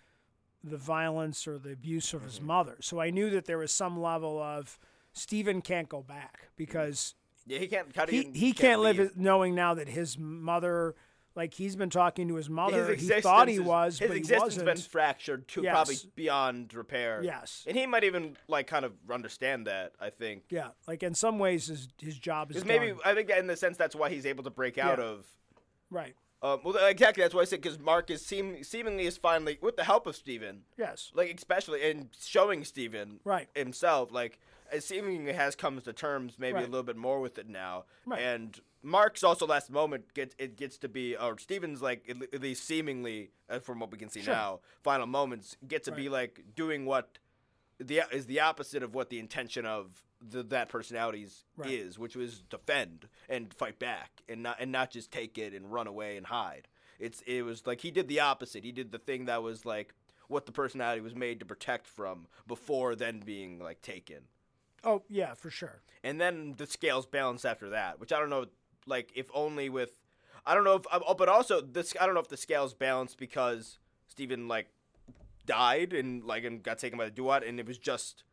[0.64, 2.46] the violence or the abuse of his Mm-hmm.
[2.48, 2.76] mother.
[2.80, 4.76] So I knew that there was some level of
[5.12, 7.14] Steven can't go back because
[7.46, 9.16] yeah he can't he, he can't live leave.
[9.16, 10.96] knowing now that his mother
[11.34, 12.86] Like he's been talking to his mother.
[12.94, 14.66] His he thought he existence is- was, His but he existence wasn't.
[14.66, 15.72] been fractured to Yes.
[15.72, 17.22] probably beyond repair.
[17.22, 17.64] Yes.
[17.66, 19.92] and he might even like kind of understand that.
[20.00, 20.44] I think.
[20.50, 22.98] yeah, like in some ways, his his job is maybe done.
[23.04, 25.04] I think in the sense that's why he's able to break out Yeah.
[25.04, 25.26] of.
[25.90, 26.14] right.
[26.44, 27.22] Um, well, exactly.
[27.22, 30.16] That's why I said because Mark is seem, seemingly is finally with the help of
[30.16, 31.12] Steven, Yes.
[31.14, 33.48] like especially in showing Steven Right.
[33.54, 34.40] himself, like
[34.72, 36.64] it seemingly has come to terms maybe Right.
[36.64, 37.84] a little bit more with it now.
[38.04, 38.20] Right.
[38.20, 42.64] And Mark's also last moment gets it gets to be or Steven's like at least
[42.66, 44.34] seemingly uh, from what we can see Sure.
[44.34, 47.18] now, final moments get to be like doing what
[47.78, 51.70] the is the opposite of what the intention of the, that personality's Right.
[51.72, 55.72] is, which was defend and fight back and not and not just take it and
[55.72, 56.68] run away and hide.
[56.98, 58.64] It's it was like he did the opposite.
[58.64, 59.94] He did the thing that was like
[60.28, 64.22] what the personality was made to protect from before then being like taken.
[64.84, 65.82] Oh yeah, for sure.
[66.02, 68.46] And then the scales balance after that, which I don't know
[68.86, 69.92] like if only with
[70.44, 73.18] I don't know if oh, but also this I don't know if the scales balanced
[73.18, 73.78] because
[74.08, 74.68] Steven like
[75.46, 78.24] died and like and got taken by the Duat and it was just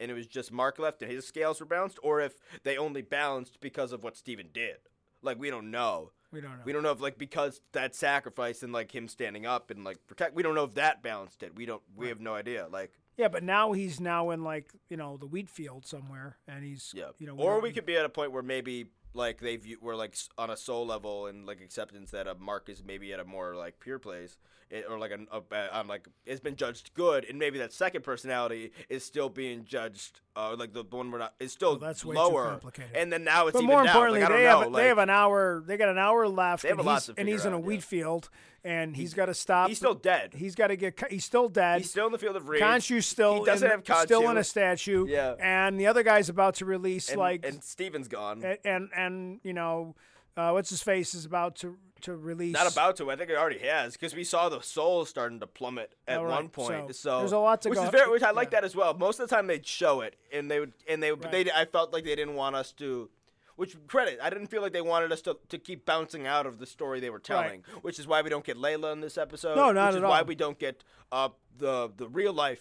[0.00, 3.02] and it was just Mark left and his scales were balanced or if they only
[3.02, 4.76] balanced because of what Steven did.
[5.22, 6.10] Like we don't know.
[6.32, 6.62] We don't know.
[6.64, 10.06] We don't know if like because that sacrifice and like him standing up and like
[10.06, 11.54] protect we don't know if that balanced it.
[11.56, 12.66] We don't we have no idea.
[12.70, 16.64] Like Yeah, but now he's now in like you know the wheat field somewhere, and
[16.64, 17.10] he's Yeah.
[17.18, 19.96] you know or we could be at a point where maybe like they view we're
[19.96, 23.24] like on a soul level and like acceptance that a Mark is maybe at a
[23.24, 24.36] more like pure place
[24.70, 28.72] it, or like an a, like it's been judged good and maybe that second personality
[28.88, 32.14] is still being judged uh like the one we're not is still Oh, that's way
[32.14, 32.60] too lower
[32.94, 34.82] and then now it's But even more importantly, like, I don't they know have like,
[34.82, 35.62] they have an hour.
[35.66, 36.62] They got an hour left.
[36.62, 37.80] They have and a lot he's, and he's in a out, wheat yeah.
[37.80, 38.30] field,
[38.64, 39.68] and he's got to stop.
[39.68, 41.00] he's still dead He's got to get.
[41.10, 41.78] He's still dead.
[41.80, 44.02] he's still in the field of reeds Khonshu's still he doesn't in, have Khonshu.
[44.02, 45.06] still in a statue.
[45.08, 45.34] Yeah.
[45.40, 49.03] and the other guy's about to release and, like and Steven's gone and, and and
[49.42, 49.94] you know
[50.36, 52.52] uh, what's his face is about to to release.
[52.52, 53.10] Not about to.
[53.10, 56.24] I think it already has because we saw the soul starting to plummet at Oh,
[56.24, 56.30] right.
[56.32, 56.88] one point.
[56.88, 58.60] So, So, there's a lot to which go- Is very, which I like yeah.
[58.60, 58.92] that as well.
[58.92, 61.46] Most of the time they'd show it, and they would, and they, but Right.
[61.46, 63.08] they, I felt like they didn't want us to.
[63.56, 66.58] Which credit, I didn't feel like they wanted us to, to keep bouncing out of
[66.58, 69.54] the story they were telling, which is why we don't get Layla in this episode.
[69.56, 70.82] No, not which is at why we don't get
[71.12, 72.60] uh, the the real life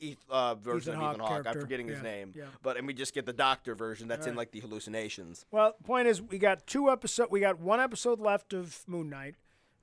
[0.00, 1.46] Eth- uh, version Ethan of Ethan Hawke Hawke.
[1.46, 2.44] I'm forgetting his name, yeah.
[2.62, 5.46] but and we just get the doctor version that's in like the hallucinations.
[5.50, 7.28] Well, point is, we got two episode.
[7.30, 9.36] We got one episode left of Moon Knight.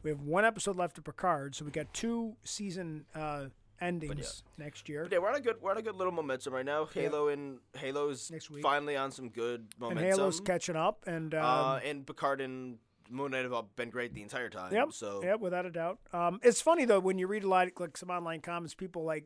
[0.03, 1.55] We have one episode left of Picard.
[1.55, 3.45] So we got two season uh,
[3.81, 5.03] endings next year.
[5.03, 6.85] But yeah, we're on a good we're on a good little momentum right now.
[6.85, 8.63] Halo and Halo's Next week.
[8.63, 10.05] finally on some good and momentum.
[10.05, 11.03] Halo's catching up.
[11.07, 12.77] And um, uh, and Picard and
[13.09, 14.73] Moon Knight have all been great the entire time.
[14.73, 14.93] Yep.
[14.93, 15.99] So yeah, without a doubt.
[16.13, 19.25] Um, it's funny though when you read a lot like some online comments, people like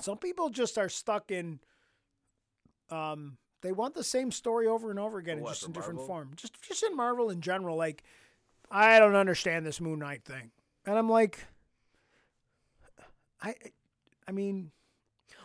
[0.00, 1.60] some people just are stuck in.
[2.90, 6.06] Um, they want the same story over and over again, What, just in different Marvel?
[6.14, 6.30] form.
[6.36, 8.02] Just just in Marvel in general, like
[8.70, 10.50] I don't understand this Moon Knight thing,
[10.86, 11.44] and I'm like,
[13.42, 13.54] I,
[14.26, 14.70] I mean,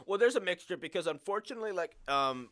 [0.06, 2.50] well, there's a mixture because unfortunately, like um,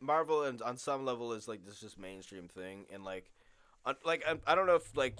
[0.00, 3.30] Marvel and on some level is like this just mainstream thing, and like,
[3.86, 5.18] un- like I, I don't know if like.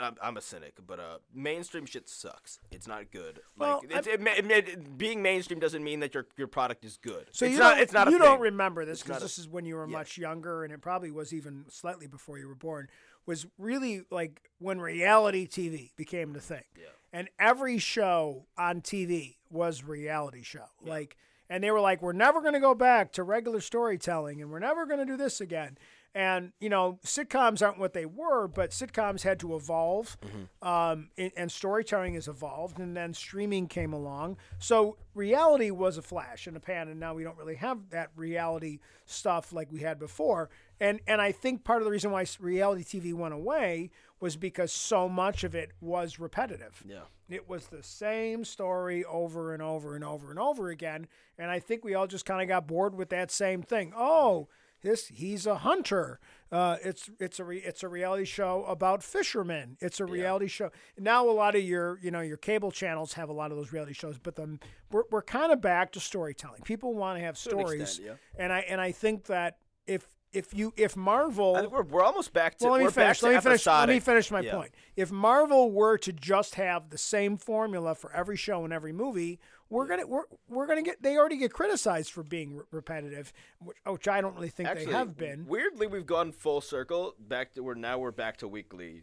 [0.00, 2.58] I'm, I'm a cynic, but uh, mainstream shit sucks.
[2.70, 3.40] It's not good.
[3.58, 6.96] Well, like, it's, it, it, ma- being mainstream doesn't mean that your your product is
[6.96, 7.26] good.
[7.32, 7.74] So it's you not.
[7.74, 8.08] don't, It's not.
[8.08, 8.40] A you don't thing.
[8.40, 9.92] remember this because not a- this is when you were yeah.
[9.98, 12.88] much younger, and it probably was even slightly before you were born.
[13.26, 16.88] Was really like when reality TV became the thing, Yeah.
[17.12, 20.66] and every show on TV was reality show.
[20.84, 21.16] Like,
[21.48, 24.58] and they were like, "We're never going to go back to regular storytelling, and we're
[24.58, 25.78] never going to do this again."
[26.14, 30.16] And you know, sitcoms aren't what they were, but sitcoms had to evolve,
[30.62, 34.36] um, and, and storytelling has evolved, and then streaming came along.
[34.60, 38.10] So reality was a flash in the pan, and now we don't really have that
[38.14, 40.50] reality stuff like we had before.
[40.80, 43.90] And and I think part of the reason why reality TV went away
[44.20, 46.82] was because so much of it was repetitive.
[46.86, 47.02] Yeah.
[47.28, 51.08] It was the same story over and over and over and over again.
[51.38, 53.92] And I think we all just kind of got bored with that same thing.
[53.96, 54.48] Oh,
[54.84, 56.20] this he's a hunter.
[56.52, 59.76] Uh, it's it's a re, it's a reality show about fishermen.
[59.80, 60.70] It's a reality show.
[60.96, 63.72] Now a lot of your you know your cable channels have a lot of those
[63.72, 64.60] reality shows, but then
[64.92, 66.62] we're we're kind of back to storytelling.
[66.62, 68.44] People want to have stories, extent, yeah.
[68.44, 69.58] and I and I think that
[69.88, 72.64] if if you if Marvel we're, we're almost back to.
[72.64, 73.22] well, let me we're finish.
[73.22, 73.66] Let me finish.
[73.66, 74.54] Let me finish my Yeah.
[74.54, 74.74] point.
[74.96, 79.38] If Marvel were to just have the same formula for every show and every movie,
[79.70, 81.02] we're gonna we're, we're gonna get.
[81.02, 84.86] They already get criticized for being re- repetitive, which, which I don't really think Actually,
[84.86, 85.46] they have been.
[85.46, 89.02] Weirdly, we've gone full circle back to where now we're back to weekly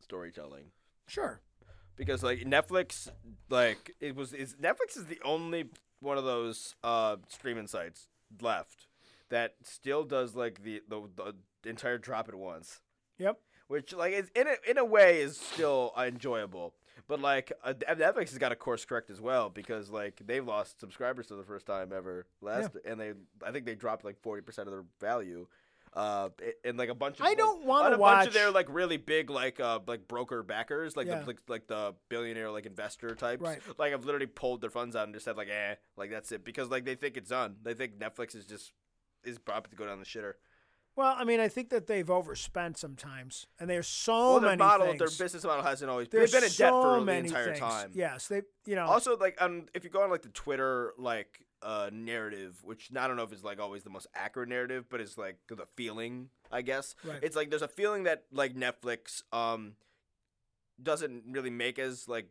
[0.00, 0.66] storytelling
[1.06, 1.40] Sure.
[1.96, 3.08] because like Netflix,
[3.48, 5.70] like it was is Netflix is the only
[6.00, 8.08] one of those uh streaming sites
[8.40, 8.86] left
[9.28, 11.02] that still does like the the,
[11.62, 12.80] the entire drop at once.
[13.18, 13.38] Yep.
[13.68, 16.74] which like is in a, in a way is still enjoyable.
[17.08, 20.80] But like uh, Netflix has got to course correct as well because like they've lost
[20.80, 23.12] subscribers for the first time ever last, and they
[23.44, 25.46] I think they dropped like forty percent of their value.
[25.92, 26.28] Uh,
[26.64, 28.96] and like a bunch of I don't wanna on a bunch of their like really
[28.96, 31.18] big like uh like broker backers like Yeah.
[31.18, 33.58] the like, like the billionaire like investor types Right.
[33.76, 36.44] like I've literally pulled their funds out and just said like eh like that's it
[36.44, 38.72] because like they think it's done they think Netflix is just
[39.24, 40.34] is about to go down the shitter.
[41.00, 44.58] Well, I mean, I think that they've overspent sometimes, and there's so well, their many
[44.58, 44.98] model, things.
[44.98, 46.10] their business model hasn't always.
[46.10, 47.58] There's they've been in debt for the entire things.
[47.58, 47.90] time.
[47.94, 48.42] Yes, they.
[48.66, 48.84] You know.
[48.84, 53.08] Also, like, um, if you go on like the Twitter like uh narrative, which I
[53.08, 56.28] don't know if it's like always the most accurate narrative, but it's like the feeling,
[56.52, 56.94] I guess.
[57.02, 57.20] Right.
[57.22, 59.76] It's like there's a feeling that like Netflix um
[60.82, 62.28] doesn't really make as like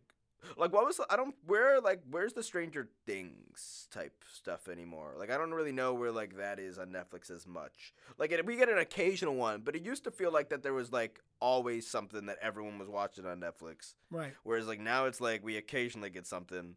[0.58, 5.14] like what was the, I don't where like where's the Stranger Things type stuff anymore?
[5.18, 7.94] Like I don't really know where like that is on Netflix as much.
[8.18, 10.74] Like it, we get an occasional one, but it used to feel like that there
[10.74, 13.94] was like always something that everyone was watching on Netflix.
[14.12, 14.34] right.
[14.44, 16.76] Whereas like now it's like we occasionally get something,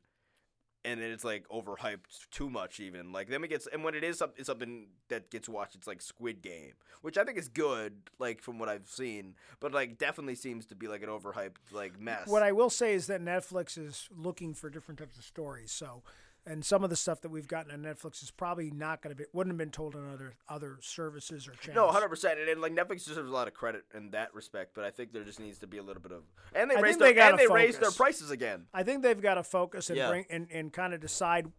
[0.85, 3.13] and then it's like overhyped too much even.
[3.13, 5.87] Like then it gets and when it is some- it's something that gets watched, it's
[5.87, 6.73] like Squid Game,
[7.03, 10.75] which I think is good, like from what I've seen, but like definitely seems to
[10.75, 12.27] be like an overhyped like mess.
[12.27, 15.71] What I will say is that Netflix is looking for different types of stories.
[15.73, 16.03] So,
[16.45, 19.19] and some of the stuff that we've gotten on Netflix is probably not going to
[19.23, 21.77] be wouldn't have been told on other other services or channels.
[21.77, 24.85] no, hundred percent, and, like Netflix deserves a lot of credit in that respect, but
[24.85, 26.23] I think there just needs to be a little bit of
[26.55, 28.67] and they I raised think they their, and they raised their prices again.
[28.75, 30.09] I think they've got to focus and Yeah.
[30.11, 31.51] bring and, and kind of decide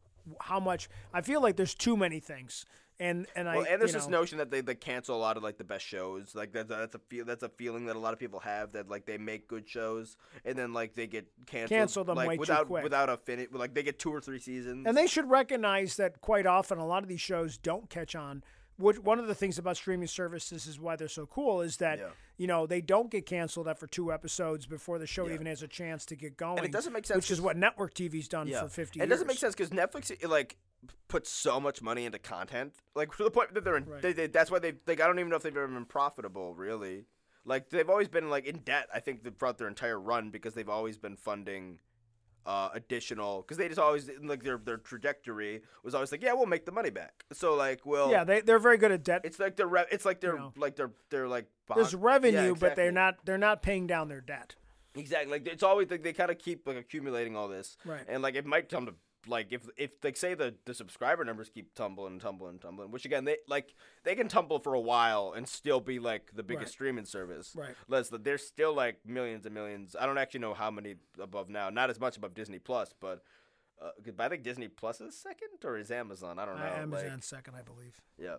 [0.42, 0.90] how much.
[1.14, 2.66] I feel like there's too many things,
[3.04, 5.36] and and I Well, and there's this know, notion that they, they cancel a lot
[5.36, 6.34] of like the best shows.
[6.34, 8.90] Like that's that's a feel that's a feeling that a lot of people have that
[8.90, 10.16] like they make good shows
[10.46, 13.50] and then like they get canceled, Cancel them like way too without without a finish.
[13.52, 14.88] Like they get two or three seasons.
[14.88, 18.42] And they should recognize that quite often a lot of these shows don't catch on.
[18.78, 22.00] Which one of the things about streaming services is why they're so cool is that
[22.00, 22.10] Yeah.
[22.38, 25.36] you know they don't get canceled after two episodes before the show Yeah.
[25.36, 26.64] even has a chance to get going.
[26.64, 29.00] it doesn't make sense which is what network TV's done yeah, for fifty.
[29.00, 30.58] It doesn't make sense because Netflix it, like
[31.08, 33.86] puts so much money into content, like to the point that they're in.
[33.86, 34.02] Right.
[34.02, 36.56] They, they, that's why they like I don't even know if they've ever been profitable
[36.56, 37.06] really.
[37.46, 38.88] Like they've always been like in debt.
[38.94, 41.80] I think throughout their entire run because they've always been funding.
[42.46, 46.46] Uh, additional because they just always like their their trajectory was always like yeah we'll
[46.46, 49.22] make the money back so like we'll Yeah, they they're very good at debt.
[49.24, 50.52] It's like they're re- it's like they're know.
[50.58, 54.10] like they're they're like bond- There's revenue, Yeah, but they're not they're not paying down
[54.10, 54.56] their debt.
[54.94, 58.04] exactly like it's always like they kind of keep like accumulating all this Right.
[58.10, 58.94] and like it might come to
[59.28, 63.26] like if if like say the the subscriber numbers keep tumbling tumbling tumbling which again
[63.26, 63.74] they like
[64.04, 66.72] they can tumble for a while and still be like the biggest Right.
[66.72, 67.76] streaming service Right.
[67.88, 71.70] let's there's still like millions and millions I don't actually know how many above now
[71.70, 73.24] not as much above Disney Plus but.
[73.82, 73.90] Uh,
[74.20, 76.40] I think Disney Plus is second, or is Amazon?
[76.40, 76.64] I don't know.
[76.64, 78.00] Uh, like- second, I believe.
[78.18, 78.36] yeah,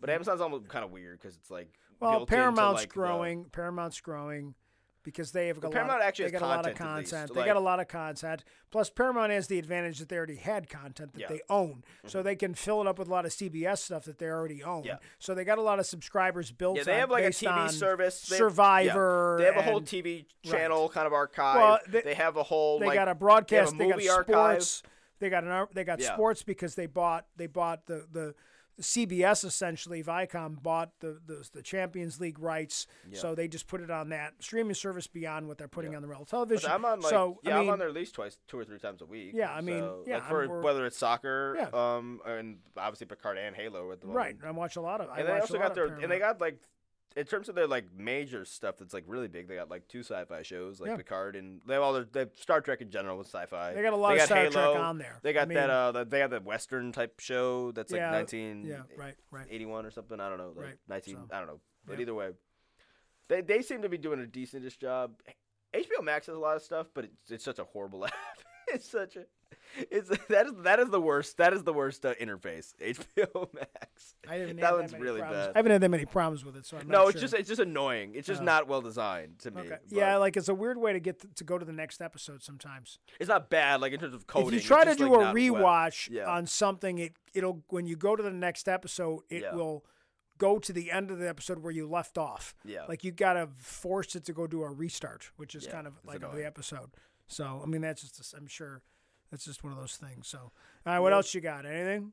[0.00, 2.92] but Amazon's almost kind of weird because it's like Well, built into, Paramount's like, the-
[2.94, 3.44] growing.
[3.46, 4.54] Paramount's growing
[5.02, 7.34] because they have got a Paramount lot, actually they got a lot of content, least.
[7.34, 8.44] They Like- got a lot of content.
[8.70, 11.26] Plus, Paramount has the advantage that they already had content that Yeah.
[11.26, 11.34] Mm-hmm.
[11.34, 14.18] they own, so they can fill it up with a lot of CBS stuff that
[14.18, 14.84] they already own.
[14.84, 14.96] Yeah.
[15.18, 16.76] So they got a lot of subscribers built.
[16.78, 18.22] Yeah, they have like a TV service.
[18.28, 19.36] They have- Survivor.
[19.38, 19.44] yeah.
[19.50, 21.56] They have a whole TV channel kind of archive.
[21.56, 22.78] Well, they, they- have a whole.
[22.78, 23.72] They like, got a broadcast.
[23.72, 24.62] They, They, have a movie got archive.
[24.62, 24.82] sports.
[25.18, 25.66] They got an.
[25.72, 26.14] They got Yeah.
[26.14, 27.26] sports because they bought.
[27.36, 28.34] They bought the the.
[28.80, 33.90] CBS essentially, Viacom bought the, the the Champions League rights, so they just put it
[33.90, 36.70] on that streaming service beyond what they're putting on the real television.
[36.70, 38.64] I'm on like so yeah, I mean, am on there at least twice, two or
[38.64, 39.32] three times a week.
[39.34, 41.68] Yeah, I mean, So, yeah, like for whether it's soccer, Yeah.
[41.96, 44.16] um, and obviously Picard and Halo at the moment.
[44.42, 44.48] right.
[44.48, 45.10] I watch a lot of.
[45.10, 46.58] I And they also got their and they got like.
[47.16, 50.00] In terms of their like major stuff that's like really big, they got like two
[50.00, 50.96] sci-fi shows like Yeah.
[50.96, 53.74] Picard and they have all their they have Star Trek in general with sci-fi.
[53.74, 55.18] They got a lot of got Star Trek on there.
[55.22, 58.00] They got I mean- that uh the, they have that Western type show that's like
[58.00, 59.46] yeah, nineteen Yeah, right, right.
[59.50, 60.18] 81 or something.
[60.20, 61.14] I don't know, like Right, 19.
[61.14, 62.02] so, I don't know, but yeah.
[62.02, 62.30] either way,
[63.28, 65.12] they they seem to be doing a decentish job.
[65.74, 68.12] HBO Max has a lot of stuff, but it's, it's such a horrible app.
[68.68, 69.24] it's such a
[69.90, 71.36] it's that is that is the worst.
[71.38, 72.72] That is the worst uh, interface.
[72.80, 74.14] HBO Max.
[74.28, 75.46] I haven't that had one's many really problems.
[75.48, 75.52] bad.
[75.54, 77.20] I haven't had that many problems with it, so I'm no, not it's sure.
[77.22, 78.12] just it's just annoying.
[78.14, 78.44] It's just Oh.
[78.44, 79.60] not well designed to me.
[79.62, 79.68] Okay.
[79.88, 82.00] but Yeah, like it's a weird way to get to, to go to the next
[82.00, 82.98] episode sometimes.
[83.20, 83.80] it's not bad.
[83.80, 84.48] Like in terms of coding.
[84.48, 86.26] if you try to just, do like, a not well- rewatch Yeah.
[86.30, 89.54] on something, it it'll when you go to the next episode, it Yeah.
[89.54, 89.84] will
[90.38, 92.54] go to the end of the episode where you left off.
[92.64, 92.84] Yeah.
[92.88, 95.94] Like you gotta force it to go do a restart, which is Yeah, kind of
[96.04, 96.38] like of annoying.
[96.38, 96.90] the episode.
[97.28, 98.82] So I mean, that's just I'm sure
[99.32, 100.28] that's just one of those things.
[100.28, 100.52] So all
[100.86, 101.66] right, what else you got?
[101.66, 102.12] Anything?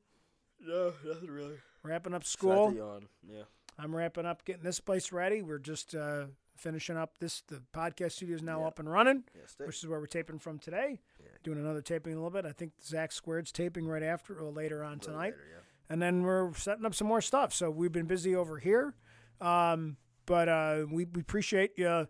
[0.60, 1.58] No, nothing really.
[1.84, 2.74] Wrapping up Sad school.
[2.74, 3.08] yawn.
[3.32, 3.44] Yeah.
[3.78, 5.42] I'm wrapping up, getting this place ready.
[5.42, 6.26] We're just uh,
[6.58, 7.42] finishing up this.
[7.48, 8.68] The podcast studio is now Yeah.
[8.68, 11.00] up and running, Yeah, stay- which is where we're taping from today.
[11.22, 11.28] Yeah.
[11.44, 12.46] Doing another taping a little bit.
[12.46, 15.60] I think Zach Squared's taping right after or later on tonight, later, yeah.
[15.90, 17.54] and then we're setting up some more stuff.
[17.54, 18.96] So we've been busy over here.
[19.40, 22.10] Um, but uh, we, we appreciate you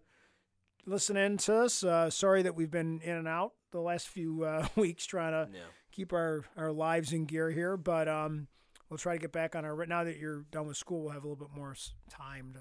[0.88, 1.84] listening to us.
[1.84, 5.52] Uh, sorry that we've been in and out the last few uh, weeks trying to
[5.54, 5.62] Yeah.
[5.92, 8.48] keep our, our lives in gear here, but um,
[8.90, 9.86] we'll try to get back on our.
[9.86, 11.76] Now that you're done with school, we'll have a little bit more
[12.10, 12.60] time to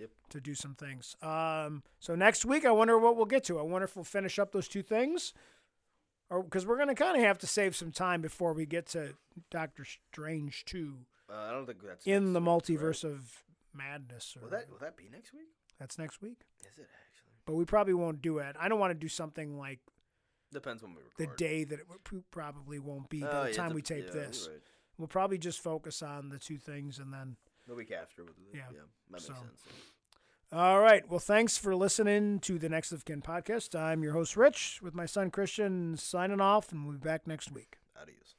[0.00, 0.10] Yep.
[0.30, 1.16] to do some things.
[1.22, 3.58] Um, so next week, I wonder what we'll get to.
[3.58, 5.32] I wonder if we'll finish up those two things,
[6.30, 8.86] or because we're going to kind of have to save some time before we get
[8.88, 9.14] to
[9.50, 10.98] Doctor Strange two
[11.28, 13.12] Uh, I don't think that's in the week, multiverse right?
[13.12, 13.42] of
[13.74, 14.36] madness.
[14.36, 15.48] Or Will that will that be next week?
[15.80, 17.32] that's next week, Is it actually?
[17.44, 18.54] but we probably won't do it.
[18.60, 19.80] I don't want to do something like
[20.52, 21.16] Depends when we record.
[21.30, 23.82] the day that it w- probably won't be Oh, by the yeah, time the- we
[23.82, 24.48] tape yeah, this.
[24.50, 24.60] right.
[24.96, 27.36] We'll probably just focus on the two things and then.
[27.66, 28.24] The week after.
[28.24, 28.56] We'll do that.
[28.56, 28.64] Yeah.
[28.72, 28.78] Yeah.
[29.10, 29.62] That makes sense.
[30.50, 31.06] All right.
[31.08, 33.78] Well, thanks for listening to the Next of Kin podcast.
[33.78, 37.52] I'm your host, Rich, with my son Christian, signing off, and we'll be back next
[37.52, 37.76] week.
[38.00, 38.34] Adios.